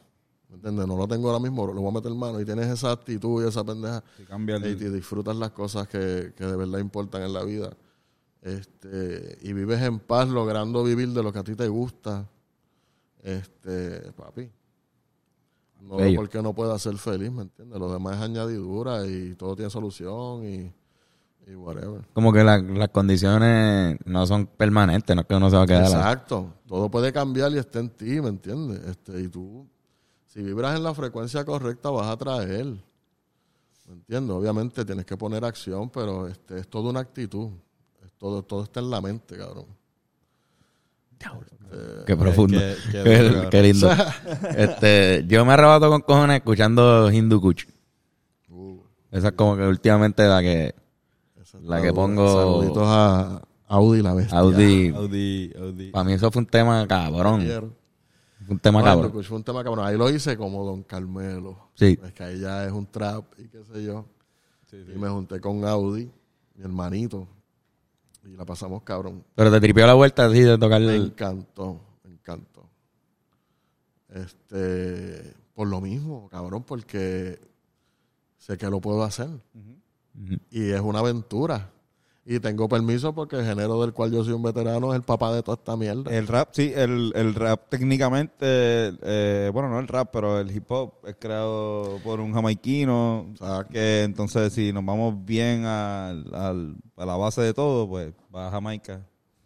¿me 0.50 0.56
entiendes? 0.56 0.88
No 0.88 0.98
lo 0.98 1.08
tengo 1.08 1.30
ahora 1.30 1.40
mismo, 1.42 1.66
le 1.68 1.74
voy 1.80 1.90
a 1.90 1.92
meter 1.94 2.14
mano 2.14 2.40
y 2.40 2.46
tienes 2.46 2.68
esa 2.68 2.92
actitud 2.92 3.44
y 3.44 3.48
esa 3.48 3.64
pendeja 3.64 4.04
Sí, 4.18 4.24
cambia 4.26 4.56
el- 4.58 4.66
y, 4.66 4.86
y 4.86 4.90
disfrutas 4.90 5.36
las 5.36 5.52
cosas 5.52 5.88
que, 5.88 6.34
que 6.36 6.46
de 6.46 6.56
verdad 6.56 6.80
importan 6.80 7.24
en 7.24 7.34
la 7.34 7.44
vida. 7.44 7.72
Este, 8.42 9.38
y 9.42 9.52
vives 9.54 9.82
en 9.82 10.00
paz 10.00 10.30
logrando 10.30 10.84
vivir 10.84 11.10
de 11.10 11.24
lo 11.24 11.34
que 11.34 11.40
a 11.40 11.44
ti 11.44 11.56
te 11.56 11.68
gusta. 11.68 12.30
Este, 13.24 14.12
papi. 14.14 14.50
No 15.82 15.98
Bello. 15.98 16.18
porque 16.20 16.42
no 16.42 16.54
puedas 16.54 16.82
ser 16.82 16.98
feliz, 16.98 17.32
¿me 17.32 17.44
entiendes? 17.44 17.80
Lo 17.80 17.92
demás 17.92 18.16
es 18.18 18.22
añadidura 18.24 19.06
y 19.06 19.36
todo 19.36 19.56
tiene 19.56 19.70
solución 19.70 20.46
y, 20.46 20.72
y 21.50 21.56
whatever. 21.56 22.02
Como 22.14 22.34
que 22.34 22.44
la- 22.44 22.58
las 22.60 22.90
condiciones 22.90 23.98
no 24.06 24.26
son 24.28 24.48
permanentes, 24.48 25.16
no 25.16 25.22
es 25.22 25.28
que 25.28 25.36
uno 25.36 25.50
se 25.50 25.56
va 25.56 25.64
a 25.64 25.68
quedar. 25.68 25.84
Exacto. 25.86 26.54
Todo 26.68 26.90
puede 26.92 27.12
cambiar 27.14 27.52
y 27.54 27.58
está 27.58 27.80
en 27.80 27.90
ti, 27.90 28.20
¿me 28.22 28.30
entiendes? 28.30 28.80
Este, 28.86 29.22
y 29.22 29.28
tú, 29.30 29.66
si 30.26 30.42
vibras 30.44 30.76
en 30.76 30.84
la 30.84 30.94
frecuencia 30.94 31.46
correcta, 31.46 31.90
vas 31.90 32.08
a 32.08 32.18
traer. 32.18 32.66
¿Me 32.66 33.94
entiendes? 33.94 34.36
Obviamente 34.36 34.84
tienes 34.84 35.06
que 35.06 35.16
poner 35.16 35.46
acción, 35.46 35.90
pero 35.90 36.28
este, 36.28 36.60
es 36.60 36.68
toda 36.68 36.90
una 36.90 37.00
actitud. 37.00 37.50
Es 38.06 38.12
todo, 38.18 38.44
todo 38.44 38.64
está 38.64 38.82
en 38.82 38.90
la 38.90 39.00
mente, 39.00 39.38
cabrón. 39.38 39.66
Qué 42.06 42.16
profundo. 42.16 42.58
Qué- 42.60 42.76
qué 42.92 43.04
Qué, 43.04 43.18
duro, 43.20 43.34
cabrón. 43.34 43.50
qué 43.50 43.62
lindo. 43.64 43.90
este, 44.58 45.26
yo 45.28 45.46
me 45.46 45.54
arrebato 45.54 45.90
con 45.90 46.02
cojones 46.02 46.38
escuchando 46.38 47.12
Hindu 47.12 47.42
Kuch. 47.42 47.66
Uh, 48.50 48.80
Esa 49.12 49.30
es 49.30 49.34
como 49.34 49.56
que 49.58 49.64
últimamente 49.64 50.26
la 50.28 50.42
que 50.42 50.76
La 51.64 51.82
que 51.82 51.88
dura. 51.90 51.94
pongo- 52.02 52.34
Saluditos 52.62 52.84
a 52.86 53.42
Audi 53.68 54.02
la 54.02 54.14
bestia. 54.14 54.38
Audi. 54.40 54.90
Audi, 54.90 55.54
Audi. 55.60 55.92
Para 55.92 56.04
mí 56.06 56.14
eso 56.14 56.32
fue 56.32 56.42
un 56.42 56.46
tema 56.48 56.88
cabrón. 56.88 57.42
Fue 58.46 58.54
un 58.54 58.60
tema 58.60 58.80
Bueno, 58.80 58.94
cabrón. 58.96 59.06
escuché 59.12 59.34
un 59.34 59.44
tema 59.44 59.64
cabrón. 59.64 59.86
Ahí 59.86 59.98
lo 59.98 60.10
hice 60.10 60.38
como 60.38 60.64
Don 60.66 60.84
Carmelo. 60.84 61.70
Sí. 61.74 62.00
Es 62.04 62.14
que 62.14 62.24
ahí 62.24 62.40
ya 62.40 62.66
es 62.66 62.72
un 62.72 62.86
trap 62.86 63.26
y 63.38 63.48
qué 63.50 63.64
sé 63.66 63.84
yo. 63.84 64.06
Y 64.72 64.98
me 64.98 65.10
junté 65.10 65.40
con 65.42 65.66
Audi, 65.66 66.10
mi 66.56 66.64
hermanito. 66.64 67.28
Y 68.26 68.36
la 68.36 68.46
pasamos 68.46 68.84
cabrón. 68.84 69.24
Pero 69.36 69.52
te 69.52 69.60
tripió 69.60 69.86
la 69.88 69.94
vuelta 69.96 70.26
así 70.26 70.42
de 70.42 70.58
tocar 70.58 70.82
Me 70.82 70.96
encantó, 70.96 71.80
me 72.04 72.12
encantó. 72.12 72.70
Este, 74.14 75.34
por 75.54 75.68
lo 75.68 75.82
mismo, 75.82 76.28
cabrón, 76.30 76.64
porque 76.64 77.40
sé 78.38 78.58
que 78.58 78.70
lo 78.70 78.80
puedo 78.80 79.04
hacer. 79.04 79.28
Ujú. 80.22 80.36
Y 80.52 80.70
es 80.72 80.82
una 80.82 81.00
aventura. 81.00 81.70
Y 82.30 82.42
tengo 82.42 82.68
permiso 82.68 83.14
porque 83.16 83.38
el 83.38 83.46
género 83.46 83.80
del 83.82 83.94
cual 83.94 84.12
yo 84.12 84.22
soy 84.22 84.34
un 84.34 84.44
veterano 84.44 84.92
es 84.92 84.98
el 84.98 85.04
papá 85.04 85.34
de 85.34 85.42
toda 85.44 85.56
esta 85.56 85.78
mierda. 85.78 86.12
El 86.14 86.28
rap, 86.28 86.50
sí, 86.52 86.74
el, 86.76 87.14
el 87.16 87.34
rap 87.34 87.70
técnicamente, 87.70 88.36
eh, 88.42 89.50
bueno, 89.54 89.70
no 89.70 89.80
el 89.80 89.88
rap, 89.88 90.10
pero 90.12 90.38
el 90.42 90.54
hip 90.54 90.70
hop 90.70 90.92
es 91.08 91.16
creado 91.18 92.00
por 92.04 92.20
un 92.20 92.34
jamaiquino. 92.34 93.28
Exacto. 93.32 93.72
Que 93.72 94.04
entonces, 94.04 94.52
si 94.52 94.74
nos 94.74 94.84
vamos 94.86 95.24
bien 95.24 95.64
al, 95.66 96.26
al- 96.34 96.76
a 96.98 97.06
la 97.06 97.16
base 97.16 97.42
de 97.44 97.54
todo, 97.54 97.88
pues 97.88 98.12
va 98.36 98.48
a 98.48 98.52
Jamaica. 98.52 99.02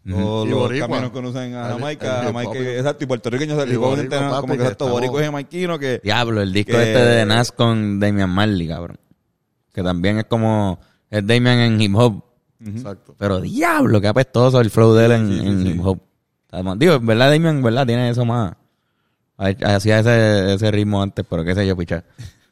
Todos 0.10 0.47
Y 0.47 0.49
los 0.49 0.60
boricua. 0.62 0.88
caminos 0.88 1.12
conocen 1.12 1.53
a 1.53 1.67
El- 1.67 1.73
Jamaica, 1.73 2.07
el 2.21 2.29
hip 2.29 2.34
Jamaica, 2.34 2.60
exacto, 2.77 3.03
y 3.03 3.07
puertorriqueños 3.07 3.60
el 3.62 3.69
Y 3.69 3.73
hip 3.73 3.77
hop 3.84 3.89
boricua, 3.95 4.19
como 4.41 4.41
que 4.41 4.47
que 4.47 4.53
exacto, 4.63 4.71
estamos- 4.86 4.91
boricua 4.93 5.21
y 5.21 5.25
jamaiquino 5.25 5.77
que 5.77 5.99
Diablo, 6.03 6.41
el 6.41 6.51
disco 6.51 6.71
Que- 6.71 6.81
este 6.93 7.05
de 7.05 7.25
Nas 7.27 7.51
con 7.51 7.99
Damian 7.99 8.31
Marley, 8.31 8.67
cabrón. 8.67 8.97
Que 9.73 9.84
también 9.84 10.17
es 10.19 10.25
como 10.25 10.79
es 11.10 11.25
Damian 11.25 11.60
en 11.60 11.81
hip 11.81 11.95
hop, 11.95 12.23
Exacto. 12.65 13.15
pero 13.17 13.41
diablo, 13.41 13.99
que 14.01 14.07
apestoso 14.07 14.60
el 14.62 14.69
flow 14.69 14.93
de 14.93 15.05
él 15.05 15.12
en, 15.12 15.31
en 15.31 15.67
hip 15.67 15.81
hop. 15.86 15.99
Además, 16.51 16.77
digo, 16.79 16.93
en 16.95 17.05
verdad 17.05 17.29
Damian, 17.31 17.57
en 17.57 17.63
verdad 17.63 17.86
tiene 17.88 18.10
eso 18.10 18.25
más. 18.25 18.53
Hacía 19.38 19.99
ese, 19.99 20.53
ese 20.53 20.69
ritmo 20.71 21.01
antes, 21.01 21.25
pero 21.27 21.43
qué 21.43 21.55
sé 21.55 21.65
yo, 21.65 21.75
pichar. 21.75 22.05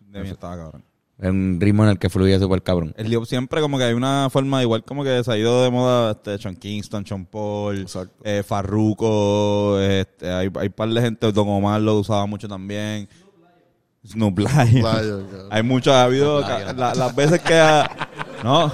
Mí 0.08 0.28
estaba 0.28 0.58
cabrón. 0.58 0.84
Es 1.20 1.30
un 1.30 1.58
ritmo 1.60 1.84
en 1.84 1.90
el 1.90 2.00
que 2.00 2.10
fluye 2.10 2.40
súper 2.40 2.64
cabrón. 2.64 2.94
El 2.98 3.14
hip 3.14 3.26
siempre 3.26 3.60
como 3.62 3.78
que 3.78 3.84
hay 3.84 3.94
una 3.94 4.30
forma, 4.32 4.62
igual 4.64 4.84
como 4.86 5.04
que 5.04 5.22
se 5.24 5.32
ha 5.32 5.38
ido 5.38 5.64
de 5.64 5.70
moda 5.70 6.12
este, 6.12 6.38
Sean 6.38 6.56
Kingston, 6.56 7.06
Sean 7.06 7.26
Paul, 7.26 7.80
Exacto. 7.82 8.24
eh, 8.24 8.42
Farruko, 8.42 9.78
este, 9.82 10.32
hay, 10.32 10.50
hay 10.56 10.70
par 10.70 10.90
de 10.90 11.02
gente, 11.02 11.32
Don 11.32 11.48
Omar 11.50 11.82
lo 11.82 12.00
usaba 12.00 12.26
mucho 12.26 12.48
también. 12.48 13.08
Snoop 14.08 14.40
Lion. 14.40 15.26
Hay 15.52 15.64
muchos, 15.64 15.94
ha 15.94 16.04
habido 16.04 16.42
ca- 16.42 16.74
la- 16.74 16.94
las 16.96 17.16
veces 17.16 17.40
que 17.42 17.54
ha- 17.60 17.90
no, 18.44 18.72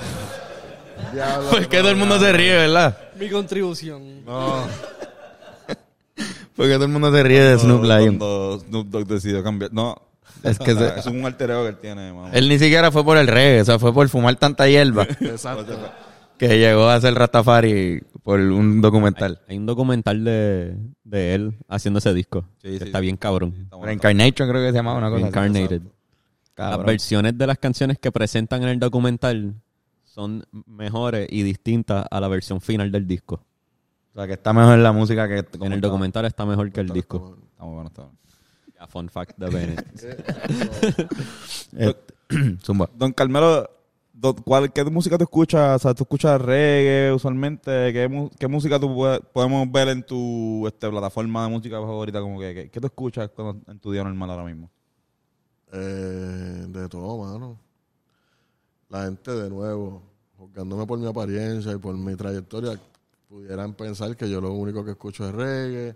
Diablo, 1.14 1.50
Porque 1.50 1.78
todo 1.80 1.90
el 1.92 1.96
mundo 1.96 2.20
se 2.20 2.32
ríe, 2.34 2.54
¿verdad? 2.54 2.98
Mi 3.20 3.30
contribución. 3.30 4.24
No, 4.26 4.64
Porque 6.56 6.74
todo 6.76 6.86
el 6.86 6.92
mundo 6.92 7.12
se 7.12 7.24
ríe 7.24 7.42
de 7.42 7.60
Snoop 7.60 7.84
Lion. 7.84 8.18
cuando 8.18 8.60
Snoop 8.68 8.88
Dogg 8.88 9.08
decidió 9.08 9.44
cambiar, 9.44 9.74
no, 9.74 9.96
Es 10.44 10.58
que 10.60 10.74
se- 10.76 11.00
es 11.00 11.06
un 11.06 11.26
alter 11.26 11.52
ego 11.52 11.64
que 11.64 11.70
él 11.70 11.78
tiene, 11.78 12.14
mamá. 12.14 12.30
él 12.32 12.48
ni 12.48 12.58
siquiera 12.60 12.92
fue 12.92 13.04
por 13.04 13.18
el 13.18 13.28
reggae, 13.28 13.62
o 13.62 13.66
sea, 13.66 13.80
fue 13.80 13.94
por 13.94 14.08
fumar 14.10 14.36
tanta 14.36 14.68
hierba 14.68 15.04
exacto. 15.22 15.76
que 16.38 16.58
llegó 16.60 16.88
a 16.90 17.00
ser 17.02 17.14
Rastafari 17.16 18.04
por 18.26 18.40
un 18.40 18.82
documental. 18.82 19.40
Hay 19.48 19.56
un 19.56 19.68
documental 19.68 20.24
de, 20.24 20.76
de 21.04 21.36
él 21.36 21.60
haciendo 21.68 22.00
ese 22.00 22.12
disco. 22.12 22.44
Sí, 22.58 22.70
que 22.72 22.80
sí, 22.80 22.84
está 22.86 22.98
sí. 22.98 23.04
bien 23.04 23.18
cabrón. 23.18 23.70
Reincarnation 23.80 24.50
creo 24.50 24.64
que 24.64 24.70
se 24.70 24.74
llamaba 24.74 24.98
una 24.98 25.12
cosa. 25.12 25.30
Las 26.58 26.84
versiones 26.84 27.38
de 27.38 27.46
las 27.46 27.60
canciones 27.60 28.00
que 28.00 28.12
presentan 28.12 28.64
en 28.64 28.70
el 28.70 28.80
documental 28.80 29.54
son 30.04 30.44
mejores 30.66 31.28
y 31.30 31.44
distintas 31.44 32.08
a 32.10 32.20
la 32.20 32.28
versión 32.28 32.62
final 32.62 32.92
del 32.92 33.06
disco. 33.06 33.46
O 34.16 34.18
sea, 34.18 34.26
que 34.26 34.34
está 34.34 34.54
mejor 34.54 34.80
la 34.80 34.92
música 34.92 35.28
que 35.28 35.46
En 35.64 35.74
el 35.74 35.82
documental 35.82 36.26
está 36.26 36.48
mejor 36.48 36.72
que 36.72 36.82
el 36.82 36.90
disco. 36.90 37.38
Está 37.52 37.64
muy 37.64 37.76
bueno, 37.76 37.90
está 37.90 38.02
bueno. 38.06 38.18
Ya, 38.74 38.88
fun 38.88 39.08
fact 39.08 39.38
de 39.38 39.50
Bennett. 39.52 39.86
Zumba. 42.64 42.90
Don 42.96 43.14
Carmelo, 43.14 43.70
¿cuál, 44.44 44.72
¿qué 44.72 44.84
música 44.86 45.18
tú 45.18 45.24
escuchas? 45.26 45.76
O 45.76 45.80
sea, 45.80 45.94
¿tú 45.94 46.04
escuchas 46.04 46.40
reggae 46.42 47.12
usualmente? 47.14 47.92
¿Qué, 47.94 48.30
qué 48.40 48.48
música 48.48 48.80
tú 48.80 48.94
puedes- 48.96 49.20
podemos 49.34 49.72
ver 49.72 49.90
en 49.90 50.04
tu 50.06 50.66
este, 50.68 50.90
plataforma 50.90 51.44
de 51.44 51.50
música 51.50 51.78
favorita? 51.78 52.22
Como 52.22 52.40
que, 52.40 52.54
que- 52.54 52.70
¿Qué 52.70 52.80
tú 52.80 52.88
escuchas 52.88 53.30
cuando- 53.36 53.62
en 53.72 53.80
tu 53.80 53.92
día 53.92 54.04
normal 54.04 54.30
ahora 54.32 54.46
mismo? 54.46 54.70
Eh, 55.72 56.66
de 56.68 56.90
todo, 56.90 57.18
mano. 57.18 57.60
La 58.90 59.04
gente, 59.06 59.32
de 59.32 59.50
nuevo, 59.50 60.02
juzgándome 60.38 60.86
por 60.86 61.00
mi 61.00 61.08
apariencia 61.08 61.72
y 61.74 61.78
por 61.78 61.96
mi 61.98 62.16
trayectoria, 62.16 62.80
pudieran 63.28 63.74
pensar 63.74 64.16
que 64.16 64.30
yo 64.30 64.40
lo 64.40 64.54
único 64.54 64.86
que 64.86 64.92
escucho 64.92 65.28
es 65.28 65.34
reggae 65.34 65.96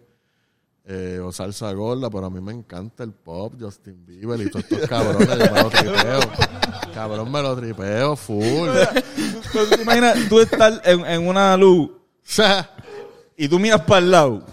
eh, 0.91 1.19
o 1.23 1.31
salsa 1.31 1.71
gorda, 1.73 2.09
pero 2.09 2.25
a 2.25 2.29
mí 2.31 2.41
me 2.41 2.51
encanta 2.51 3.03
el 3.03 3.11
pop, 3.11 3.53
Justin 3.59 4.07
Bieber 4.07 4.41
y 4.41 4.49
todos 4.49 4.65
estos 4.65 4.89
cabrones, 4.89 5.29
yo 5.29 5.53
me 5.53 5.63
lo 5.63 5.69
tripeo. 5.69 6.19
Cabrón, 6.95 7.31
me 7.31 7.41
lo 7.43 7.55
tripeo 7.55 8.15
full. 8.15 8.69
Pero 9.53 9.65
tú 9.65 9.75
te 9.75 9.81
imaginas 9.83 10.17
tú 10.27 10.39
estar 10.39 10.81
en, 10.83 11.05
en 11.05 11.27
una 11.27 11.55
luz 11.55 11.91
y 13.37 13.47
tú 13.47 13.59
miras 13.59 13.81
para 13.81 13.99
el 13.99 14.11
lado 14.11 14.43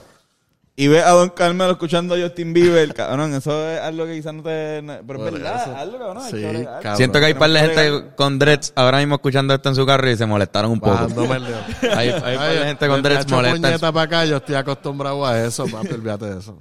y 0.78 0.88
ves 0.88 1.04
a 1.04 1.12
Don 1.12 1.30
Carmelo 1.30 1.70
escuchando 1.70 2.14
a 2.14 2.18
Justin 2.18 2.52
Bieber, 2.52 2.92
cabrón, 2.92 3.32
eso 3.32 3.66
es 3.66 3.80
algo 3.80 4.04
que 4.04 4.16
quizás 4.16 4.34
no 4.34 4.42
te... 4.42 4.82
Pero 5.06 5.26
es 5.26 5.32
verdad, 5.32 5.62
eso. 5.62 5.76
algo, 5.76 5.98
cabrón. 5.98 6.24
Sí, 6.30 6.36
que 6.36 6.64
cabrón. 6.64 6.96
Siento 6.98 7.18
que 7.18 7.24
hay 7.24 7.34
par 7.34 7.50
de 7.50 7.60
gente 7.60 8.14
con 8.14 8.38
dreads 8.38 8.74
ahora 8.76 8.98
mismo 8.98 9.14
escuchando 9.14 9.54
esto 9.54 9.70
en 9.70 9.74
su 9.74 9.86
carro 9.86 10.10
y 10.10 10.16
se 10.18 10.26
molestaron 10.26 10.72
un 10.72 10.80
poco. 10.80 11.06
león. 11.16 11.62
Hay, 11.96 12.10
hay 12.10 12.36
par 12.36 12.52
de 12.52 12.64
gente 12.66 12.88
con 12.88 13.02
dreads 13.02 13.30
molesta. 13.30 13.92
para 13.92 14.02
acá, 14.02 14.24
yo 14.26 14.36
estoy 14.36 14.54
acostumbrado 14.54 15.24
a 15.24 15.42
eso, 15.42 15.66
papi, 15.66 15.94
olvídate 15.94 16.26
de 16.26 16.38
eso. 16.40 16.58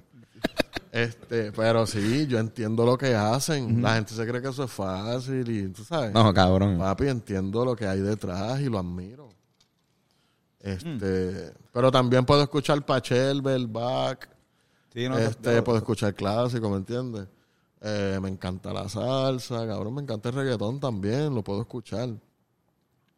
Este, 0.94 1.52
pero 1.52 1.86
sí, 1.86 2.26
yo 2.26 2.40
entiendo 2.40 2.86
lo 2.86 2.98
que 2.98 3.14
hacen. 3.14 3.82
La 3.82 3.96
gente 3.96 4.14
se 4.14 4.26
cree 4.26 4.42
que 4.42 4.48
eso 4.48 4.64
es 4.64 4.72
fácil 4.72 5.50
y 5.50 5.68
tú 5.68 5.84
sabes. 5.84 6.14
No, 6.14 6.34
cabrón. 6.34 6.78
Papi, 6.78 7.10
entiendo 7.10 7.66
lo 7.66 7.76
que 7.76 7.86
hay 7.86 8.00
detrás 8.00 8.62
y 8.62 8.70
lo 8.70 8.80
admiro. 8.80 9.25
Este, 10.66 11.54
pero 11.72 11.92
también 11.92 12.26
puedo 12.26 12.42
escuchar 12.42 12.84
Pachelbel, 12.86 13.68
Bach, 13.68 14.18
Sí, 14.92 15.08
no, 15.08 15.18
este, 15.20 15.62
puedo 15.62 15.78
escuchar 15.78 16.14
clásico, 16.16 16.70
¿me 16.70 16.78
entiendes? 16.78 17.28
Eh, 17.82 18.18
me 18.22 18.30
encanta 18.30 18.74
la 18.74 18.90
salsa, 18.90 19.68
cabrón, 19.68 19.94
me 19.94 20.02
encanta 20.02 20.30
el 20.30 20.36
reggaetón 20.36 20.80
también, 20.80 21.36
lo 21.36 21.44
puedo 21.44 21.62
escuchar. 21.62 22.10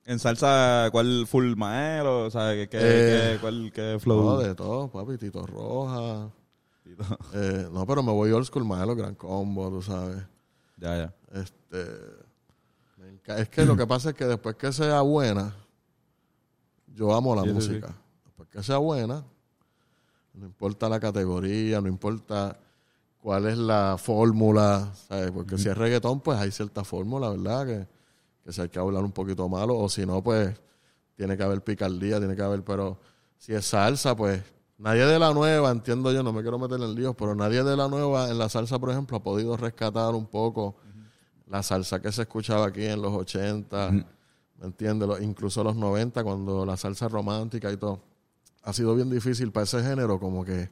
En 0.06 0.20
salsa, 0.20 0.90
¿cuál 0.92 1.26
full 1.28 1.56
maelo? 1.56 2.26
O 2.26 2.30
sea, 2.32 2.52
¿qué, 2.54 2.68
qué, 2.68 2.78
Eh, 2.82 3.32
qué- 3.36 3.40
cuál, 3.40 3.72
qué 3.74 3.98
flow? 4.00 4.24
No, 4.24 4.38
de 4.40 4.54
todo, 4.56 4.90
papi, 4.90 5.18
Tito 5.18 5.46
Roja. 5.46 6.30
Eh, 7.34 7.68
no, 7.72 7.86
pero 7.86 8.02
me 8.04 8.12
voy 8.12 8.32
old 8.32 8.46
school 8.46 8.66
los 8.66 8.96
gran 8.98 9.16
combo, 9.16 9.70
tú 9.70 9.82
sabes. 9.82 10.24
Ya, 10.78 10.98
ya. 10.98 11.14
Este, 11.34 11.86
es 13.38 13.50
que 13.50 13.66
lo 13.66 13.76
que 13.78 13.86
pasa 13.86 14.10
es 14.10 14.16
que 14.16 14.26
después 14.26 14.56
que 14.56 14.72
sea 14.74 15.02
buena, 15.02 15.54
yo 16.94 17.14
amo 17.14 17.36
la 17.36 17.44
Sí, 17.44 17.50
música. 17.50 17.96
Después 18.26 18.50
que 18.50 18.64
sea 18.64 18.78
buena, 18.78 19.24
no 20.34 20.46
importa 20.46 20.88
la 20.90 21.00
categoría, 21.00 21.82
no 21.82 21.88
importa 21.88 22.58
cuál 23.20 23.48
es 23.48 23.58
la 23.58 23.98
fórmula, 23.98 24.92
¿sabes? 25.08 25.32
Porque 25.32 25.58
si 25.58 25.68
es 25.70 25.78
reggaetón, 25.78 26.22
pues 26.22 26.38
hay 26.40 26.52
cierta 26.52 26.84
fórmula, 26.84 27.30
¿verdad? 27.30 27.66
Que, 27.66 27.88
que 28.44 28.54
si 28.54 28.62
hay 28.62 28.70
que 28.70 28.80
hablar 28.80 29.04
un 29.04 29.12
poquito 29.12 29.50
malo, 29.50 29.78
o 29.78 29.90
si 29.90 30.06
no, 30.06 30.24
pues 30.24 30.56
tiene 31.16 31.36
que 31.36 31.44
haber 31.44 31.64
picardía, 31.64 32.20
tiene 32.20 32.36
que 32.36 32.42
haber, 32.44 32.64
pero 32.64 33.00
si 33.38 33.54
es 33.54 33.66
salsa, 33.66 34.16
pues 34.16 34.42
nadie 34.78 35.06
de 35.06 35.18
la 35.18 35.34
nueva, 35.34 35.72
entiendo 35.72 36.12
yo, 36.12 36.22
no 36.22 36.32
me 36.32 36.42
quiero 36.42 36.60
meter 36.60 36.80
en 36.80 36.94
líos, 36.94 37.16
pero 37.18 37.34
nadie 37.36 37.64
de 37.64 37.76
la 37.76 37.88
nueva 37.88 38.30
en 38.30 38.38
la 38.38 38.48
salsa, 38.50 38.78
por 38.78 38.92
ejemplo, 38.92 39.18
ha 39.18 39.24
podido 39.24 39.58
rescatar 39.58 40.14
un 40.14 40.28
poco 40.28 40.76
la 41.48 41.64
salsa 41.64 42.00
que 42.02 42.12
se 42.12 42.22
escuchaba 42.24 42.68
aquí 42.68 42.86
en 42.86 43.02
los 43.02 43.14
80, 43.14 44.06
¿me 44.60 44.68
entiendes? 44.68 45.10
Incluso 45.22 45.64
los 45.64 45.76
90, 45.76 46.24
cuando 46.24 46.66
la 46.66 46.78
salsa 46.78 47.08
romántica 47.08 47.72
y 47.72 47.78
todo. 47.78 48.00
Ha 48.64 48.74
sido 48.74 48.96
bien 48.96 49.10
difícil 49.10 49.52
para 49.52 49.64
ese 49.64 49.82
género, 49.82 50.20
como 50.20 50.44
que 50.44 50.70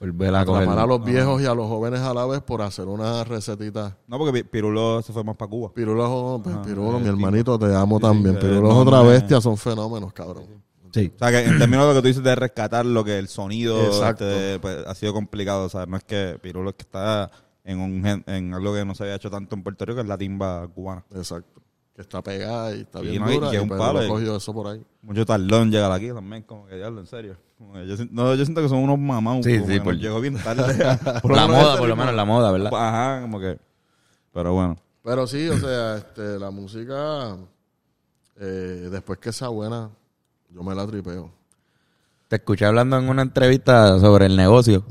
Volver 0.00 0.34
a 0.34 0.44
coger. 0.44 0.68
a 0.68 0.86
los 0.86 1.04
viejos 1.04 1.42
y 1.42 1.46
a 1.46 1.54
los 1.54 1.66
jóvenes 1.66 2.00
a 2.00 2.14
la 2.14 2.24
vez 2.26 2.40
por 2.42 2.62
hacer 2.62 2.86
una 2.86 3.24
recetita. 3.24 3.96
No, 4.06 4.16
porque 4.18 4.32
Pi- 4.44 4.48
Pirulo 4.48 5.02
se 5.02 5.12
fue 5.12 5.24
más 5.24 5.34
para 5.36 5.50
Cuba. 5.50 5.72
Pirulo, 5.74 6.40
pues, 6.44 6.54
Ajá, 6.54 6.64
Pirulo, 6.64 6.98
eh, 6.98 7.00
mi 7.00 7.08
hermanito, 7.08 7.58
te 7.58 7.74
amo 7.74 7.96
sí, 7.96 8.02
también. 8.02 8.34
que 8.36 8.42
Pirulo 8.42 8.68
es 8.68 8.74
no, 8.74 8.80
otra 8.82 9.02
bestia, 9.02 9.40
son 9.40 9.56
fenómenos, 9.56 10.12
cabrón. 10.12 10.44
Sí. 10.92 11.12
O 11.14 11.18
sea, 11.18 11.30
que 11.30 11.44
en 11.44 11.58
términos 11.58 11.84
de 11.86 11.88
lo 11.88 11.94
que 11.96 12.02
tú 12.02 12.06
dices 12.08 12.22
de 12.22 12.34
rescatar 12.34 12.86
lo 12.86 13.02
que 13.04 13.18
el 13.18 13.28
sonido 13.28 13.78
Exacto. 13.86 14.28
este, 14.28 14.58
pues, 14.60 14.86
ha 14.86 14.94
sido 14.94 15.12
complicado. 15.12 15.64
O 15.64 15.68
sea, 15.68 15.84
no 15.86 15.96
es 15.96 16.04
que 16.04 16.38
Pirulo 16.40 16.70
es 16.70 16.76
que 16.76 16.82
está 16.82 17.30
en, 17.64 17.80
un, 17.80 18.02
gen- 18.04 18.24
en 18.26 18.54
algo 18.54 18.72
que 18.74 18.84
no 18.84 18.94
se 18.94 19.02
había 19.02 19.16
hecho 19.16 19.30
tanto 19.30 19.56
en 19.56 19.62
Puerto 19.64 19.84
Rico, 19.84 19.96
que 19.96 20.02
es 20.02 20.08
la 20.08 20.16
timba 20.18 20.66
cubana. 20.68 21.04
Exacto. 21.14 21.60
Que 21.98 22.02
está 22.02 22.22
pegada 22.22 22.76
y 22.76 22.82
está 22.82 23.00
bien 23.00 23.20
no, 23.20 23.28
y- 23.28 23.34
dura. 23.34 23.52
y 23.52 23.56
un 23.56 23.64
Pirulo 23.64 23.78
palo, 23.84 24.36
eso 24.36 24.54
por 24.54 24.68
ahí. 24.68 24.80
Mucho 25.02 25.26
tardón 25.26 25.68
llegar 25.68 25.90
aquí 25.90 26.12
también, 26.12 26.44
como 26.44 26.64
que 26.68 26.76
diablo, 26.76 27.00
en 27.00 27.08
serio. 27.08 27.36
Yo, 27.58 27.96
siento- 27.96 28.14
no, 28.14 28.36
yo 28.36 28.44
siento 28.44 28.62
que 28.62 28.68
son 28.68 28.78
unos 28.78 29.00
mamados. 29.00 29.44
Sí, 29.44 29.58
sí, 29.66 29.80
por- 29.80 29.96
llegó 29.96 30.20
bien 30.20 30.36
tarde. 30.40 30.96
Por 31.20 31.32
La 31.34 31.48
moda, 31.48 31.76
por 31.76 31.88
lo 31.88 31.96
menos, 31.96 32.14
la 32.14 32.24
moda, 32.24 32.52
¿verdad? 32.52 32.70
Ajá, 32.72 33.20
como 33.22 33.40
que. 33.40 33.58
Pero 34.32 34.52
bueno. 34.54 34.76
Pero 35.02 35.26
sí, 35.26 35.48
o 35.48 35.58
sea, 35.58 35.96
este, 35.98 36.38
la 36.38 36.52
música, 36.52 37.36
eh, 38.36 38.88
después 38.92 39.18
que 39.18 39.32
sea 39.32 39.48
buena, 39.48 39.90
yo 40.50 40.62
me 40.62 40.76
la 40.76 40.86
tripeo. 40.86 41.32
Te 42.28 42.36
escuché 42.36 42.64
hablando 42.64 42.96
en 42.96 43.08
una 43.08 43.22
entrevista 43.22 43.98
sobre 43.98 44.26
el 44.26 44.36
negocio 44.36 44.84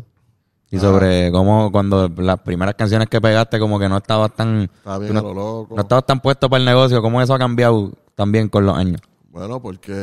y 0.70 0.78
Ah. 0.78 0.80
sobre 0.82 1.32
cómo 1.32 1.72
cuando 1.72 2.10
las 2.10 2.40
primeras 2.42 2.76
canciones 2.76 3.08
que 3.10 3.22
pegaste 3.22 3.60
como 3.60 3.80
que 3.80 3.88
no 3.88 3.98
estabas 3.98 4.36
tan 4.36 4.64
Estaba 4.64 4.98
bien 5.00 5.14
no, 5.14 5.22
lo 5.22 5.34
loco. 5.34 5.76
no 5.76 5.82
estabas 5.82 6.06
tan 6.06 6.20
puesto 6.20 6.50
para 6.50 6.60
el 6.60 6.66
negocio, 6.66 7.02
cómo 7.02 7.22
eso 7.22 7.34
ha 7.34 7.40
cambiado 7.40 7.92
también 8.16 8.50
con 8.50 8.66
los 8.66 8.76
años. 8.78 9.00
Bueno, 9.32 9.62
porque, 9.62 9.94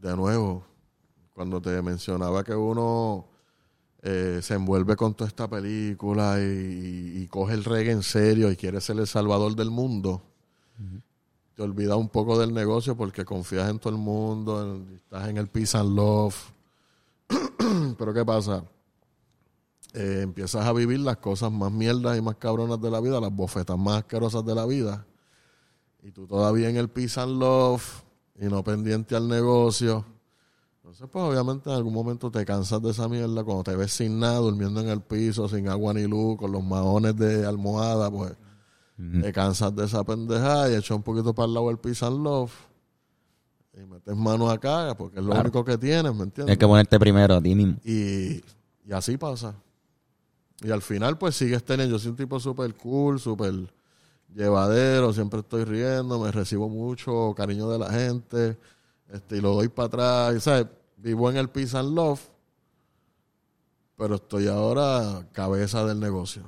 de 0.00 0.16
nuevo, 0.16 0.64
cuando 1.34 1.60
te 1.60 1.80
mencionaba 1.82 2.42
que 2.44 2.54
uno 2.54 3.26
eh, 4.02 4.40
se 4.42 4.54
envuelve 4.54 4.96
con 4.96 5.14
toda 5.14 5.28
esta 5.28 5.48
película 5.48 6.36
y, 6.40 7.22
y 7.22 7.26
coge 7.28 7.54
el 7.54 7.64
reggae 7.64 7.92
en 7.92 8.02
serio 8.02 8.50
y 8.50 8.56
quiere 8.56 8.80
ser 8.80 8.98
el 8.98 9.06
salvador 9.06 9.54
del 9.56 9.70
mundo, 9.70 10.22
te 11.54 11.62
olvidas 11.62 11.96
un 11.96 12.08
poco 12.08 12.36
del 12.38 12.52
negocio 12.52 12.96
porque 12.96 13.24
confías 13.24 13.70
en 13.70 13.78
todo 13.78 13.92
el 13.92 13.98
mundo, 13.98 14.60
en- 14.74 14.94
estás 14.96 15.28
en 15.28 15.36
el 15.38 15.46
peace 15.48 15.78
and 15.78 15.94
love. 15.94 16.34
Pero 17.98 18.12
¿qué 18.12 18.24
pasa? 18.24 18.64
Eh, 19.96 20.22
empiezas 20.22 20.66
a 20.66 20.72
vivir 20.72 20.98
las 21.00 21.18
cosas 21.18 21.52
más 21.52 21.70
mierdas 21.70 22.18
y 22.18 22.20
más 22.20 22.34
cabronas 22.34 22.80
de 22.80 22.90
la 22.90 23.00
vida, 23.00 23.20
las 23.20 23.30
bofetas 23.32 23.78
más 23.78 23.98
asquerosas 23.98 24.44
de 24.44 24.54
la 24.54 24.66
vida. 24.66 25.06
Y 26.02 26.10
tú 26.10 26.26
todavía 26.26 26.68
en 26.68 26.76
el 26.76 26.88
peace 26.88 27.20
and 27.20 27.38
love 27.38 28.02
y 28.38 28.46
no 28.46 28.62
pendiente 28.64 29.14
al 29.14 29.28
negocio. 29.28 30.04
Entonces, 30.78 31.06
pues 31.10 31.24
obviamente 31.24 31.70
en 31.70 31.76
algún 31.76 31.94
momento 31.94 32.30
te 32.30 32.44
cansas 32.44 32.82
de 32.82 32.90
esa 32.90 33.08
mierda 33.08 33.42
cuando 33.44 33.62
te 33.64 33.74
ves 33.76 33.92
sin 33.92 34.18
nada, 34.18 34.38
durmiendo 34.38 34.80
en 34.80 34.88
el 34.88 35.00
piso, 35.00 35.48
sin 35.48 35.68
agua 35.68 35.94
ni 35.94 36.06
luz, 36.06 36.36
con 36.36 36.50
los 36.52 36.62
maones 36.62 37.16
de 37.16 37.46
almohada, 37.46 38.10
pues 38.10 38.32
te 39.22 39.32
cansas 39.32 39.74
de 39.74 39.84
esa 39.86 40.04
pendejada 40.04 40.70
y 40.70 40.74
echas 40.74 40.90
un 40.96 41.02
poquito 41.02 41.32
para 41.34 41.46
el 41.46 41.54
lado 41.54 41.70
el 41.70 41.78
peace 41.78 42.04
and 42.04 42.22
love 42.22 42.52
y 43.76 43.80
metes 43.86 44.14
manos 44.16 44.52
acá 44.52 44.94
porque 44.96 45.18
es 45.18 45.24
lo 45.24 45.30
Claro. 45.30 45.42
único 45.48 45.64
que 45.64 45.78
tienes, 45.78 46.14
¿me 46.14 46.24
entiendes? 46.24 46.52
Hay 46.52 46.56
que 46.58 46.66
ponerte 46.66 46.98
primero 47.00 47.34
a 47.36 47.40
ti 47.40 47.54
mismo. 47.54 47.76
Y, 47.84 48.42
y 48.86 48.92
así 48.92 49.16
pasa. 49.16 49.54
Y 50.62 50.70
al 50.70 50.82
final, 50.82 51.18
pues 51.18 51.34
sigues 51.36 51.64
teniendo. 51.64 51.96
Yo 51.96 51.98
soy 51.98 52.10
un 52.10 52.16
tipo 52.16 52.38
súper 52.40 52.74
cool, 52.74 53.18
súper 53.20 53.52
llevadero. 54.34 55.12
Siempre 55.12 55.40
estoy 55.40 55.64
riendo, 55.64 56.18
me 56.20 56.30
recibo 56.32 56.68
mucho 56.68 57.34
cariño 57.36 57.68
de 57.68 57.78
la 57.78 57.90
gente. 57.90 58.58
Este, 59.12 59.36
y 59.36 59.40
lo 59.40 59.54
doy 59.54 59.68
para 59.68 59.86
atrás. 59.86 60.42
¿sabes? 60.42 60.66
Vivo 60.96 61.30
en 61.30 61.36
el 61.36 61.48
peace 61.48 61.76
and 61.76 61.94
love. 61.94 62.20
Pero 63.96 64.16
estoy 64.16 64.48
ahora 64.48 65.26
cabeza 65.32 65.84
del 65.84 66.00
negocio. 66.00 66.42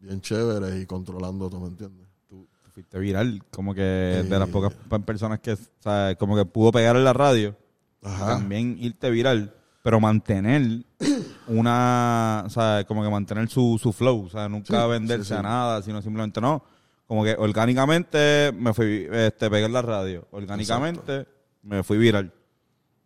Bien 0.00 0.20
chévere 0.20 0.80
y 0.80 0.86
controlando 0.86 1.48
todo, 1.48 1.60
¿me 1.60 1.68
entiendes? 1.68 2.06
Tú, 2.28 2.46
tú 2.62 2.70
fuiste 2.72 2.98
viral, 2.98 3.42
como 3.50 3.74
que 3.74 3.80
de 3.82 4.38
las 4.38 4.48
pocas 4.48 4.72
pe- 4.74 5.00
personas 5.00 5.40
que, 5.40 5.56
¿sabes? 5.78 6.16
como 6.16 6.36
que 6.36 6.44
pudo 6.44 6.72
pegar 6.72 6.96
en 6.96 7.04
la 7.04 7.12
radio. 7.12 7.56
Ajá. 8.02 8.28
También 8.38 8.76
irte 8.80 9.10
viral, 9.10 9.54
pero 9.82 10.00
mantener 10.00 10.84
una, 11.50 12.44
¿sabes? 12.48 12.84
Como 12.86 13.02
que 13.02 13.10
mantener 13.10 13.48
su, 13.48 13.78
su 13.82 13.92
flow, 13.92 14.26
o 14.26 14.30
sea, 14.30 14.48
nunca 14.48 14.82
Sí, 14.84 14.88
venderse 14.90 15.24
sí, 15.24 15.28
sí. 15.28 15.34
a 15.38 15.42
nada, 15.42 15.82
sino 15.82 16.00
simplemente 16.02 16.40
no. 16.40 16.62
Como 17.06 17.24
que 17.24 17.34
orgánicamente 17.38 18.52
me 18.56 18.72
fui, 18.72 19.08
este, 19.10 19.50
pegué 19.50 19.64
en 19.66 19.72
la 19.72 19.82
radio. 19.82 20.26
Orgánicamente 20.30 21.26
me 21.62 21.82
fui 21.82 21.98
viral. 21.98 22.32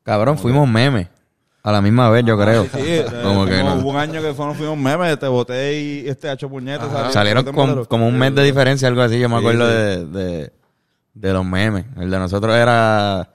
Cabrón, 0.03 0.37
fuimos 0.39 0.69
memes. 0.69 1.09
A 1.63 1.73
la 1.73 1.81
misma 1.81 2.11
vez, 2.11 2.23
yo 2.27 2.39
creo. 2.39 2.65
Sí, 2.65 2.71
eh, 2.83 3.07
Como 3.23 3.47
que 3.47 3.63
no. 3.63 3.77
Hubo 3.77 3.91
un 3.91 3.97
año 3.97 4.21
que 4.21 4.35
fueron, 4.35 4.55
fuimos 4.55 4.77
memes, 4.77 5.19
te 5.19 5.27
boté 5.27 5.81
y 5.81 6.07
este 6.09 6.31
hecho 6.31 6.51
puñetas. 6.51 6.93
Ajá. 6.93 7.11
Salieron 7.11 7.43
Boté 7.43 7.57
con- 7.57 7.85
como 7.87 8.07
un 8.07 8.19
mes 8.19 8.35
de 8.35 8.43
diferencia, 8.45 8.87
algo 8.89 9.01
así. 9.01 9.19
Yo 9.19 9.31
me 9.31 9.37
Sí, 9.37 9.41
acuerdo 9.41 9.67
sí. 9.67 9.73
de, 9.75 10.07
de, 10.07 10.53
de 11.15 11.33
los 11.33 11.45
memes. 11.47 11.87
El 11.97 12.11
de 12.11 12.19
nosotros 12.19 12.55
era. 12.55 13.31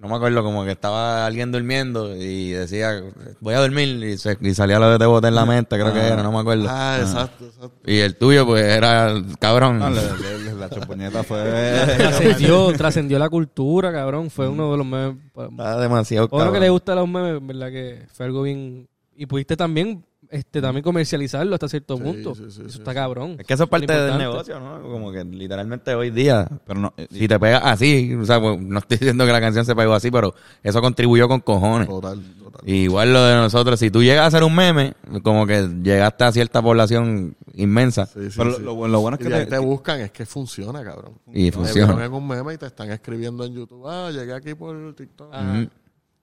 No 0.00 0.06
me 0.08 0.14
acuerdo, 0.14 0.44
como 0.44 0.64
que 0.64 0.70
estaba 0.70 1.26
alguien 1.26 1.50
durmiendo 1.50 2.14
y 2.16 2.50
decía, 2.50 3.02
voy 3.40 3.54
a 3.54 3.58
dormir. 3.60 3.88
Y, 4.04 4.16
se- 4.16 4.38
y 4.40 4.54
salía 4.54 4.78
lo 4.78 4.90
de 4.90 4.98
te 4.98 5.06
boté 5.06 5.26
en 5.28 5.34
la 5.34 5.44
mente, 5.44 5.76
creo 5.76 5.92
que 5.92 5.98
era, 5.98 6.22
no 6.22 6.30
me 6.30 6.38
acuerdo. 6.38 6.66
Ah, 6.68 6.98
exacto, 7.00 7.46
exacto. 7.46 7.80
Y 7.84 7.98
el 7.98 8.14
tuyo, 8.16 8.46
pues 8.46 8.62
era 8.62 9.12
cabrón. 9.40 9.80
No, 9.80 9.90
le- 9.90 10.00
le- 10.02 10.38
le- 10.44 10.54
la 10.54 10.70
chopuñeta 10.70 11.24
fue... 11.24 11.42
Trascendió, 11.98 12.72
trascendió 12.74 13.18
la 13.18 13.28
cultura, 13.28 13.90
cabrón. 13.92 14.30
Fue 14.30 14.46
uno 14.48 14.70
de 14.70 14.78
los 14.78 14.86
memes. 14.86 15.16
Estaba 15.36 15.80
demasiado 15.80 16.28
A 16.30 16.36
uno 16.36 16.52
que 16.52 16.60
le 16.60 16.70
gusta 16.70 16.94
los 16.94 17.08
memes, 17.08 17.44
¿verdad? 17.44 17.68
Que 17.70 18.06
fue 18.12 18.26
algo 18.26 18.42
bien. 18.42 18.88
Y 19.16 19.26
pudiste 19.26 19.56
también, 19.56 20.04
este, 20.30 20.60
también 20.60 20.82
comercializarlo 20.82 21.54
hasta 21.54 21.68
cierto 21.68 21.96
Sí, 21.96 22.02
punto. 22.02 22.34
sí, 22.34 22.42
sí, 22.48 22.60
Eso 22.62 22.70
sí, 22.70 22.78
está 22.78 22.90
sí. 22.90 22.94
cabrón. 22.96 23.36
Es 23.38 23.46
que 23.46 23.54
eso 23.54 23.64
es 23.64 23.70
parte 23.70 23.92
del 23.92 24.18
negocio, 24.18 24.60
¿no? 24.60 24.82
Como 24.82 25.10
que 25.12 25.24
literalmente 25.24 25.94
hoy 25.94 26.10
día, 26.10 26.46
Pero 26.66 26.80
no, 26.80 26.92
si 27.10 27.26
te 27.28 27.38
pegas 27.38 27.62
así, 27.64 28.14
o 28.14 28.24
sea, 28.24 28.40
pues, 28.40 28.60
no 28.60 28.78
estoy 28.78 28.98
diciendo 28.98 29.24
que 29.26 29.32
la 29.32 29.40
canción 29.40 29.64
se 29.64 29.74
pegó 29.74 29.94
así, 29.94 30.10
pero 30.10 30.34
eso 30.62 30.80
contribuyó 30.80 31.28
con 31.28 31.40
cojones. 31.40 31.88
Total, 31.88 32.20
total. 32.42 32.68
Igual 32.68 33.12
lo 33.12 33.22
de 33.24 33.34
nosotros, 33.36 33.78
si 33.80 33.90
tú 33.90 34.02
llegas 34.02 34.24
a 34.24 34.26
hacer 34.26 34.42
un 34.44 34.54
meme, 34.54 34.94
como 35.22 35.46
que 35.46 35.68
llegaste 35.82 36.24
a 36.24 36.32
cierta 36.32 36.60
población 36.62 37.36
inmensa. 37.54 38.06
Sí, 38.06 38.30
sí, 38.30 38.34
pero 38.36 38.54
sí. 38.56 38.62
lo, 38.62 38.74
lo- 38.74 38.88
lo 38.88 39.00
bueno 39.00 39.16
es 39.18 39.24
que 39.26 39.30
te, 39.32 39.46
te 39.46 39.58
buscan, 39.58 40.00
es 40.00 40.10
que 40.12 40.26
funciona, 40.26 40.82
cabrón. 40.84 41.12
Y 41.32 41.46
Te 41.46 41.52
funciona. 41.52 42.04
en 42.04 42.12
un 42.12 42.26
meme 42.26 42.54
y 42.54 42.58
te 42.58 42.66
están 42.66 42.90
escribiendo 42.90 43.44
en 43.44 43.54
YouTube. 43.54 43.86
Ah, 43.88 44.10
llegué 44.10 44.32
aquí 44.34 44.54
por 44.54 44.94
TikTok. 44.94 45.32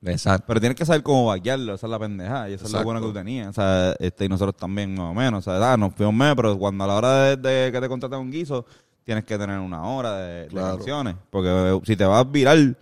Exacto. 0.05 0.45
Pero 0.47 0.59
tienes 0.59 0.77
que 0.77 0.85
saber 0.85 1.03
cómo 1.03 1.25
vaquearlo, 1.27 1.73
esa 1.75 1.87
es 1.87 1.91
la 1.91 1.99
pendeja. 1.99 2.49
Y 2.49 2.53
eso 2.53 2.65
es 2.65 2.71
lo 2.71 2.77
Exacto. 2.79 2.85
bueno 2.85 3.01
que 3.01 3.07
tú 3.07 3.13
tenías. 3.13 3.49
O 3.49 3.53
sea, 3.53 3.93
este, 3.99 4.25
y 4.25 4.29
nosotros 4.29 4.55
también, 4.55 4.93
más 4.95 5.11
o 5.11 5.13
menos. 5.13 5.47
O 5.47 5.51
sea, 5.51 5.73
ah, 5.73 5.77
nos 5.77 5.93
fuimos 5.93 6.11
un 6.13 6.17
mes, 6.19 6.33
pero 6.35 6.57
cuando 6.57 6.83
a 6.83 6.87
la 6.87 6.95
hora 6.95 7.13
de, 7.23 7.37
de 7.37 7.71
que 7.71 7.81
te 7.81 7.87
contraten 7.89 8.19
un 8.19 8.31
guiso, 8.31 8.65
tienes 9.03 9.23
que 9.23 9.37
tener 9.37 9.59
una 9.59 9.83
hora 9.83 10.17
de, 10.17 10.47
canciones. 10.47 11.15
Porque 11.29 11.49
eh, 11.49 11.79
si 11.85 11.95
te 11.95 12.05
vas 12.05 12.29
viral 12.31 12.77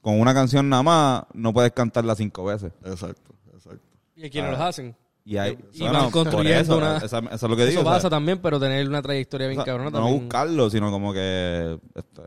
con 0.00 0.20
una 0.20 0.32
canción 0.34 0.68
nada 0.68 0.82
más, 0.82 1.22
no 1.34 1.52
puedes 1.52 1.72
cantarla 1.72 2.14
cinco 2.14 2.44
veces. 2.44 2.72
Exacto, 2.84 3.34
exacto. 3.54 3.82
¿Y 4.14 4.26
a 4.26 4.30
quiénes 4.30 4.50
los 4.52 4.60
hacen? 4.60 4.96
Y, 5.24 5.38
hay, 5.38 5.58
Y 5.72 5.82
van 5.82 6.10
construyendo 6.12 6.60
eso, 6.60 6.76
una- 6.78 6.98
esa- 6.98 7.18
eso 7.18 7.34
es 7.34 7.42
lo 7.42 7.56
que 7.56 7.66
digo. 7.66 7.80
Eso 7.80 7.80
o 7.80 7.84
sea, 7.84 7.92
pasa 7.94 8.08
también, 8.08 8.38
pero 8.40 8.60
tener 8.60 8.88
una 8.88 9.02
trayectoria 9.02 9.48
bien 9.48 9.58
o 9.58 9.64
sea, 9.64 9.72
cabrona 9.72 9.90
no 9.90 9.98
también. 9.98 10.20
buscarlo, 10.20 10.70
sino 10.70 10.90
como 10.92 11.12
que 11.12 11.80
este, 11.96 12.22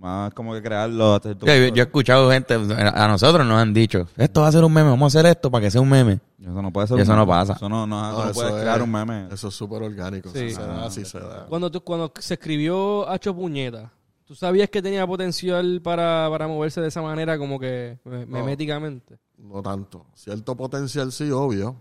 más 0.00 0.32
como 0.34 0.52
que 0.54 0.62
crearlo. 0.62 1.14
hasta 1.14 1.28
cierto 1.28 1.46
Yo, 1.46 1.52
yo- 1.52 1.82
he 1.82 1.86
escuchado 1.86 2.30
gente, 2.30 2.54
a 2.54 3.06
nosotros 3.06 3.46
nos 3.46 3.58
han 3.58 3.72
dicho, 3.74 4.06
esto 4.16 4.40
va 4.40 4.48
a 4.48 4.52
ser 4.52 4.64
un 4.64 4.72
meme, 4.72 4.88
vamos 4.90 5.14
a 5.14 5.18
hacer 5.20 5.30
esto 5.30 5.50
para 5.50 5.64
que 5.66 5.70
sea 5.70 5.80
un 5.80 5.88
meme. 5.90 6.18
Eso 6.40 6.62
no 6.62 6.72
puede 6.72 6.86
ser. 6.88 6.98
Y 6.98 7.02
eso 7.02 7.12
un 7.12 7.18
no 7.18 7.26
meme. 7.26 7.38
pasa. 7.38 7.52
Eso 7.52 7.68
no, 7.68 7.86
no, 7.86 8.00
eso 8.00 8.12
No, 8.12 8.24
no 8.24 8.30
eso 8.30 8.34
puedes 8.40 8.54
es- 8.54 8.60
crear 8.62 8.82
un 8.82 8.90
meme. 8.90 9.28
Eso 9.30 9.48
es 9.48 9.54
súper 9.54 9.82
orgánico. 9.82 10.30
Sí. 10.30 10.50
Se 10.50 10.60
da, 10.60 10.86
así 10.86 11.04
se 11.04 11.20
da. 11.20 11.46
Cuando, 11.48 11.70
tú- 11.70 11.82
cuando 11.82 12.10
se 12.18 12.34
escribió 12.34 13.08
Hacho 13.08 13.34
Puñeta, 13.34 13.92
¿tú 14.24 14.34
sabías 14.34 14.70
que 14.70 14.80
tenía 14.80 15.06
potencial 15.06 15.80
para, 15.82 16.28
para 16.30 16.48
moverse 16.48 16.80
de 16.80 16.88
esa 16.88 17.02
manera 17.02 17.36
como 17.36 17.60
que 17.60 17.98
me- 18.04 18.24
meméticamente? 18.26 19.18
No 19.36 19.60
tanto. 19.62 20.06
Cierto 20.14 20.56
potencial 20.56 21.12
sí, 21.12 21.30
obvio. 21.30 21.76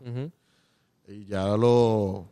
Y 1.08 1.26
ya 1.26 1.46
lo, 1.58 2.28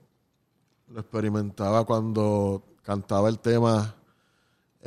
lo 0.89 0.99
experimentaba 0.99 1.85
cuando 1.85 2.61
cantaba 2.83 3.29
el 3.29 3.39
tema 3.39 3.95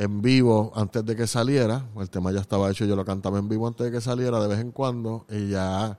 en 0.00 0.22
vivo 0.22 0.72
antes 0.74 1.04
de 1.04 1.14
que 1.14 1.26
saliera. 1.26 1.84
El 1.98 2.08
tema 2.08 2.32
ya 2.32 2.40
estaba 2.40 2.70
hecho, 2.70 2.86
yo 2.86 2.96
lo 2.96 3.04
cantaba 3.04 3.38
en 3.38 3.48
vivo 3.50 3.68
antes 3.68 3.84
de 3.84 3.92
que 3.92 4.00
saliera 4.00 4.40
de 4.40 4.48
vez 4.48 4.58
en 4.58 4.72
cuando. 4.72 5.26
Y 5.28 5.50
ya 5.50 5.98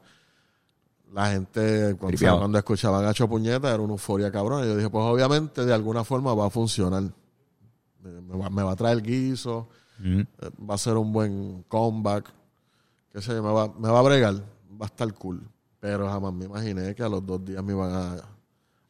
la 1.14 1.32
gente, 1.32 1.96
cuando, 2.00 2.08
Tripeaba. 2.08 2.40
cuando 2.40 2.58
escuchaban 2.58 3.06
a 3.06 3.14
Puñeta, 3.14 3.70
era 3.70 3.80
una 3.80 3.94
euforia 3.94 4.32
cabrón. 4.32 4.64
Y 4.64 4.68
yo 4.70 4.76
dije, 4.76 4.90
pues 4.90 5.06
obviamente 5.06 5.64
de 5.66 5.74
alguna 5.74 6.04
forma 6.04 6.34
va 6.34 6.48
a 6.48 6.50
funcionar. 6.50 7.04
Me, 8.02 8.38
va, 8.38 8.50
me 8.50 8.64
va 8.64 8.72
a 8.72 8.76
traer 8.76 9.04
guiso, 9.04 9.70
eh, 10.04 10.26
va 10.68 10.74
a 10.74 10.80
ser 10.80 10.98
un 10.98 11.14
buen 11.14 11.64
comeback. 11.68 12.34
Qué 13.12 13.22
sé 13.22 13.36
yo, 13.36 13.44
me 13.44 13.52
va, 13.52 13.68
me 13.68 13.90
va 13.90 14.00
a 14.00 14.02
bregar, 14.02 14.34
va 14.34 14.86
a 14.86 14.88
estar 14.88 15.14
cool. 15.14 15.48
Pero 15.80 16.10
jamás 16.10 16.34
me 16.34 16.46
imaginé 16.46 16.96
que 16.96 17.04
a 17.04 17.10
los 17.10 17.24
dos 17.24 17.46
días 17.46 17.64
me 17.64 17.74
iban 17.74 17.94
a, 17.94 18.16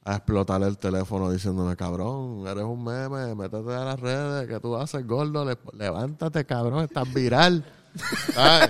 a 0.03 0.15
explotar 0.15 0.61
el 0.63 0.77
teléfono 0.77 1.29
diciéndome, 1.31 1.75
cabrón, 1.75 2.45
eres 2.47 2.63
un 2.63 2.83
meme, 2.83 3.35
métete 3.35 3.73
a 3.73 3.85
las 3.85 3.99
redes, 3.99 4.47
¿qué 4.47 4.59
tú 4.59 4.75
haces, 4.75 5.05
gordo? 5.05 5.45
Le- 5.45 5.57
levántate, 5.73 6.43
cabrón, 6.45 6.83
estás 6.85 7.11
viral. 7.13 7.63
¿Sabes? 8.33 8.69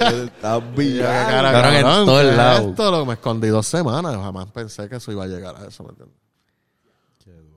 Está 0.00 0.58
Y 0.76 0.94
yo, 0.96 1.02
¿qué 1.02 1.02
cara, 1.02 1.52
Cabrón, 1.52 1.74
en 1.74 1.82
cabrón, 1.82 2.06
todos 2.06 2.22
¿qué 2.22 2.30
es 2.30 2.36
lados. 2.36 2.66
esto? 2.70 2.90
Lo- 2.90 3.06
me 3.06 3.12
escondí 3.14 3.48
dos 3.48 3.66
semanas, 3.66 4.16
jamás 4.16 4.46
pensé 4.50 4.88
que 4.88 4.96
eso 4.96 5.12
iba 5.12 5.24
a 5.24 5.26
llegar 5.26 5.56
a 5.56 5.66
eso, 5.66 5.82
¿me 5.84 5.90
entiendes? 5.90 6.16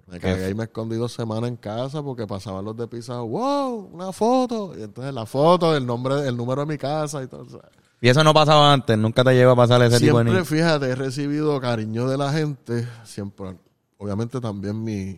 Me 0.08 0.20
cagué 0.20 0.50
y 0.50 0.54
me 0.54 0.66
escondí 0.66 0.96
dos 0.96 1.12
semanas 1.14 1.50
en 1.50 1.56
casa 1.56 2.04
porque 2.04 2.28
pasaban 2.28 2.64
los 2.66 2.78
de 2.78 2.88
pizza, 2.88 3.20
wow, 3.22 3.90
una 3.94 4.12
foto. 4.12 4.74
Y 4.78 4.84
entonces 4.84 5.12
la 5.14 5.26
foto, 5.26 5.76
el 5.76 5.88
nombre, 5.88 6.28
el 6.28 6.38
número 6.38 6.62
de 6.62 6.68
mi 6.68 6.78
casa 6.78 7.24
y 7.24 7.28
todo. 7.28 7.44
eso. 7.48 7.60
Y 8.04 8.10
eso 8.10 8.22
no 8.22 8.34
pasaba 8.34 8.74
antes, 8.74 8.98
nunca 8.98 9.24
te 9.24 9.34
lleva 9.34 9.54
a 9.54 9.56
pasar 9.56 9.82
ese 9.84 9.98
tipo 10.00 10.18
de... 10.22 10.26
Siempre, 10.30 10.44
fíjate, 10.44 10.88
he 10.88 10.96
recibido 10.96 11.58
cariño 11.62 12.06
de 12.08 12.18
la 12.18 12.34
gente. 12.34 12.86
Siempre, 13.06 13.56
obviamente 13.98 14.42
también 14.42 14.84
mi, 14.84 15.18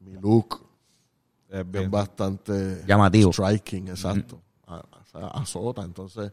mi 0.00 0.14
look 0.20 0.60
Es 1.48 1.88
bastante 1.90 2.82
Llamativo. 2.88 3.32
striking, 3.32 3.86
exacto. 3.86 4.40
A- 4.66 4.78
o 4.80 5.04
sea, 5.18 5.28
azota, 5.28 5.82
entonces 5.82 6.32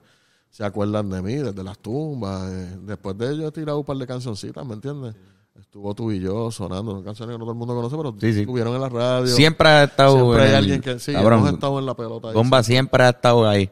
se 0.49 0.65
acuerdan 0.65 1.07
de 1.11 1.21
mí 1.21 1.35
desde 1.35 1.63
las 1.63 1.77
tumbas. 1.77 2.51
eh, 2.51 2.77
Después 2.81 3.15
de 3.15 3.31
ello 3.31 3.47
he 3.47 3.51
tirado 3.51 3.77
un 3.77 3.85
par 3.85 3.97
de 3.97 4.07
cancioncitas, 4.07 4.65
¿me 4.65 4.73
entiendes? 4.73 5.13
Estuvo 5.59 5.93
tú 5.93 6.11
y 6.11 6.19
yo 6.19 6.49
sonando, 6.49 6.93
son 6.93 7.03
canciones 7.03 7.35
que 7.35 7.37
no 7.37 7.43
todo 7.45 7.51
el 7.51 7.57
mundo 7.59 7.75
conoce, 7.75 7.95
pero 7.95 8.15
Sí, 8.19 8.33
sí. 8.33 8.39
estuvieron 8.39 8.73
en 8.73 8.81
la 8.81 8.89
radio. 8.89 9.27
Siempre 9.27 9.67
ha 9.69 9.83
estado 9.83 10.15
Siempre 10.15 10.41
hay 10.45 10.49
el- 10.49 10.55
alguien 10.55 10.81
que 10.81 10.97
sí, 10.97 11.13
cabrón, 11.13 11.39
hemos 11.41 11.53
estado 11.53 11.77
en 11.77 11.85
la 11.85 11.93
pelota. 11.95 12.29
ahí, 12.29 12.33
Bomba 12.33 12.63
siempre 12.63 13.03
ha 13.03 13.09
estado 13.09 13.47
ahí. 13.47 13.69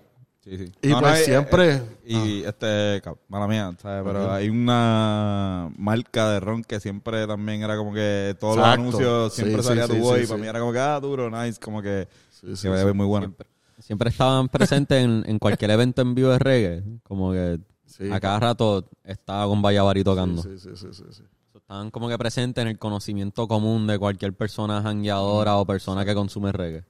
Sí, 0.50 0.58
sí. 0.58 0.72
Y 0.82 0.94
pues 0.96 1.20
eh, 1.20 1.26
siempre- 1.26 1.76
eh, 1.76 1.82
y 2.06 2.44
este, 2.44 3.02
cab- 3.04 3.18
mala 3.28 3.48
mía, 3.48 3.72
¿sabes? 3.80 4.04
Pero 4.04 4.32
hay 4.32 4.50
una 4.50 5.70
marca 5.78 6.32
de 6.32 6.40
ron 6.40 6.64
que 6.64 6.80
siempre 6.80 7.28
también 7.28 7.62
era 7.62 7.78
como 7.78 7.94
que 7.94 8.36
todos 8.40 8.58
Exacto. 8.58 8.82
los 8.82 8.96
anuncios 8.96 9.34
siempre 9.34 9.62
Sí, 9.62 9.68
salía 9.68 9.84
sí, 9.84 9.90
tu 9.90 9.96
sí, 9.96 10.02
voz 10.02 10.18
sí, 10.18 10.24
y 10.24 10.28
para 10.28 10.40
mí 10.42 10.48
era 10.48 10.60
como 10.60 10.74
que, 10.74 10.80
ah, 10.80 11.00
duro, 11.00 11.30
nice, 11.30 11.60
como 11.60 11.82
que, 11.82 12.08
Sí, 12.32 12.48
sí, 12.56 12.68
que 12.70 12.78
sí. 12.78 12.86
ve 12.86 12.94
muy 12.94 13.06
bueno. 13.06 13.26
Siempre, 13.28 13.48
siempre 13.80 14.10
estaban 14.10 14.50
presentes 14.50 15.04
en, 15.04 15.24
en 15.28 15.38
cualquier 15.40 15.70
evento 15.72 16.02
en 16.02 16.16
vivo 16.16 16.30
de 16.30 16.40
reggae. 16.40 16.84
Como 17.04 17.32
que 17.32 17.60
Sí, 17.86 18.12
a 18.12 18.20
cada 18.20 18.40
rato 18.40 18.90
estaba 19.04 19.46
con 19.46 19.62
Vallavari 19.62 20.04
tocando. 20.04 20.42
Sí, 20.42 20.58
sí, 20.58 20.70
sí, 20.76 20.88
sí, 20.92 21.04
sí. 21.12 21.24
Estaban 21.56 21.92
como 21.92 22.08
que 22.10 22.18
presentes 22.18 22.62
en 22.62 22.70
el 22.70 22.80
conocimiento 22.80 23.48
común 23.48 23.86
de 23.86 24.00
cualquier 24.00 24.34
persona 24.34 24.82
jangueadora 24.82 25.58
o 25.58 25.66
persona 25.66 26.06
que 26.06 26.16
consume 26.16 26.52
reggae. 26.52 26.84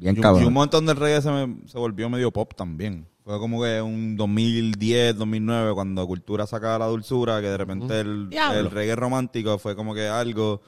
Bien 0.00 0.14
Y, 0.16 0.18
un- 0.18 0.22
cabrón. 0.22 0.42
y 0.42 0.46
un 0.46 0.52
montón 0.54 0.86
de 0.86 0.94
reggae 0.94 1.20
se, 1.22 1.30
me- 1.30 1.68
se 1.68 1.78
volvió 1.78 2.08
medio 2.08 2.32
pop 2.32 2.52
también. 2.56 3.06
Fue 3.22 3.38
como 3.38 3.62
que 3.62 3.80
un 3.82 4.16
2010, 4.16 5.16
2009, 5.16 5.74
cuando 5.74 6.06
Cultura 6.06 6.46
sacaba 6.46 6.78
la 6.78 6.86
dulzura, 6.86 7.40
que 7.40 7.48
de 7.48 7.56
repente 7.58 8.00
el, 8.00 8.28
el 8.32 8.70
reggae 8.70 8.96
romántico 8.96 9.58
fue 9.58 9.76
como 9.76 9.94
que 9.94 10.06
algo 10.08 10.62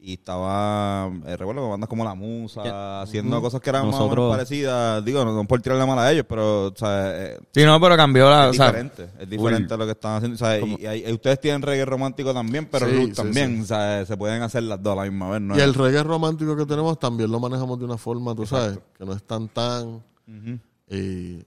Y 0.00 0.12
estaba, 0.14 1.10
eh, 1.26 1.36
recuerdo, 1.36 1.70
bandas 1.70 1.88
como 1.88 2.04
La 2.04 2.14
Musa, 2.14 3.02
haciendo 3.02 3.42
cosas 3.42 3.60
que 3.60 3.68
eran 3.70 3.84
más 3.90 3.96
o 4.00 4.08
menos 4.08 4.30
parecidas. 4.30 5.04
Digo, 5.04 5.24
no, 5.24 5.32
no 5.34 5.44
por 5.44 5.60
tirarle 5.60 5.84
mal 5.86 5.98
a 5.98 6.12
ellos, 6.12 6.24
pero, 6.28 6.66
o 6.68 6.72
sea, 6.76 7.10
eh, 7.16 7.38
Sí, 7.52 7.64
no, 7.64 7.80
pero 7.80 7.96
cambió 7.96 8.30
la. 8.30 8.44
es 8.44 8.50
o 8.50 8.54
sea, 8.54 8.66
diferente. 8.68 9.08
Es 9.18 9.28
diferente 9.28 9.76
lo 9.76 9.84
que 9.86 9.90
están 9.92 10.16
haciendo. 10.16 10.36
O 10.36 10.38
sea, 10.38 10.60
y, 10.60 10.76
y 10.80 10.86
hay- 10.86 11.04
y 11.04 11.12
ustedes 11.12 11.40
tienen 11.40 11.62
reggae 11.62 11.84
romántico 11.84 12.32
también, 12.32 12.68
pero 12.70 12.86
Sí, 12.88 13.12
también. 13.12 13.56
sí. 13.56 13.62
O 13.62 13.66
sea, 13.66 14.06
se 14.06 14.16
pueden 14.16 14.40
hacer 14.42 14.62
las 14.62 14.80
dos 14.80 14.92
a 14.92 15.02
la 15.04 15.10
misma 15.10 15.30
vez. 15.30 15.40
¿no? 15.40 15.56
Y 15.58 15.60
el 15.60 15.74
reggae 15.74 16.04
romántico 16.04 16.56
que 16.56 16.64
tenemos 16.64 16.96
también 17.00 17.30
lo 17.32 17.40
manejamos 17.40 17.76
de 17.78 17.84
una 17.84 17.98
forma, 17.98 18.36
tú 18.36 18.46
sabes, 18.46 18.78
que 18.96 19.04
no 19.04 19.12
es 19.14 19.22
tan 19.24 19.48
tan. 19.48 19.94
Ujú. 20.28 20.58
Y. 20.90 21.42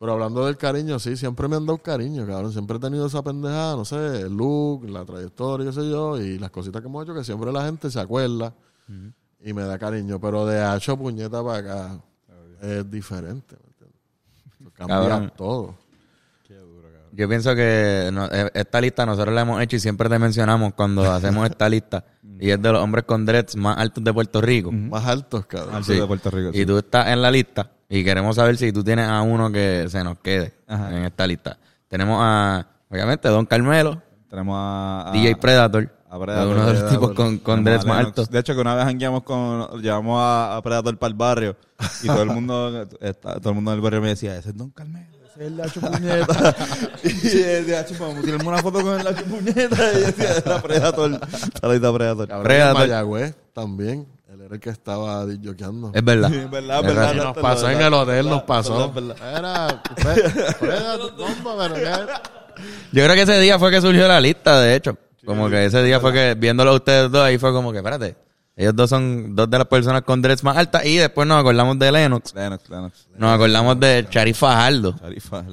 Pero 0.00 0.12
hablando 0.12 0.46
del 0.46 0.56
cariño, 0.56 0.98
sí, 0.98 1.14
siempre 1.14 1.46
me 1.46 1.56
han 1.56 1.66
dado 1.66 1.76
cariño, 1.76 2.26
cabrón. 2.26 2.50
Siempre 2.52 2.78
he 2.78 2.80
tenido 2.80 3.04
esa 3.06 3.22
pendejada, 3.22 3.76
no 3.76 3.84
sé, 3.84 4.22
el 4.22 4.32
look, 4.34 4.88
la 4.88 5.04
trayectoria, 5.04 5.66
qué 5.66 5.72
sé 5.74 5.90
yo, 5.90 6.18
y 6.18 6.38
las 6.38 6.48
cositas 6.50 6.80
que 6.80 6.88
hemos 6.88 7.04
hecho 7.04 7.12
que 7.14 7.22
siempre 7.22 7.52
la 7.52 7.66
gente 7.66 7.90
se 7.90 8.00
acuerda 8.00 8.54
y 9.44 9.52
me 9.52 9.62
da 9.62 9.78
cariño. 9.78 10.18
Pero 10.18 10.46
de 10.46 10.58
hacho 10.62 10.96
puñeta 10.96 11.44
para 11.44 11.58
acá 11.58 12.00
es 12.62 12.90
diferente, 12.90 13.56
¿me 14.58 14.70
Cambia 14.70 14.96
Cabrón. 14.96 15.32
todo. 15.36 15.74
Yo 17.12 17.28
pienso 17.28 17.54
que 17.54 18.08
no- 18.12 18.26
eh, 18.32 18.50
esta 18.54 18.80
lista 18.80 19.04
nosotros 19.04 19.34
la 19.34 19.42
hemos 19.42 19.60
hecho 19.60 19.76
y 19.76 19.80
siempre 19.80 20.08
te 20.08 20.18
mencionamos 20.18 20.72
cuando 20.74 21.02
hacemos 21.12 21.44
esta 21.50 21.68
lista. 21.68 22.04
y 22.40 22.48
es 22.50 22.62
de 22.62 22.72
los 22.72 22.82
hombres 22.82 23.04
con 23.04 23.26
dreads 23.26 23.54
más 23.56 23.76
altos 23.76 24.02
de 24.02 24.14
Puerto 24.14 24.40
Rico. 24.40 24.72
Más 24.72 25.04
altos, 25.06 25.44
cabrón. 25.44 25.74
Al 25.74 25.84
sur 25.84 25.96
de 25.96 26.06
Puerto 26.06 26.30
Rico. 26.30 26.50
Y 26.54 26.64
tú 26.64 26.78
estás 26.78 27.08
en 27.08 27.20
la 27.20 27.30
lista 27.30 27.70
y 27.90 28.02
queremos 28.04 28.36
saber 28.36 28.56
si 28.56 28.72
tú 28.72 28.82
tienes 28.82 29.06
a 29.08 29.20
uno 29.20 29.50
que 29.52 29.86
se 29.90 30.02
nos 30.02 30.18
quede 30.20 30.54
Ajá. 30.66 30.96
en 30.96 31.04
esta 31.04 31.26
lista. 31.26 31.58
Tenemos 31.88 32.18
a, 32.22 32.66
obviamente, 32.88 33.28
Don 33.28 33.44
Carmelo, 33.44 34.00
Tenemos 34.30 34.56
a, 34.58 35.08
a- 35.10 35.12
DJ 35.12 35.36
Predator, 35.36 35.92
a 36.08 36.18
Predator, 36.18 36.46
uno 36.56 36.66
de 36.66 36.72
los 36.72 36.82
Predator. 36.82 36.90
tipos 37.00 37.14
con, 37.16 37.38
con 37.38 37.64
dreads 37.64 37.84
más 37.84 37.98
altos. 38.06 38.30
De 38.30 38.38
hecho, 38.38 38.54
que 38.54 38.60
una 38.60 38.74
vez 38.76 38.84
jangueamos 38.84 39.24
con, 39.24 39.82
llevamos 39.82 40.20
a, 40.20 40.56
a 40.56 40.62
Predator 40.62 40.96
para 40.98 41.08
el 41.08 41.14
barrio 41.16 41.56
y 42.02 42.06
todo 42.06 42.22
el 42.22 42.28
mundo, 42.30 42.88
está- 43.00 43.40
todo 43.40 43.50
el 43.50 43.54
mundo 43.56 43.72
del 43.72 43.80
barrio 43.80 44.00
me 44.00 44.08
decía, 44.08 44.36
ese 44.36 44.50
es 44.50 44.56
Don 44.56 44.70
Carmelo, 44.70 45.06
ese 45.24 45.40
es 45.40 45.46
el 45.48 45.56
Lacho 45.56 45.80
Puñeta. 45.80 46.54
y 47.02 47.08
decía, 47.08 47.80
Hacho, 47.80 47.94
vamos 47.98 48.18
a 48.18 48.22
tirarme 48.22 48.48
una 48.48 48.58
foto 48.58 48.82
con 48.82 48.98
el 48.98 49.04
Lacho 49.04 49.24
Puñeta. 49.24 49.92
Y 49.94 50.00
decía, 50.00 50.30
era 50.44 50.62
Predator. 50.62 51.20
Predator. 51.60 52.42
Predator. 52.42 52.74
Mayagüez 52.74 53.34
también. 53.52 54.06
Era 54.50 54.54
el 54.56 54.60
que 54.60 54.70
estaba 54.70 55.24
disjoqueando. 55.26 55.92
Es 55.94 56.02
verdad. 56.04 56.28
Sí, 56.28 56.34
es 56.38 56.50
verdad, 56.50 56.80
Es 56.80 56.86
verdad. 56.86 57.02
verdad. 57.02 57.12
Y 57.12 57.16
nos 57.18 57.26
verdad, 57.26 57.40
pasó 57.42 57.66
en 57.70 57.78
verdad, 57.78 57.86
el 57.86 57.94
hotel, 57.94 58.14
verdad, 58.16 58.30
nos 58.30 58.42
pasó. 58.42 58.92
verdad, 58.92 59.16
verdad. 59.20 59.38
Era, 59.38 59.82
pero 60.60 61.74
¿qué? 61.74 62.62
Yo 62.92 63.04
creo 63.04 63.14
que 63.14 63.22
ese 63.22 63.38
día 63.38 63.58
fue 63.58 63.70
que 63.70 63.80
surgió 63.80 64.08
la 64.08 64.20
lista, 64.20 64.60
de 64.60 64.74
hecho. 64.74 64.96
Como 65.24 65.48
que 65.48 65.66
ese 65.66 65.82
día 65.84 66.00
fue 66.00 66.12
que, 66.12 66.34
viéndolo 66.34 66.70
a 66.72 66.74
ustedes 66.74 67.10
dos, 67.12 67.22
ahí 67.22 67.38
fue 67.38 67.52
como 67.52 67.70
que, 67.70 67.78
espérate, 67.78 68.16
ellos 68.56 68.74
dos 68.74 68.90
son 68.90 69.36
dos 69.36 69.48
de 69.48 69.58
las 69.58 69.66
personas 69.68 70.02
con 70.02 70.20
dreads 70.20 70.42
más 70.42 70.56
altas 70.56 70.84
y 70.84 70.96
después 70.96 71.28
nos 71.28 71.38
acordamos 71.38 71.78
de 71.78 71.92
Lennox. 71.92 72.34
Lennox, 72.34 72.68
Lennox. 72.68 73.06
Nos 73.16 73.30
acordamos 73.32 73.78
de 73.78 74.06
Charif 74.10 74.38
Fajardo, 74.38 74.94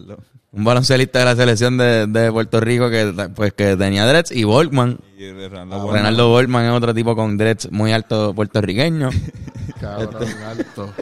lo- 0.08 0.18
un 0.52 0.64
baloncelista 0.64 1.20
de 1.20 1.26
la 1.26 1.36
selección 1.36 1.78
de, 1.78 2.08
de 2.08 2.32
Puerto 2.32 2.60
Rico 2.60 2.90
que 2.90 3.30
pues 3.36 3.54
que 3.54 3.76
tenía 3.76 4.06
dreads 4.08 4.32
y 4.32 4.44
Volkman. 4.44 4.98
y 5.18 5.30
Renaldo 5.32 5.76
Ah, 5.76 5.80
Bueno. 5.80 5.94
Renaldo 5.94 6.30
Volkman 6.30 6.66
es 6.66 6.72
otro 6.72 6.94
tipo 6.94 7.16
con 7.16 7.38
dreads 7.38 7.72
muy 7.72 7.92
alto 7.92 8.34
puertorriqueño. 8.34 9.10
Cabrón, 9.80 10.26
alto. 10.46 10.94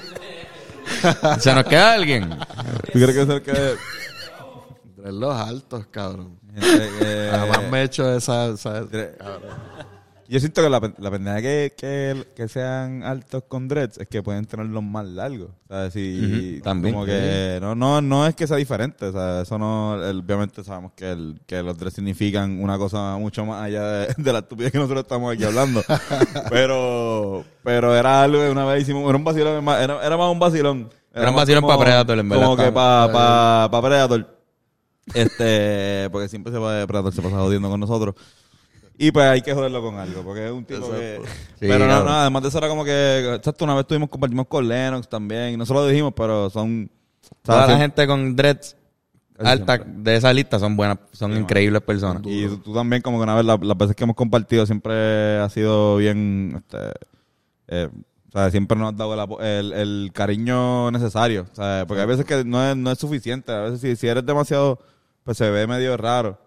¿Se 1.39 1.53
nos 1.53 1.63
queda 1.65 1.93
alguien? 1.93 2.29
¿Tú 2.29 2.99
crees 2.99 3.13
que 3.15 3.21
es 3.21 3.29
el 3.29 3.41
que... 3.41 3.51
De 5.01 5.11
los 5.11 5.35
altos, 5.35 5.85
cabrón. 5.91 6.39
eh, 6.57 6.89
eh, 7.01 7.31
Además 7.31 7.61
me 7.71 7.81
he 7.81 7.83
hecho 7.83 8.11
esa... 8.15 8.47
esa- 8.47 8.81
Dre- 8.83 9.15
Yo 10.27 10.39
siento 10.39 10.61
que 10.63 10.69
la, 10.69 10.79
la 10.97 11.11
pendeja 11.11 11.41
que, 11.41 11.73
que, 11.77 12.25
que 12.35 12.47
sean 12.47 13.03
altos 13.03 13.43
con 13.47 13.67
dreads 13.67 13.99
es 13.99 14.07
que 14.07 14.23
pueden 14.23 14.45
tenerlos 14.45 14.81
más 14.83 15.05
largos. 15.05 15.49
¿sabes? 15.67 15.95
Ujú, 15.95 16.61
también. 16.63 16.93
Como 16.95 17.05
que 17.05 17.59
no, 17.61 17.75
no, 17.75 18.01
no 18.01 18.25
es 18.25 18.33
que 18.35 18.47
sea 18.47 18.57
diferente. 18.57 19.05
O 19.05 19.11
sea, 19.11 19.41
eso 19.41 19.57
no, 19.59 20.03
el- 20.03 20.19
obviamente 20.19 20.63
sabemos 20.63 20.93
que, 20.95 21.11
el, 21.11 21.39
que 21.45 21.61
los 21.61 21.77
dreads 21.77 21.95
significan 21.95 22.61
una 22.63 22.77
cosa 22.77 23.17
mucho 23.17 23.45
más 23.45 23.61
allá 23.63 23.83
de, 23.83 24.13
de 24.17 24.33
la 24.33 24.39
estupidez 24.39 24.71
que 24.71 24.77
nosotros 24.79 25.03
estamos 25.03 25.33
aquí 25.33 25.43
hablando. 25.43 25.83
pero, 26.49 27.43
pero 27.63 27.95
era 27.95 28.23
algo 28.23 28.39
una 28.51 28.65
vez 28.65 28.81
hicimos, 28.83 29.07
era 29.07 29.17
un 29.17 29.23
vacilón, 29.23 29.67
era, 29.67 30.05
era 30.05 30.17
más 30.17 30.31
un 30.31 30.39
vacilón. 30.39 30.89
Era 31.13 31.29
un 31.29 31.35
más 31.35 31.43
vacilón 31.43 31.61
como- 31.61 31.77
pa' 31.77 31.83
Predator, 31.83 32.19
en 32.19 32.29
verdad, 32.29 32.43
Como 32.45 32.57
que 32.57 32.71
para 32.71 33.11
pa, 33.11 33.67
pa 33.71 33.81
Predator. 33.81 34.35
Este, 35.13 36.09
porque 36.11 36.27
siempre 36.29 36.51
se 36.51 36.57
va 36.57 36.85
Predator 36.87 37.13
se 37.13 37.21
pasa 37.21 37.37
jodiendo 37.37 37.69
con 37.69 37.79
nosotros. 37.79 38.15
Y 38.97 39.11
pues 39.11 39.25
hay 39.25 39.41
que 39.41 39.53
joderlo 39.53 39.81
con 39.81 39.95
algo, 39.97 40.23
porque 40.23 40.45
es 40.45 40.51
un 40.51 40.63
tipo 40.65 40.89
que... 40.91 41.19
Sí, 41.59 41.67
pero 41.67 41.87
no, 41.87 42.03
no, 42.03 42.11
además 42.11 42.43
de 42.43 42.49
eso 42.49 42.57
era 42.57 42.67
como 42.69 42.85
que... 42.85 43.33
Exacto, 43.35 43.65
una 43.65 43.75
vez 43.75 43.85
tuvimos, 43.87 44.09
compartimos 44.09 44.47
con 44.47 44.67
Lennox 44.67 45.07
también. 45.09 45.53
Y 45.53 45.57
no 45.57 45.65
solo 45.65 45.81
lo 45.81 45.87
dijimos, 45.87 46.13
pero 46.15 46.49
son... 46.49 46.89
Toda 47.41 47.61
la 47.61 47.65
¿sabes? 47.65 47.81
gente 47.81 48.07
con 48.07 48.35
dreads 48.35 48.77
alta 49.37 49.79
de 49.85 50.15
esa 50.15 50.31
lista 50.31 50.59
son 50.59 50.77
buenas, 50.77 50.97
son 51.11 51.35
increíbles 51.35 51.81
personas. 51.81 52.21
Y 52.25 52.47
tú, 52.47 52.57
tú 52.59 52.73
también, 52.73 53.01
como 53.01 53.17
que 53.17 53.23
una 53.23 53.35
vez, 53.35 53.43
la- 53.45 53.59
las 53.61 53.77
veces 53.77 53.95
que 53.95 54.03
hemos 54.05 54.15
compartido, 54.15 54.65
siempre 54.65 55.39
ha 55.39 55.49
sido 55.49 55.97
bien... 55.97 56.53
Este, 56.57 56.77
eh, 57.67 57.89
o 58.29 58.31
sea, 58.31 58.51
siempre 58.51 58.77
nos 58.77 58.91
has 58.93 58.97
dado 58.97 59.39
el, 59.41 59.73
el 59.73 60.11
cariño 60.13 60.89
necesario. 60.91 61.47
O 61.51 61.55
sea, 61.55 61.85
porque 61.87 62.01
hay 62.01 62.07
veces 62.07 62.25
que 62.25 62.43
no 62.45 62.63
es, 62.69 62.75
no 62.77 62.91
es 62.91 62.99
suficiente. 62.99 63.51
A 63.51 63.61
veces 63.61 63.81
si, 63.81 63.95
si 63.95 64.07
eres 64.07 64.25
demasiado... 64.25 64.79
Pues 65.25 65.37
se 65.37 65.49
ve 65.49 65.67
medio 65.67 65.97
raro. 65.97 66.39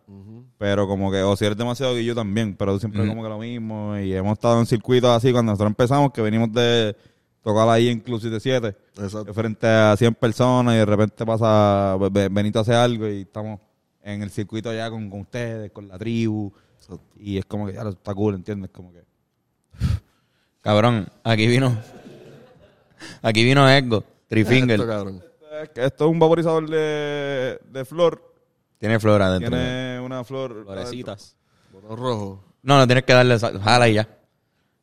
Pero 0.57 0.87
como 0.89 1.11
que... 1.13 1.21
O 1.23 1.37
si 1.37 1.45
eres 1.45 1.59
demasiado 1.59 1.95
guillo 1.95 2.15
también. 2.15 2.55
Pero 2.57 2.79
siempre 2.79 3.03
es 3.03 3.09
como 3.09 3.23
que 3.23 3.29
lo 3.29 3.39
mismo. 3.39 3.99
Y 3.99 4.15
hemos 4.15 4.33
estado 4.35 4.59
en 4.61 4.67
circuitos 4.67 5.11
así 5.11 5.33
cuando 5.33 5.53
nosotros 5.53 5.71
empezamos, 5.73 6.13
que 6.13 6.23
venimos 6.23 6.51
de 6.53 6.97
tocar 7.43 7.69
ahí 7.69 7.89
en 7.89 7.99
Club 8.01 8.21
77. 8.21 8.77
Exacto. 9.03 9.35
frente 9.35 9.67
a 9.67 9.95
100 9.97 10.15
personas 10.15 10.75
y 10.75 10.79
de 10.79 10.87
repente 10.87 11.27
pasa 11.27 11.97
Be- 12.11 12.29
Benito 12.29 12.61
hace 12.61 12.75
algo 12.75 13.07
y 13.09 13.23
estamos 13.23 13.61
en 14.03 14.23
el 14.23 14.31
circuito 14.31 14.71
allá 14.71 14.89
con, 14.91 15.11
con 15.11 15.21
ustedes, 15.21 15.71
con 15.73 15.87
la 15.89 15.99
tribu. 15.99 16.53
Y 17.17 17.37
es 17.39 17.45
como 17.45 17.67
que 17.67 17.73
ya 17.75 17.85
lo 17.85 17.91
está 17.91 18.15
cool, 18.15 18.35
¿entiendes? 18.37 18.71
Como 18.71 18.93
que 18.93 19.03
Cabrón, 20.63 21.07
aquí 21.25 21.47
vino. 21.47 21.77
Aquí 23.23 23.45
vino 23.45 23.69
Edgo, 23.71 23.99
Esto, 23.99 24.07
Trifinger. 24.29 24.87
cabrón. 24.87 25.23
Es 25.63 25.69
que 25.71 25.85
esto 25.85 26.05
es 26.07 26.11
un 26.11 26.19
vaporizador 26.19 26.69
de, 26.69 27.59
de 27.71 27.85
flor. 27.85 28.23
Tiene 28.79 28.99
flor 29.01 29.23
adentro. 29.23 29.51
Tiene 29.51 30.01
una 30.01 30.25
flor. 30.25 30.65
Florecitas. 30.65 31.37
Bono 31.73 31.97
rojo. 31.97 32.45
No, 32.63 32.79
no 32.79 32.87
tienes 32.87 33.05
que 33.05 33.13
darle 33.13 33.39
jala 33.39 33.89
y 33.89 33.95
ya. 33.95 34.09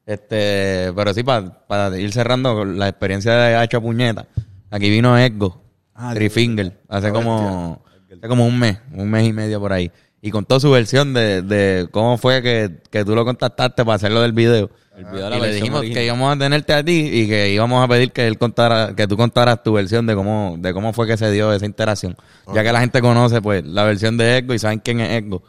Este, 0.06 0.92
pero 0.96 1.14
sí, 1.14 1.24
para 1.24 1.98
ir 1.98 2.12
cerrando 2.12 2.54
con 2.56 2.78
la 2.78 2.90
experiencia 2.90 3.34
de 3.34 3.56
Hacho 3.56 3.82
Puñeta. 3.82 4.28
Aquí 4.70 4.90
vino 4.90 5.18
Edgo, 5.18 5.64
Ah, 5.94 6.14
Trifinger, 6.14 6.82
hace 6.90 7.10
como, 7.12 7.82
hace 8.18 8.28
como 8.28 8.46
un 8.46 8.60
mes, 8.60 8.78
un 8.92 9.10
mes 9.10 9.28
y 9.28 9.34
medio 9.34 9.60
por 9.62 9.72
ahí. 9.72 9.90
Y 10.22 10.30
contó 10.30 10.60
su 10.60 10.70
versión 10.72 11.14
de, 11.14 11.42
de 11.42 11.88
cómo 11.90 12.18
fue 12.18 12.42
que, 12.42 12.82
que 12.92 13.06
tú 13.06 13.16
lo 13.16 13.24
contactaste 13.24 13.86
para 13.86 13.96
hacerlo 13.96 14.22
del 14.22 14.34
video. 14.34 14.70
El 14.98 15.06
video 15.06 15.26
de 15.26 15.30
la 15.30 15.38
y 15.38 15.42
le 15.42 15.54
dijimos 15.54 15.80
original. 15.80 16.00
que 16.00 16.06
íbamos 16.06 16.36
a 16.36 16.40
tenerte 16.40 16.74
a 16.74 16.84
ti 16.84 17.10
y 17.12 17.28
que 17.28 17.52
íbamos 17.52 17.84
a 17.84 17.88
pedir 17.88 18.12
que 18.12 18.28
él 18.28 18.38
contara, 18.38 18.96
que 18.96 19.08
tú 19.08 19.18
contaras 19.18 19.62
tu 19.62 19.74
versión 19.74 20.06
de 20.06 20.16
cómo, 20.16 20.56
de 20.58 20.74
cómo 20.74 20.94
fue 20.94 21.06
que 21.06 21.18
se 21.18 21.30
dio 21.32 21.52
esa 21.52 21.66
interacción. 21.66 22.16
Ya 22.54 22.64
que 22.64 22.72
la 22.72 22.80
gente 22.80 23.02
conoce 23.02 23.42
pues 23.42 23.66
la 23.66 23.84
versión 23.84 24.18
de 24.18 24.38
Edgo 24.38 24.54
y 24.54 24.60
saben 24.60 24.80
quién 24.80 25.02
es 25.02 25.22
Edgo. 25.22 25.44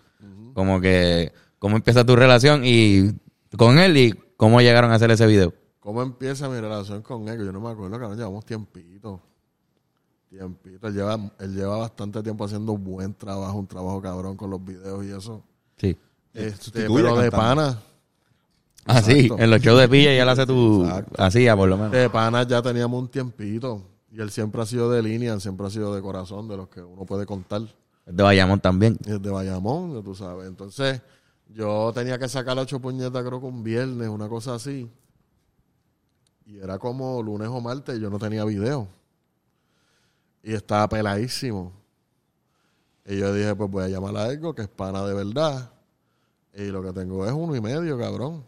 Como 0.52 0.80
que 0.80 1.32
cómo 1.58 1.76
empieza 1.76 2.04
tu 2.04 2.16
relación 2.16 2.62
y 2.64 3.12
con 3.56 3.78
él 3.78 3.96
y 3.96 4.14
cómo 4.36 4.60
llegaron 4.60 4.90
a 4.90 4.94
hacer 4.94 5.10
ese 5.10 5.26
video. 5.26 5.54
¿Cómo 5.80 6.02
empieza 6.02 6.48
mi 6.48 6.60
relación 6.60 7.02
con 7.02 7.28
él? 7.28 7.38
Yo 7.44 7.52
no 7.52 7.60
me 7.60 7.70
acuerdo, 7.70 7.92
cabrón. 7.92 8.18
Llevamos 8.18 8.44
tiempito. 8.44 9.20
Tiempito. 10.28 10.88
Él 10.88 10.94
lleva, 10.94 11.18
él 11.38 11.54
lleva 11.54 11.76
bastante 11.76 12.22
tiempo 12.24 12.44
haciendo 12.44 12.76
buen 12.76 13.14
trabajo, 13.14 13.56
un 13.56 13.68
trabajo 13.68 14.02
cabrón 14.02 14.36
con 14.36 14.50
los 14.50 14.64
videos 14.64 15.04
y 15.04 15.10
eso. 15.12 15.44
Sí. 15.76 15.96
Este, 16.34 16.88
pero 16.88 17.16
de 17.16 17.30
cantando. 17.30 17.36
pana. 17.36 17.78
Ah, 18.86 19.02
sí, 19.02 19.20
Exacto. 19.20 19.42
en 19.42 19.50
los 19.50 19.60
shows 19.60 19.80
de 19.80 19.88
Pilla 19.88 20.14
y 20.14 20.18
él 20.18 20.28
hace 20.28 20.46
tu... 20.46 20.84
Exacto. 20.84 21.22
Hacía 21.22 21.56
por 21.56 21.68
lo 21.68 21.76
menos. 21.76 21.92
De 21.92 22.08
pana 22.08 22.42
ya 22.44 22.62
teníamos 22.62 23.00
un 23.02 23.08
tiempito. 23.08 23.82
Y 24.10 24.20
él 24.20 24.30
siempre 24.30 24.62
ha 24.62 24.66
sido 24.66 24.90
de 24.90 25.02
línea, 25.02 25.34
él 25.34 25.40
siempre 25.40 25.66
ha 25.66 25.70
sido 25.70 25.94
de 25.94 26.00
corazón, 26.00 26.48
de 26.48 26.56
los 26.56 26.68
que 26.68 26.80
uno 26.80 27.04
puede 27.04 27.26
contar. 27.26 27.62
De 28.06 28.22
Bayamón 28.22 28.60
también. 28.60 28.96
Y 29.04 29.12
es 29.12 29.20
de 29.20 29.30
Bayamón, 29.30 29.94
ya 29.94 30.02
tú 30.02 30.14
sabes. 30.14 30.46
Entonces, 30.46 31.02
yo 31.48 31.92
tenía 31.94 32.18
que 32.18 32.28
sacar 32.28 32.58
ocho 32.58 32.80
puñetas, 32.80 33.22
creo 33.24 33.40
que 33.40 33.46
un 33.46 33.62
viernes, 33.62 34.08
una 34.08 34.28
cosa 34.28 34.54
así. 34.54 34.90
Y 36.46 36.58
era 36.58 36.78
como 36.78 37.20
lunes 37.22 37.48
o 37.48 37.60
martes, 37.60 37.98
y 37.98 38.00
yo 38.00 38.08
no 38.08 38.18
tenía 38.18 38.44
video. 38.44 38.88
Y 40.42 40.54
estaba 40.54 40.88
peladísimo. 40.88 41.72
Y 43.04 43.18
yo 43.18 43.34
dije, 43.34 43.54
pues 43.54 43.70
voy 43.70 43.84
a 43.84 43.88
llamar 43.88 44.16
a 44.16 44.24
algo 44.24 44.54
que 44.54 44.62
es 44.62 44.68
pana 44.68 45.04
de 45.04 45.12
verdad. 45.12 45.70
Y 46.54 46.66
lo 46.66 46.82
que 46.82 46.92
tengo 46.92 47.26
es 47.26 47.32
uno 47.32 47.54
y 47.54 47.60
medio, 47.60 47.98
cabrón. 47.98 48.44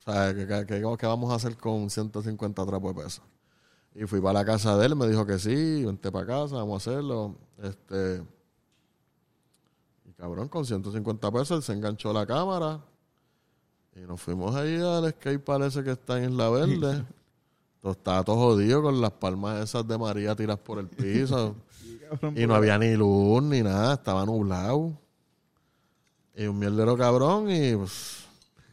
O 0.00 0.12
sea, 0.12 0.34
¿qué, 0.34 0.66
qué, 0.66 1.06
vamos 1.06 1.30
a 1.30 1.34
hacer 1.34 1.56
con 1.56 1.90
150 1.90 2.66
trapos 2.66 2.96
de 2.96 3.02
peso? 3.02 3.22
Y 3.94 4.04
fui 4.06 4.20
para 4.20 4.40
la 4.40 4.44
casa 4.44 4.76
de 4.78 4.86
él, 4.86 4.96
me 4.96 5.06
dijo 5.08 5.26
que 5.26 5.38
sí, 5.38 5.84
vente 5.84 6.10
para 6.10 6.26
casa, 6.26 6.56
vamos 6.56 6.86
a 6.86 6.90
hacerlo. 6.90 7.36
Este, 7.62 8.22
y 10.06 10.12
cabrón, 10.12 10.48
con 10.48 10.64
150 10.64 11.30
pesos 11.30 11.50
él 11.50 11.62
se 11.62 11.72
enganchó 11.74 12.12
la 12.12 12.24
cámara 12.24 12.80
Y 13.94 14.00
nos 14.00 14.20
fuimos 14.20 14.54
ahí 14.54 14.76
al 14.76 15.10
skate 15.10 15.44
parece 15.44 15.84
que 15.84 15.92
está 15.92 16.22
en 16.22 16.30
Isla 16.30 16.48
Verde. 16.48 17.04
Estaba 17.82 18.22
todo 18.24 18.36
jodido 18.36 18.82
con 18.82 19.00
las 19.00 19.12
palmas 19.12 19.64
esas 19.64 19.86
de 19.88 19.96
María 19.96 20.36
tiras 20.36 20.58
por 20.58 20.78
el 20.78 20.88
piso. 20.88 21.56
y 22.36 22.46
no 22.46 22.54
había 22.54 22.78
ni 22.78 22.94
luz 22.94 23.42
ni 23.42 23.62
nada, 23.62 23.94
estaba 23.94 24.24
nublado. 24.24 24.92
Y 26.34 26.46
un 26.46 26.58
mierdero 26.58 26.96
cabrón 26.96 27.50
y 27.50 27.74
pues, 27.76 28.26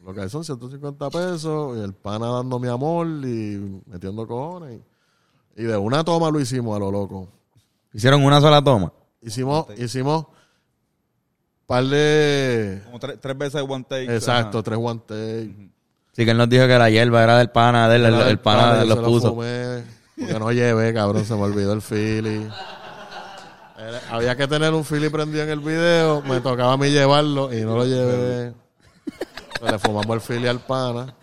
lo 0.04 0.14
que 0.14 0.22
hay 0.22 0.30
son 0.30 0.44
150 0.44 1.10
pesos 1.10 1.78
y 1.78 1.82
el 1.82 1.94
pana 1.94 2.28
dando 2.28 2.60
mi 2.60 2.68
amor 2.68 3.08
y 3.08 3.82
metiendo 3.88 4.26
cojones. 4.28 4.80
Y, 5.56 5.62
y 5.62 5.66
de 5.66 5.78
una 5.78 6.04
toma 6.04 6.30
lo 6.32 6.40
hicimos 6.40 6.76
a 6.76 6.80
lo 6.80 6.92
loco. 6.92 7.28
Hicieron 7.94 8.24
una 8.24 8.40
sola 8.40 8.64
toma. 8.64 8.94
Hicimos, 9.22 9.68
hicimos 9.78 10.28
par 11.66 11.84
de... 11.84 12.82
Como 12.86 13.00
tres, 13.00 13.20
tres 13.20 13.38
veces 13.38 13.64
one 13.68 13.84
take. 13.88 14.14
Exacto, 14.16 14.60
ajá. 14.60 14.64
tres 14.64 14.80
one 14.82 15.02
take. 15.06 15.72
Sí 16.14 16.26
que 16.26 16.32
él 16.32 16.38
nos 16.38 16.50
dijo 16.50 16.66
que 16.66 16.78
la 16.78 16.90
hierba 16.90 17.24
era 17.24 17.38
del 17.38 17.50
pana 17.52 17.88
de 17.90 17.98
él, 17.98 18.06
el, 18.06 18.40
pana 18.40 18.84
yo 18.84 18.86
lo 18.86 18.96
se 18.96 19.02
puso. 19.02 19.30
fumé, 19.32 19.84
porque 20.18 20.40
no 20.40 20.52
llevé, 20.52 20.94
cabrón, 20.94 21.24
se 21.26 21.36
me 21.36 21.42
olvidó 21.42 21.74
el. 21.74 22.50
Era- 23.78 24.02
había 24.10 24.36
que 24.36 24.48
tener 24.48 24.74
un 24.74 24.84
Philly 24.84 25.10
prendido 25.10 25.44
en 25.44 25.50
el 25.50 25.60
video, 25.60 26.24
me 26.24 26.40
tocaba 26.42 26.74
a 26.74 26.78
mí 26.78 26.90
llevarlo 26.90 27.54
y 27.54 27.62
no 27.62 27.76
lo 27.78 27.86
llevé. 27.86 28.54
Pues 29.60 29.72
le 29.72 29.80
fumamos 29.80 30.10
el 30.16 30.22
Philly 30.22 30.48
al 30.48 30.60
pana. 30.60 31.16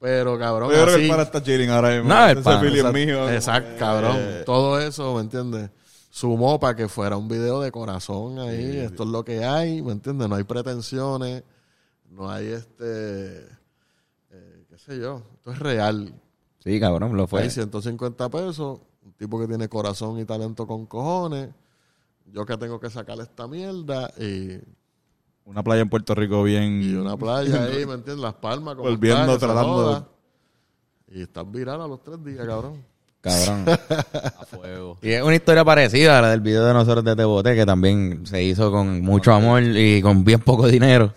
Pero, 0.00 0.38
cabrón, 0.38 0.68
Yo 0.70 0.74
creo 0.82 0.86
que 0.86 0.92
así... 0.94 1.02
el 1.04 1.08
pana 1.10 1.22
está 1.22 1.42
chilling 1.42 1.70
ahora 1.70 1.90
mismo. 1.90 2.08
No, 2.10 2.26
el 2.26 2.32
Ese 2.38 2.42
pana. 2.42 2.66
Es 2.68 2.74
Exacto, 2.74 2.92
mío. 2.92 3.30
exacto, 3.30 3.70
que, 3.72 3.76
cabrón. 3.78 4.16
eh, 4.18 4.42
Todo 4.44 4.78
eso, 4.80 5.14
¿me 5.14 5.20
entiendes? 5.22 5.70
Sumó 6.10 6.60
para 6.60 6.76
que 6.76 6.88
fuera 6.88 7.16
un 7.16 7.26
video 7.26 7.60
de 7.60 7.72
corazón 7.72 8.38
ahí. 8.38 8.76
Esto 8.78 9.04
es 9.04 9.08
lo 9.08 9.24
que 9.24 9.44
hay, 9.44 9.80
¿me 9.82 9.92
entiendes? 9.92 10.28
No 10.28 10.34
hay 10.36 10.44
pretensiones, 10.44 11.42
no 12.10 12.30
hay 12.30 12.48
este. 12.48 13.40
eh, 14.30 14.64
¿Qué 14.68 14.78
sé 14.78 14.98
yo? 14.98 15.22
Esto 15.36 15.52
es 15.52 15.58
real. 15.58 16.14
Sí, 16.62 16.78
cabrón, 16.78 17.16
lo 17.16 17.26
fue. 17.26 17.42
Hay 17.42 17.50
150 17.50 18.28
pesos, 18.28 18.80
un 19.02 19.12
tipo 19.14 19.40
que 19.40 19.48
tiene 19.48 19.68
corazón 19.68 20.18
y 20.18 20.24
talento 20.24 20.66
con 20.66 20.86
cojones. 20.86 21.48
Yo 22.26 22.44
que 22.46 22.56
tengo 22.58 22.78
que 22.78 22.90
sacar 22.90 23.18
esta 23.20 23.46
mierda 23.48 24.10
y, 24.18 24.58
Una 25.44 25.62
playa 25.62 25.82
en 25.82 25.88
Puerto 25.88 26.14
Rico 26.14 26.42
bien. 26.42 26.82
y 26.82 26.94
una 26.94 27.16
playa 27.16 27.64
ahí, 27.64 27.86
¿me 27.86 27.94
entiendes? 27.94 28.18
Las 28.18 28.34
palmas, 28.34 28.74
como 28.76 28.88
Volviendo, 28.88 29.38
tratando. 29.38 30.10
Y 31.08 31.22
estás 31.22 31.50
viral 31.50 31.80
a 31.82 31.86
los 31.86 32.02
tres 32.02 32.22
días, 32.24 32.46
cabrón. 32.46 32.82
Cabrón. 33.20 33.64
A 33.68 34.46
fuego. 34.46 34.98
Y 35.02 35.10
es 35.10 35.22
una 35.22 35.34
historia 35.34 35.64
parecida 35.64 36.18
a 36.18 36.22
la 36.22 36.30
del 36.30 36.40
video 36.40 36.64
de 36.64 36.74
nosotros 36.74 37.04
de 37.04 37.14
Te 37.14 37.24
Boté, 37.24 37.54
que 37.54 37.66
también 37.66 38.26
se 38.26 38.42
hizo 38.42 38.70
con 38.70 39.00
mucho 39.02 39.32
amor 39.32 39.62
y 39.62 40.02
con 40.02 40.24
bien 40.24 40.40
poco 40.40 40.66
dinero. 40.66 41.12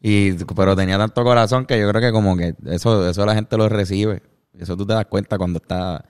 Y, 0.00 0.32
pero 0.32 0.76
tenía 0.76 0.98
tanto 0.98 1.24
corazón 1.24 1.66
que 1.66 1.78
yo 1.80 1.88
creo 1.88 2.00
que 2.00 2.12
como 2.12 2.36
que 2.36 2.54
eso, 2.66 3.08
eso 3.08 3.26
la 3.26 3.34
gente 3.34 3.56
lo 3.56 3.68
recibe. 3.68 4.22
Eso 4.52 4.76
tú 4.76 4.86
te 4.86 4.94
das 4.94 5.06
cuenta 5.06 5.36
cuando 5.36 5.58
está, 5.58 6.04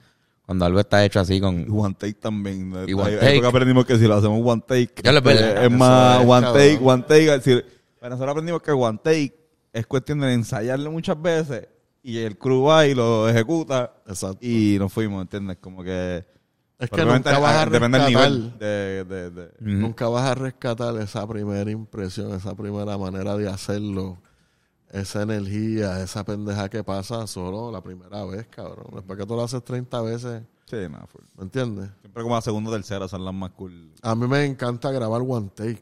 cuando 0.47 0.65
algo 0.65 0.79
está 0.79 1.03
hecho 1.05 1.19
así 1.19 1.39
con... 1.41 1.67
One 1.69 1.93
take 1.99 2.13
también. 2.15 2.73
Y 2.87 2.93
one 2.93 3.17
take. 3.17 3.41
que 3.41 3.47
aprendimos 3.47 3.85
que 3.85 3.97
si 3.99 4.07
lo 4.07 4.15
hacemos 4.15 4.39
one 4.43 4.63
take. 4.65 4.93
Ya 5.03 5.11
lo 5.11 5.19
eh, 5.29 5.65
es 5.65 5.71
más 5.71 6.19
one 6.25 6.41
cabrón. 6.41 6.53
take, 6.53 6.79
one 6.81 7.03
take. 7.03 7.25
Es 7.35 7.43
decir, 7.45 7.65
nosotros 8.01 8.29
aprendimos 8.31 8.61
que 8.61 8.71
one 8.71 8.97
take 9.03 9.35
es 9.73 9.85
cuestión 9.85 10.21
de 10.21 10.33
ensayarlo 10.33 10.89
muchas 10.91 11.21
veces 11.21 11.67
y 12.01 12.19
el 12.19 12.37
crew 12.37 12.63
va 12.63 12.87
y 12.87 12.95
lo 12.95 13.27
ejecuta 13.27 13.93
Exacto. 14.07 14.39
y 14.41 14.77
nos 14.79 14.93
fuimos, 14.93 15.21
¿entiendes? 15.21 15.57
Como 15.59 15.83
que. 15.83 16.25
Es 16.79 16.89
que 16.89 17.03
nunca 17.03 17.37
vas 17.39 17.55
a 17.57 17.65
Depende 17.69 17.97
del 17.99 18.07
rescatar. 18.07 18.31
nivel 18.31 18.57
de. 18.59 19.03
de, 19.03 19.29
de- 19.31 19.49
Nunca 19.59 20.07
vas 20.07 20.29
a 20.31 20.35
rescatar 20.35 20.95
esa 21.01 21.27
primera 21.27 21.69
impresión, 21.69 22.33
esa 22.33 22.55
primera 22.55 22.97
manera 22.97 23.35
de 23.35 23.49
hacerlo, 23.49 24.19
esa 24.91 25.21
energía, 25.23 26.01
esa 26.01 26.23
pendeja 26.23 26.69
que 26.69 26.83
pasa 26.83 27.27
solo 27.27 27.71
la 27.71 27.81
primera 27.81 28.23
vez, 28.25 28.47
cabrón. 28.47 28.87
Después 28.93 29.19
que 29.19 29.25
tú 29.25 29.35
lo 29.35 29.43
haces 29.43 29.63
30 29.63 30.01
veces, 30.01 30.43
Sí, 30.69 30.75
nada, 30.89 31.07
full. 31.07 31.21
¿me 31.37 31.43
entiendes? 31.43 31.89
Siempre 32.01 32.23
como 32.23 32.35
la 32.35 32.41
segunda 32.41 32.69
o 32.69 32.73
tercera 32.73 33.07
son 33.07 33.23
las 33.23 33.33
más 33.33 33.51
cool. 33.51 33.93
A 34.01 34.15
mí 34.15 34.27
me 34.27 34.43
encanta 34.43 34.91
grabar 34.91 35.21
one 35.25 35.49
take, 35.55 35.81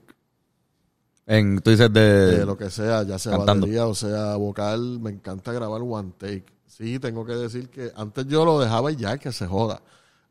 En, 1.25 1.59
tú 1.59 1.71
dices 1.71 1.91
de... 1.91 2.37
de 2.37 2.45
lo 2.45 2.55
que 2.55 2.69
sea, 2.69 3.01
ya 3.01 3.17
sea 3.17 3.31
Cantando. 3.31 3.61
batería 3.65 3.87
o 3.87 3.95
sea 3.95 4.35
vocal, 4.35 4.99
me 4.99 5.09
encanta 5.09 5.51
grabar 5.53 5.81
one 5.81 6.11
take. 6.17 6.45
Sí, 6.67 6.99
tengo 6.99 7.25
que 7.25 7.33
decir 7.33 7.69
que 7.69 7.91
antes 7.95 8.27
yo 8.27 8.45
lo 8.45 8.59
dejaba 8.59 8.91
y 8.91 8.95
ya, 8.95 9.17
que 9.17 9.31
se 9.31 9.47
joda. 9.47 9.81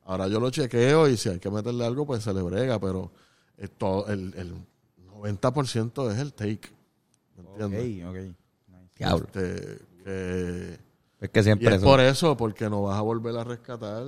Ahora 0.05 0.29
yo 0.29 0.39
lo 0.39 0.51
chequeo 0.51 1.09
y 1.09 1.17
si 1.17 1.31
hay 1.31 1.41
que 1.41 1.51
meterle 1.51 1.85
algo, 1.85 2.07
pues 2.07 2.23
se 2.23 2.33
le 2.33 2.43
brega, 2.43 2.79
pero 2.79 3.11
el, 3.57 4.35
el 4.37 4.55
90% 5.21 6.13
es 6.13 6.19
el 6.19 6.33
take. 6.33 6.71
¿Me 7.37 7.65
entiendes? 7.65 8.07
ok. 8.31 8.37
Diablo. 8.97 9.27
Este, 9.27 9.79
que- 10.05 10.79
Es 11.21 11.31
que 11.31 11.41
y 11.41 11.43
siempre 11.43 11.69
es 11.69 11.75
eso... 11.77 11.85
por 11.85 12.01
eso, 12.01 12.37
porque 12.37 12.69
no 12.69 12.83
vas 12.83 12.99
a 12.99 13.03
volver 13.03 13.37
a 13.37 13.45
rescatar, 13.45 14.05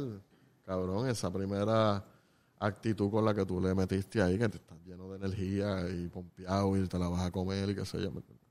cabrón, 0.64 1.08
esa 1.08 1.32
primera 1.32 2.04
actitud 2.58 3.10
con 3.10 3.24
la 3.24 3.34
que 3.34 3.44
tú 3.44 3.60
le 3.60 3.74
metiste 3.74 4.22
ahí, 4.22 4.38
que 4.38 4.48
te 4.48 4.56
estás 4.56 4.78
lleno 4.86 5.08
de 5.10 5.16
energía 5.16 5.88
y 5.90 6.08
pompeado 6.08 6.76
y 6.76 6.86
te 6.86 6.98
la 6.98 7.08
vas 7.08 7.22
a 7.26 7.30
comer 7.30 7.70
y 7.70 7.74
qué 7.74 7.84
sé 7.84 7.98
yo. 7.98 8.10
¿me 8.10 8.18
entiendes? 8.18 8.46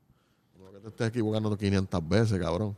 No 0.58 0.72
que 0.72 0.80
te 0.80 0.88
estés 0.88 1.08
equivocando 1.08 1.56
500 1.56 2.08
veces, 2.08 2.38
cabrón. 2.40 2.76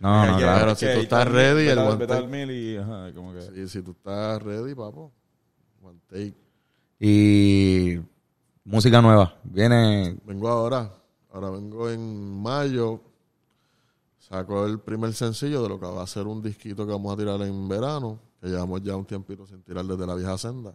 No, 0.00 0.26
no, 0.26 0.38
claro. 0.38 0.60
Pero 0.60 0.74
si 0.76 0.86
tú 0.86 1.00
estás 1.02 1.28
ready, 1.28 1.66
el 1.68 2.28
mil 2.28 2.50
y, 2.50 2.76
ajá, 2.76 3.12
como 3.12 3.32
que. 3.32 3.66
Si 3.68 3.82
tú 3.82 3.90
estás 3.92 4.40
ready, 4.42 4.74
papo, 4.74 5.12
one 5.82 5.98
take. 6.08 6.34
Y 7.00 8.00
música 8.64 9.00
nueva. 9.02 9.36
Viene... 9.44 10.16
Vengo 10.24 10.48
ahora, 10.48 10.92
ahora 11.38 11.50
vengo 11.50 11.88
en 11.88 12.42
mayo, 12.42 13.00
saco 14.18 14.66
el 14.66 14.80
primer 14.80 15.12
sencillo 15.14 15.62
de 15.62 15.68
lo 15.68 15.78
que 15.78 15.86
va 15.86 16.02
a 16.02 16.06
ser 16.06 16.26
un 16.26 16.42
disquito 16.42 16.84
que 16.84 16.92
vamos 16.92 17.14
a 17.14 17.16
tirar 17.16 17.40
en 17.42 17.68
verano, 17.68 18.18
que 18.40 18.48
llevamos 18.48 18.82
ya 18.82 18.96
un 18.96 19.04
tiempito 19.04 19.46
sin 19.46 19.62
tirar 19.62 19.84
desde 19.84 20.06
la 20.06 20.14
vieja 20.14 20.36
senda. 20.36 20.74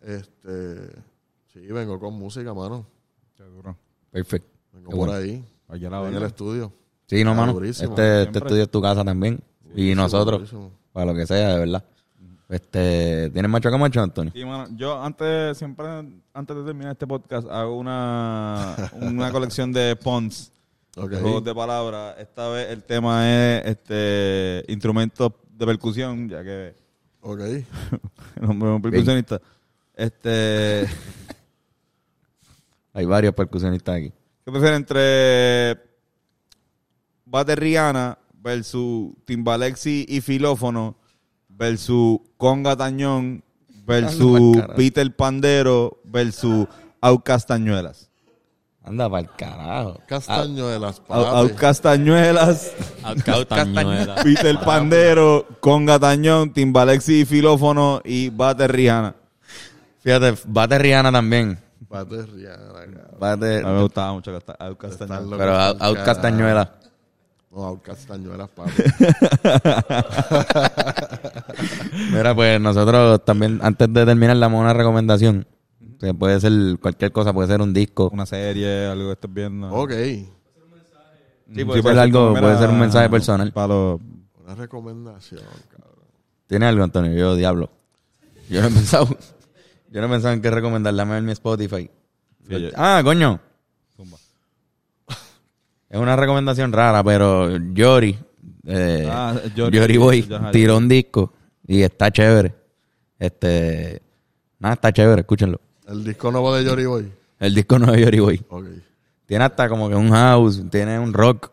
Este, 0.00 0.90
sí, 1.52 1.60
vengo 1.68 1.98
con 1.98 2.14
música, 2.14 2.52
mano. 2.54 2.86
Seguro. 3.36 3.76
Perfecto. 4.10 4.48
Vengo 4.72 4.90
Qué 4.90 4.96
por 4.96 5.06
bueno. 5.08 5.22
ahí, 5.22 5.44
Allá 5.68 5.90
la 5.90 6.08
en 6.08 6.14
el 6.14 6.22
estudio. 6.24 6.72
Sí, 7.06 7.24
no, 7.24 7.32
Ah, 7.32 7.34
mano. 7.34 7.62
Este, 7.64 8.22
este 8.22 8.38
estudio 8.38 8.62
es 8.62 8.70
tu 8.70 8.80
casa 8.82 9.04
también. 9.04 9.40
y 9.74 9.94
nosotros, 9.94 10.38
durísimo. 10.40 10.72
para 10.92 11.06
lo 11.12 11.14
que 11.18 11.26
sea, 11.26 11.54
de 11.54 11.58
verdad. 11.60 11.84
Este, 12.48 13.28
¿Tienes 13.30 13.50
macho 13.50 13.70
que 13.70 13.76
macho, 13.76 14.00
Antonio? 14.00 14.32
Sí, 14.34 14.42
yo 14.76 15.02
antes, 15.02 15.58
siempre, 15.58 15.86
antes 16.32 16.56
de 16.56 16.64
terminar 16.64 16.92
este 16.92 17.06
podcast, 17.06 17.46
hago 17.50 17.76
una, 17.76 18.90
una 18.92 19.30
colección 19.32 19.72
de 19.72 19.94
de 19.94 21.20
juegos 21.20 21.44
de 21.44 21.54
palabras. 21.54 22.16
Esta 22.18 22.48
vez 22.48 22.70
el 22.70 22.82
tema 22.82 23.28
es 23.28 23.66
este 23.66 24.64
instrumentos 24.68 25.32
de 25.50 25.66
percusión, 25.66 26.28
ya 26.28 26.42
que 26.42 26.74
Ok. 27.20 27.40
el 28.36 28.44
hombre 28.44 28.70
es 28.70 28.76
un 28.76 28.82
percusionista. 28.82 29.40
Este, 29.94 30.86
Hay 32.94 33.04
varios 33.04 33.34
percusionistas 33.34 33.96
aquí. 33.96 34.12
¿qué 34.44 34.50
prefieren 34.50 34.76
entre 34.76 35.78
bateriana 37.26 38.18
versus 38.32 39.12
timbalexi 39.26 40.06
y 40.08 40.22
filófono 40.22 40.96
versus 41.58 42.20
conga 42.36 42.76
tañón 42.76 43.42
versus. 43.84 44.56
Peter 44.76 45.14
Pandero 45.14 45.98
versus 46.04 46.66
Au 47.00 47.20
Castañuelas. 47.22 48.08
Anda 48.84 49.10
para 49.10 49.20
el 49.20 49.30
carajo. 49.36 50.00
Castañuelas, 50.06 51.02
Au. 51.08 51.24
Au 51.24 51.54
Castañuelas, 51.54 52.72
Castañuela. 53.22 54.14
Peter 54.24 54.58
Pandero, 54.60 55.46
conga 55.60 55.98
tañón, 55.98 56.52
timbalexi 56.54 57.20
y 57.20 57.24
filófono 57.26 58.00
y. 58.04 58.30
Fíjate, 60.00 60.34
bate 60.46 60.78
Rihanna 60.78 61.12
también. 61.12 61.58
Cabrón. 61.90 63.18
Bate, 63.18 63.58
A 63.58 63.66
mí 63.66 63.72
me 63.74 63.82
gustaba 63.82 64.12
mucho 64.12 64.32
Casta- 64.32 64.56
Au 64.58 64.76
Castañuelas. 64.76 65.00
Están 65.00 65.24
locos 65.24 65.38
pero 65.38 65.60
Out 65.60 66.87
No, 67.50 67.64
Out 67.64 67.82
Castañuelas, 67.82 68.48
papi. 68.50 68.70
Mira, 72.12 72.34
pues 72.34 72.60
nosotros 72.60 73.24
también, 73.24 73.58
antes 73.62 73.90
de 73.92 74.04
terminar, 74.06 74.36
le 74.36 74.40
damos 74.40 74.60
una 74.60 74.72
recomendación. 74.74 75.46
Que 76.00 76.14
puede 76.14 76.38
ser 76.40 76.52
cualquier 76.80 77.10
cosa, 77.10 77.32
puede 77.32 77.48
ser 77.48 77.60
un 77.60 77.74
disco. 77.74 78.08
Una 78.12 78.26
serie, 78.26 78.86
algo 78.86 79.06
que 79.08 79.12
estés 79.14 79.34
viendo. 79.34 79.68
ok. 79.72 79.90
Sí, 79.90 80.28
puede 81.64 81.82
ser 81.82 81.98
algo, 81.98 82.34
puede 82.38 82.58
ser 82.58 82.68
un 82.68 82.78
mensaje 82.78 83.08
personal. 83.08 83.50
Para 83.52 83.68
los- 83.68 84.00
Una 84.44 84.54
recomendación, 84.54 85.40
cabrón. 85.70 86.04
¿Tiene 86.46 86.66
algo, 86.66 86.84
Antonio? 86.84 87.12
Yo, 87.14 87.34
diablo. 87.34 87.70
Yo 88.50 88.60
no 88.62 88.68
he 88.68 88.70
pensado. 88.70 89.08
Yo 89.90 90.00
no 90.02 90.06
he 90.06 90.10
pensado 90.10 90.34
en 90.34 90.42
qué 90.42 90.50
recomendar. 90.50 90.94
Dame 90.94 91.14
ver 91.14 91.22
mi 91.22 91.32
Spotify. 91.32 91.90
Sí, 92.46 92.70
Ah, 92.76 93.00
coño. 93.02 93.40
Es 95.88 95.98
una 95.98 96.16
recomendación 96.16 96.72
rara, 96.72 97.02
pero 97.02 97.56
Yori, 97.72 98.18
eh, 98.66 99.08
Ah, 99.10 99.34
Yori, 99.54 99.78
Yori, 99.78 99.96
Boy, 99.96 100.28
tiró 100.52 100.76
un 100.76 100.88
disco 100.88 101.32
y 101.66 101.82
está 101.82 102.10
chévere. 102.10 102.54
Este, 103.18 104.02
nada, 104.58 104.74
está 104.74 104.92
chévere, 104.92 105.22
escúchenlo. 105.22 105.60
El 105.86 106.04
disco 106.04 106.30
nuevo 106.30 106.54
de 106.54 106.68
Jory 106.68 106.84
Boy. 106.86 107.12
El 107.40 107.54
disco 107.54 107.78
no 107.78 107.94
es 107.94 108.00
Yori 108.04 108.20
Boy. 108.20 108.44
Ok. 108.50 108.66
Tiene 109.26 109.44
hasta 109.44 109.68
como 109.68 109.88
que 109.88 109.94
un 109.94 110.10
house, 110.10 110.62
tiene 110.70 110.98
un 110.98 111.12
rock. 111.12 111.50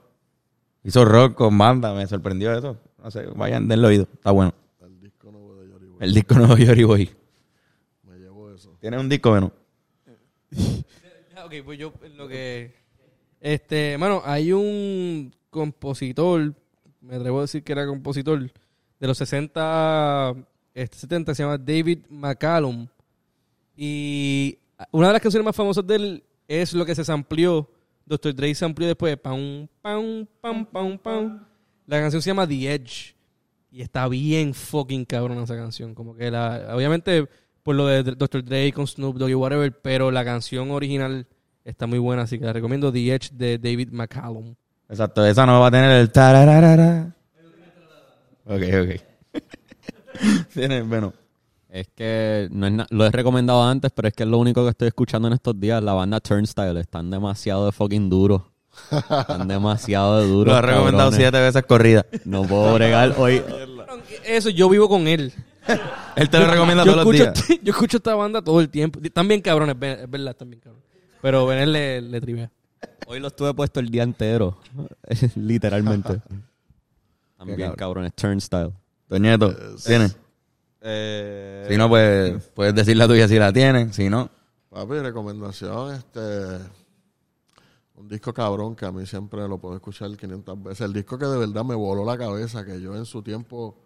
Hizo 0.84 1.04
rock 1.06 1.36
con 1.36 1.58
banda, 1.58 1.94
me 1.94 2.06
sorprendió 2.08 2.54
eso. 2.58 2.78
No 3.02 3.10
sé, 3.12 3.26
vayan, 3.36 3.68
denle 3.68 3.88
oído, 3.88 4.08
está 4.14 4.32
bueno. 4.32 4.54
El 4.82 5.00
disco 5.02 5.32
nuevo 5.32 5.56
de 5.56 5.70
Yori 5.70 5.86
Boy. 5.88 5.98
El 6.02 6.14
disco 6.14 6.36
nuevo 6.36 6.56
de 6.56 6.66
Yori 6.66 6.84
Boy. 6.84 7.10
Me 8.04 8.18
llevo 8.18 8.52
eso. 8.52 8.78
Tiene 8.82 9.00
un 9.00 9.08
disco 9.10 9.30
bueno. 9.30 9.52
Ok, 11.46 11.54
pues 11.64 11.78
yo 11.78 11.94
lo 12.18 12.28
que... 12.28 12.74
Este, 13.46 13.96
mano, 14.00 14.24
hay 14.26 14.52
un 14.52 15.32
compositor, 15.52 16.56
me 17.00 17.18
atrevo 17.18 17.38
a 17.38 17.42
decir 17.42 17.64
que 17.64 17.74
era 17.74 17.86
compositor, 17.86 18.52
de 19.00 19.08
los 19.08 19.20
60, 19.20 20.34
este, 20.74 20.98
70, 20.98 21.36
se 21.36 21.44
llama 21.44 21.60
David 21.60 22.00
McCallum. 22.10 22.88
Y 23.78 24.58
una 24.90 25.10
de 25.10 25.14
las 25.14 25.22
canciones 25.22 25.46
más 25.46 25.56
famosas 25.56 25.86
de 25.86 25.96
él 25.96 26.24
es 26.48 26.74
lo 26.74 26.88
que 26.88 26.96
se 26.96 27.06
sampleó. 27.06 27.70
Dr. 28.08 28.34
Dre 28.34 28.56
se 28.56 28.66
amplió 28.66 28.88
después. 28.88 29.16
Pam, 29.18 29.68
pam, 29.80 30.26
pam, 30.42 30.66
pam, 30.66 30.98
pam. 30.98 31.46
La 31.86 32.00
canción 32.00 32.24
se 32.24 32.32
llama 32.32 32.48
The 32.48 32.74
Edge. 32.74 33.16
Y 33.70 33.84
está 33.84 34.08
bien 34.08 34.56
fucking 34.56 35.06
cabrón 35.06 35.38
esa 35.38 35.56
canción. 35.56 35.94
Como 35.94 36.16
que 36.16 36.32
la. 36.32 36.74
Obviamente, 36.76 37.28
por 37.62 37.76
lo 37.76 37.86
de 37.86 38.02
Dr. 38.02 38.44
Dre 38.44 38.74
con 38.74 38.88
Snoop 38.88 39.18
Dogg 39.18 39.30
y 39.30 39.36
whatever. 39.36 39.72
Pero 39.84 40.10
la 40.10 40.26
canción 40.26 40.72
original 40.72 41.28
está 41.66 41.88
muy 41.88 42.00
buena. 42.00 42.22
Así 42.22 42.40
que 42.40 42.46
la 42.46 42.54
recomiendo 42.54 42.92
The 42.92 43.14
Edge 43.14 43.30
de 43.34 43.58
David 43.58 43.90
McCallum. 43.92 44.56
Exacto, 44.88 45.26
esa 45.26 45.46
no 45.46 45.60
va 45.60 45.68
a 45.68 45.72
tener 45.72 45.92
el 45.92 46.12
tarararara. 46.12 47.14
Ok, 48.46 48.62
ok. 48.84 49.42
Tiene, 50.54 50.84
bueno. 50.84 51.14
Es 51.70 51.90
que 51.94 52.48
no 52.52 52.68
es 52.68 52.74
lo 52.90 53.06
he 53.06 53.12
recomendado 53.12 53.62
antes, 53.62 53.92
pero 53.94 54.08
es 54.08 54.14
que 54.14 54.24
es 54.24 54.30
lo 54.30 54.38
único 54.38 54.64
que 54.64 54.70
estoy 54.70 54.88
escuchando 54.88 55.28
en 55.28 55.34
estos 55.34 55.60
días. 55.60 55.84
La 55.84 55.92
banda 55.92 56.22
Turnstile 56.22 56.80
están 56.80 57.10
demasiado 57.10 57.66
de 57.66 57.74
fucking 57.74 58.10
duros. 58.10 58.44
Están 58.92 59.48
demasiado 59.48 60.22
de 60.22 60.28
duros. 60.28 60.54
Lo 60.54 60.58
he 60.58 60.62
recomendado 60.62 61.10
cabrones. 61.10 61.18
siete 61.18 61.40
veces 61.42 61.64
corrida. 61.64 62.06
No 62.24 62.44
puedo 62.44 62.76
bregar 62.76 63.14
hoy. 63.18 63.42
Eso, 64.24 64.50
yo 64.52 64.70
vivo 64.70 64.88
con 64.88 65.08
él. 65.08 65.34
Él 66.16 66.30
te 66.30 66.40
lo 66.40 66.48
recomienda 66.48 66.86
yo 66.86 66.94
todos 66.94 67.06
los 67.06 67.16
escucho, 67.16 67.48
días. 67.48 67.60
yo 67.64 67.72
escucho 67.74 67.98
esta 67.98 68.16
banda 68.16 68.42
todo 68.42 68.62
el 68.62 68.70
tiempo. 68.70 69.00
También 69.12 69.42
cabrones, 69.42 69.76
es 69.82 70.00
es 70.00 70.10
verdad, 70.10 70.36
también 70.36 70.62
cabrones. 70.62 70.85
Pero 71.26 71.48
Benel 71.48 71.74
le, 71.74 72.02
le 72.04 72.22
trivia. 72.22 72.52
Hoy 73.08 73.20
lo 73.20 73.30
estuve 73.30 73.52
puesto 73.56 73.80
el 73.80 73.90
día 73.90 74.04
entero. 74.04 74.60
Literalmente. 75.36 76.22
También, 77.36 77.58
cabrón. 77.58 77.76
cabrones. 77.76 78.14
Turnstile. 78.14 78.72
Toñeto, 79.08 79.56
¿tiene? 79.84 80.12
Eh, 80.82 81.66
Si 81.68 81.78
no, 81.78 81.90
pues 81.90 82.44
puedes 82.54 82.76
decir 82.76 82.96
la 82.96 83.08
tuya 83.08 83.28
si 83.28 83.40
la 83.40 83.52
tienes. 83.52 83.96
Si 83.96 84.08
no, 84.08 84.30
Papi, 84.70 85.00
recomendación, 85.00 85.96
este... 85.96 86.60
Un 87.96 88.08
disco 88.08 88.32
cabrón 88.32 88.76
que 88.76 88.86
a 88.86 88.92
mí 88.92 89.08
siempre 89.08 89.48
lo 89.48 89.58
puedo 89.58 89.78
escuchar 89.78 90.16
500 90.16 90.62
veces. 90.62 90.82
El 90.82 90.94
disco 90.94 91.18
que 91.18 91.26
de 91.26 91.40
verdad 91.40 91.66
me 91.66 91.74
voló 91.74 92.06
la 92.06 92.20
cabeza, 92.20 92.64
que 92.64 92.80
yo 92.80 92.96
en 92.96 93.06
su 93.06 93.24
tiempo 93.24 93.82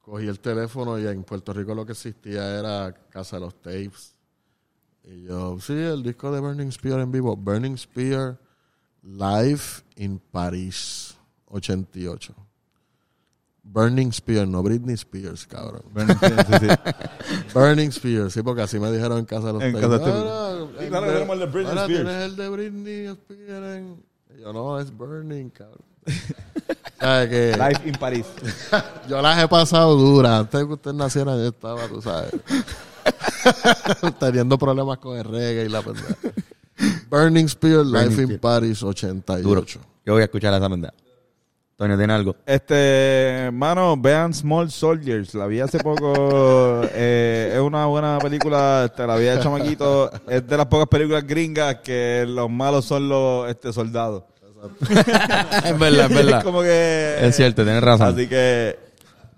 cogí 0.00 0.26
el 0.26 0.40
teléfono 0.40 0.98
y 0.98 1.06
en 1.06 1.22
Puerto 1.22 1.52
Rico 1.52 1.74
lo 1.74 1.84
que 1.84 1.92
existía 1.92 2.58
era 2.58 2.94
Casa 3.10 3.36
de 3.36 3.40
los 3.40 3.60
Tapes. 3.60 4.13
Y 5.04 5.24
yo, 5.24 5.58
sí, 5.60 5.72
el 5.74 6.02
disco 6.02 6.32
de 6.32 6.40
Burning 6.40 6.70
Spear 6.72 7.00
en 7.00 7.12
vivo. 7.12 7.36
Burning 7.36 7.76
Spear 7.76 8.38
Live 9.02 9.60
in 9.96 10.18
Paris, 10.18 11.14
88. 11.46 12.34
Burning 13.66 14.12
Spear, 14.12 14.46
no 14.46 14.62
Britney 14.62 14.94
Spears, 14.94 15.46
cabrón. 15.46 15.82
sí, 15.96 16.26
sí, 16.46 16.52
sí. 16.60 16.66
Burning 17.54 17.88
Spears, 17.88 18.32
sí, 18.34 18.42
porque 18.42 18.62
así 18.62 18.78
me 18.78 18.90
dijeron 18.92 19.18
en 19.18 19.24
casa 19.24 19.46
de 19.48 19.52
los 19.54 19.62
En 19.62 19.72
casa 19.74 19.98
de- 19.98 20.04
Ah, 20.04 20.54
no, 20.58 20.66
Sí, 20.68 20.72
el 20.84 20.88
claro, 20.88 21.06
tenemos 21.06 21.34
el 21.34 21.40
de 21.40 21.46
Britney 21.46 21.68
ahora 21.70 21.82
Spears. 21.82 22.04
tienes 22.04 22.22
el 22.24 22.36
de 22.36 22.48
Britney 22.48 23.06
Spears. 23.06 23.76
en- 23.76 24.04
Y 24.36 24.40
yo, 24.42 24.52
no, 24.52 24.78
es 24.80 24.94
Burning, 24.94 25.48
cabrón. 25.50 25.78
¿Sabes 27.00 27.28
que 27.30 27.52
Live 27.56 27.80
in 27.88 27.94
Paris. 27.94 28.26
Yo 29.08 29.20
las 29.22 29.42
he 29.42 29.48
pasado 29.48 29.96
duras. 29.96 30.40
Antes 30.40 30.60
de 30.60 30.66
que 30.66 30.72
usted 30.74 30.92
naciera, 30.92 31.34
yo 31.34 31.48
estaba, 31.48 31.86
tú 31.88 32.00
sabes. 32.02 32.30
teniendo 34.20 34.58
problemas 34.58 34.98
con 34.98 35.16
el 35.16 35.24
reggae 35.24 35.64
y 35.66 35.68
la 35.68 35.82
pendeja. 35.82 36.16
Burning 37.08 37.48
Spear, 37.48 37.84
Life 37.84 38.22
in 38.22 38.38
Paris, 38.38 38.82
88. 38.82 39.42
duro. 39.42 39.64
Yo 40.04 40.12
voy 40.12 40.22
a 40.22 40.24
escuchar 40.24 40.54
esa 40.54 40.68
pendeja. 40.68 40.94
Toño, 41.76 41.98
¿tiene 41.98 42.12
algo? 42.12 42.36
Este, 42.46 43.50
mano, 43.52 43.96
vean 43.96 44.32
Small 44.32 44.70
Soldiers. 44.70 45.34
La 45.34 45.46
vi 45.46 45.58
hace 45.58 45.78
poco. 45.80 46.82
eh, 46.92 47.52
es 47.54 47.60
una 47.60 47.86
buena 47.86 48.18
película. 48.20 48.84
Este, 48.84 49.04
la 49.04 49.16
vi 49.16 49.24
de 49.24 49.40
chamaquito. 49.40 50.10
Es 50.28 50.46
de 50.46 50.56
las 50.56 50.66
pocas 50.66 50.86
películas 50.86 51.26
gringas 51.26 51.76
que 51.76 52.24
los 52.28 52.48
malos 52.48 52.84
son 52.84 53.08
los 53.08 53.50
este, 53.50 53.72
soldados. 53.72 54.22
es 54.80 55.78
verdad, 55.78 56.10
es 56.10 56.14
verdad. 56.14 56.44
como 56.44 56.62
que. 56.62 57.16
Es 57.20 57.34
cierto, 57.34 57.64
tienes 57.64 57.82
razón. 57.82 58.14
Así 58.14 58.28
que. 58.28 58.78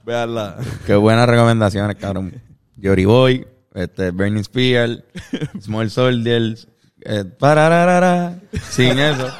Veanla. 0.04 0.56
Qué 0.86 0.94
buenas 0.94 1.26
recomendaciones, 1.26 1.96
cabrón. 1.96 2.34
Yori 2.76 3.06
Boy, 3.06 3.46
este, 3.76 4.10
Burning 4.10 4.42
Spear, 4.42 5.04
Small 5.60 5.90
Soldiers, 5.90 6.66
eh, 7.02 7.24
parararara, 7.24 8.40
sin 8.70 8.98
eso. 8.98 9.28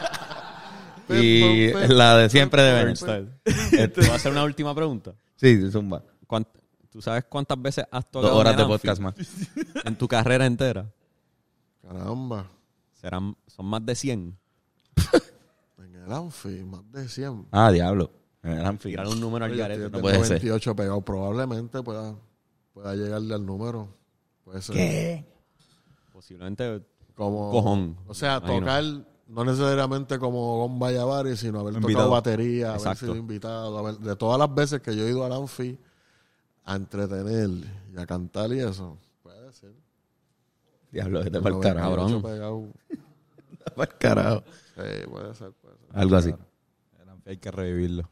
Y 1.08 1.72
la 1.72 2.16
de 2.18 2.28
siempre 2.28 2.62
de 2.62 2.72
Bernstein. 2.72 3.30
¿Te 3.44 3.86
voy 4.00 4.06
a 4.10 4.14
hacer 4.16 4.32
una 4.32 4.42
última 4.42 4.74
pregunta? 4.74 5.14
Sí, 5.36 5.70
zumba. 5.70 6.02
¿Cuánt- 6.26 6.48
¿Tú 6.90 7.00
sabes 7.00 7.24
cuántas 7.28 7.62
veces 7.62 7.84
has 7.92 8.02
Dos 8.10 8.22
tocado 8.22 8.34
horas 8.36 8.54
en 8.54 8.56
de 8.56 8.62
el 8.64 8.68
podcast 8.68 9.00
más. 9.00 9.14
en 9.84 9.96
tu 9.96 10.08
carrera 10.08 10.46
entera? 10.46 10.90
Caramba. 11.80 12.50
Serán, 13.00 13.36
son 13.46 13.66
más 13.66 13.86
de 13.86 13.94
100. 13.94 14.36
En 15.78 15.94
el 15.94 16.12
Anfi, 16.12 16.64
más 16.64 16.82
de 16.90 17.08
100. 17.08 17.46
Ah, 17.52 17.70
diablo. 17.70 18.10
En 18.42 18.52
el 18.58 18.66
Amphi. 18.66 18.88
Tirar 18.90 19.06
un 19.06 19.20
número 19.20 19.44
al 19.44 19.52
Oye, 19.52 19.60
garete. 19.60 19.80
yo 19.82 19.86
no 19.86 19.98
tengo 19.98 20.02
puede 20.02 20.24
ser. 20.24 20.40
28 20.40 20.74
pegado. 20.74 21.00
Probablemente 21.02 21.82
pueda, 21.84 22.16
pueda 22.74 22.96
llegarle 22.96 23.32
al 23.34 23.46
número. 23.46 23.95
Puede 24.46 24.62
ser. 24.62 25.24
Posiblemente 26.12 26.82
Como, 27.16 27.50
Cojón, 27.50 27.96
O 28.06 28.14
sea, 28.14 28.36
imagino. 28.38 28.60
tocar 28.60 28.84
no 29.28 29.44
necesariamente 29.44 30.18
como 30.20 30.58
Gon 30.58 30.78
Bayavari, 30.78 31.36
sino 31.36 31.58
haber 31.60 31.74
Invitado. 31.74 31.92
tocado 31.94 32.10
batería, 32.10 32.74
haber 32.74 32.96
sido 32.96 33.16
invitado. 33.16 33.76
haber- 33.78 33.98
de 33.98 34.14
todas 34.16 34.38
las 34.38 34.54
veces 34.54 34.80
que 34.80 34.94
yo 34.94 35.04
he 35.04 35.10
ido 35.10 35.24
al 35.24 35.32
Anfi 35.32 35.76
a 36.64 36.76
entretener 36.76 37.50
y 37.92 37.98
a 37.98 38.06
cantar 38.06 38.52
y 38.52 38.60
eso, 38.60 38.96
puede 39.22 39.52
ser. 39.52 39.72
Diablo, 40.92 41.24
vete 41.24 41.40
para 41.40 41.54
el 41.56 41.60
98 41.60 42.22
carajo. 42.22 42.22
cabrón. 42.22 42.72
Para 43.76 43.90
el 43.92 43.98
carajo. 43.98 44.44
Sí, 44.76 45.08
puede 45.10 45.34
ser, 45.34 45.52
puede 45.54 45.76
ser. 45.76 45.86
Algo 45.98 46.16
así. 46.16 46.34
Hay 47.26 47.36
que 47.38 47.50
revivirlo. 47.50 48.08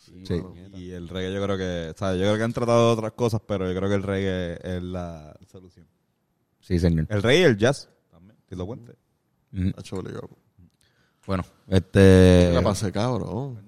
Sí. 0.00 0.42
Y 0.74 0.92
el 0.92 1.08
reggae 1.08 1.32
yo 1.34 1.42
creo 1.42 1.58
que, 1.58 1.92
o 1.94 1.98
sea, 1.98 2.14
yo 2.14 2.22
creo 2.22 2.36
que 2.38 2.42
han 2.42 2.52
tratado 2.54 2.86
de 2.86 2.92
otras 2.94 3.12
cosas, 3.12 3.42
pero 3.46 3.70
yo 3.70 3.78
creo 3.78 3.88
que 3.88 3.94
el 3.96 4.02
reggae 4.02 4.58
es 4.76 4.82
la 4.82 5.38
solución. 5.46 5.86
Sí, 6.58 6.78
señor. 6.78 7.06
El 7.10 7.22
reggae 7.22 7.40
y 7.40 7.44
el 7.44 7.56
jazz 7.58 7.90
también, 8.10 8.36
si 8.48 8.56
lo 8.56 8.66
cuente. 8.66 8.94
Nacho 9.52 9.96
obligado. 9.96 10.30
Bueno, 11.26 11.44
este... 11.68 12.50
La 12.52 12.62
pasé 12.62 12.90
cabrón. 12.90 13.58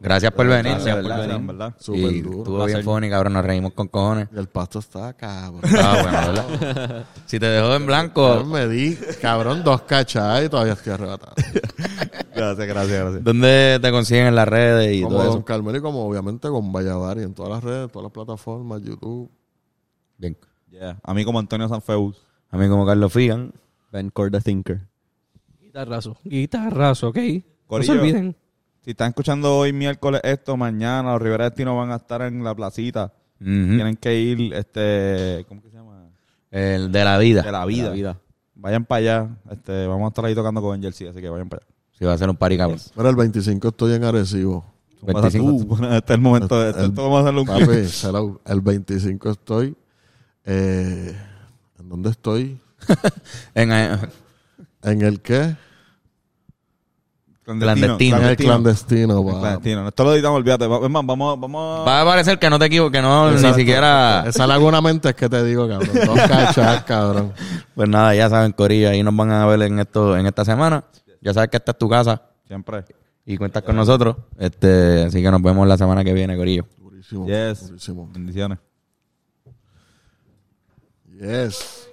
Gracias 0.00 0.32
por 0.32 0.46
venir. 0.46 0.72
Gracias 0.72 0.96
por 0.96 1.16
venir, 1.16 1.36
en 1.36 1.46
verdad. 1.46 1.74
Súper 1.78 2.12
Y 2.12 2.20
duro. 2.20 2.38
estuvo 2.38 2.64
bien 2.66 2.82
funny, 2.82 3.08
cabrón. 3.08 3.32
Nos 3.32 3.44
reímos 3.44 3.72
con 3.72 3.88
cojones. 3.88 4.28
Y 4.34 4.38
el 4.38 4.48
pasto 4.48 4.80
está 4.80 5.14
cabrón. 5.14 5.62
Ah, 5.78 5.98
bueno, 6.02 6.32
¿verdad? 6.32 7.04
si 7.26 7.38
te 7.38 7.46
dejó 7.46 7.74
en 7.74 7.86
blanco, 7.86 8.26
Cabrón, 8.28 8.50
me 8.50 8.68
di, 8.68 8.98
cabrón, 9.22 9.64
dos 9.64 9.82
cachas 9.82 10.44
y 10.44 10.48
todavía 10.48 10.74
estoy 10.74 10.92
arrebatado. 10.92 11.32
Gracias, 12.34 12.66
gracias, 12.68 13.00
gracias. 13.00 13.24
¿dónde 13.24 13.78
te 13.80 13.90
consiguen 13.90 14.26
en 14.26 14.34
las 14.34 14.46
redes 14.46 14.94
y 14.94 15.02
como 15.02 15.16
todo 15.16 15.24
Don? 15.30 15.42
Carmelo 15.42 15.78
y 15.78 15.80
como 15.80 16.06
obviamente 16.06 16.48
con 16.48 16.70
Vallavari 16.70 17.22
en 17.22 17.32
todas 17.32 17.50
las 17.50 17.64
redes, 17.64 17.90
todas 17.90 18.02
las 18.04 18.12
plataformas, 18.12 18.82
YouTube. 18.82 19.30
Bien. 20.18 20.36
Yeah. 20.68 20.98
A 21.02 21.14
mí 21.14 21.24
como 21.24 21.38
Antonio 21.38 21.66
Sanfeus. 21.66 22.20
A 22.50 22.58
mí 22.58 22.68
como 22.68 22.84
Carlos 22.84 23.10
Figan. 23.10 23.54
Ben 23.90 24.10
Core 24.10 24.30
the 24.32 24.40
Thinker. 24.42 24.82
Guitarrazo. 25.76 26.16
Guitarrazo, 26.24 27.08
ok. 27.08 27.18
No 27.70 27.82
se 27.82 27.92
olviden. 27.92 28.36
Si 28.82 28.92
están 28.92 29.08
escuchando 29.08 29.58
hoy 29.58 29.74
miércoles 29.74 30.22
esto, 30.24 30.56
mañana 30.56 31.12
los 31.12 31.20
Rivera 31.20 31.44
Destino 31.44 31.76
van 31.76 31.90
a 31.90 31.96
estar 31.96 32.22
en 32.22 32.42
la 32.42 32.54
placita. 32.54 33.12
Tienen 33.38 33.96
que 33.96 34.18
ir, 34.18 34.54
este, 34.54 35.44
¿cómo 35.46 35.60
que 35.62 35.68
se 35.68 35.76
llama? 35.76 36.08
El 36.50 36.90
de 36.90 37.04
la 37.04 37.18
vida. 37.18 37.42
De 37.42 37.52
la 37.52 37.66
vida. 37.66 37.82
De 37.84 37.88
la 37.90 37.94
vida. 37.94 38.20
Vayan 38.54 38.86
para 38.86 38.98
allá. 39.00 39.36
Este, 39.50 39.86
vamos 39.86 40.06
a 40.06 40.08
estar 40.08 40.24
ahí 40.24 40.34
tocando 40.34 40.62
con 40.62 40.80
Jersey, 40.80 41.08
así 41.08 41.20
que 41.20 41.28
vayan 41.28 41.48
para 41.50 41.62
allá. 41.62 41.74
Si 41.98 42.04
va 42.06 42.14
a 42.14 42.18
ser 42.18 42.30
un 42.30 42.36
party, 42.36 42.56
cabrón. 42.56 42.78
Mira, 42.96 43.10
el 43.10 43.16
25 43.16 43.68
estoy 43.68 43.92
en 43.94 44.04
Arecibo. 44.04 44.64
25. 45.02 45.76
Tú, 45.76 45.84
este 45.90 45.96
es 45.96 46.16
el 46.16 46.20
momento 46.20 46.58
de 46.58 46.70
esto. 46.70 46.84
El- 46.84 46.90
vamos 46.92 47.18
a 47.18 47.20
hacerlo 47.20 47.40
un 47.42 47.46
Papi, 47.48 48.40
el 48.46 48.60
25 48.62 49.30
estoy. 49.30 49.76
Eh, 50.46 51.14
¿En 51.78 51.88
dónde 51.90 52.08
estoy? 52.10 52.58
En, 53.54 53.72
eh, 53.72 53.98
¿En 54.86 55.02
el 55.02 55.20
qué? 55.20 55.56
Clandestino. 57.44 58.16
El 58.28 58.36
clandestino, 58.36 59.18
El 59.20 59.24
pa. 59.34 59.38
clandestino. 59.40 59.88
Esto 59.88 60.02
lo 60.04 60.14
editamos, 60.14 60.38
olvídate. 60.38 60.66
Va- 60.66 60.78
Es 60.84 60.90
más, 60.90 61.06
vamos, 61.06 61.38
vamos. 61.40 61.86
Va 61.86 62.00
a 62.02 62.04
parecer 62.04 62.38
que 62.40 62.50
no 62.50 62.58
te 62.58 62.64
equivoques, 62.66 62.98
que 62.98 63.02
no, 63.02 63.30
ni 63.30 63.54
siquiera... 63.54 64.24
Esa 64.26 64.46
laguna 64.48 64.80
mente 64.80 65.10
es 65.10 65.14
que 65.14 65.28
te 65.28 65.44
digo, 65.44 65.68
cabrón. 65.68 65.90
Dos 66.06 66.18
cachas, 66.28 66.82
cabrón. 66.84 67.32
Pues 67.74 67.88
nada, 67.88 68.14
ya 68.16 68.28
saben, 68.28 68.50
Corillo, 68.52 68.88
ahí 68.90 69.02
nos 69.04 69.14
van 69.14 69.30
a 69.30 69.46
ver 69.46 69.62
en 69.62 69.78
esto, 69.78 70.16
en 70.16 70.26
esta 70.26 70.44
semana. 70.44 70.84
Ya 71.20 71.32
sabes 71.34 71.48
que 71.50 71.56
esta 71.58 71.70
es 71.72 71.78
tu 71.78 71.88
casa 71.88 72.20
Siempre. 72.48 72.84
y 73.24 73.36
cuentas 73.36 73.62
con 73.62 73.76
nosotros. 73.76 74.16
Este, 74.38 75.04
así 75.04 75.22
que 75.22 75.30
nos 75.30 75.40
vemos 75.42 75.68
la 75.68 75.76
semana 75.76 76.02
que 76.02 76.12
viene, 76.12 76.36
Corillo. 76.36 76.66
Durísimo. 76.80 77.26
Yes. 77.28 77.68
Durísimo. 77.68 78.08
Bendiciones. 78.12 78.58
Yes. 81.20 81.88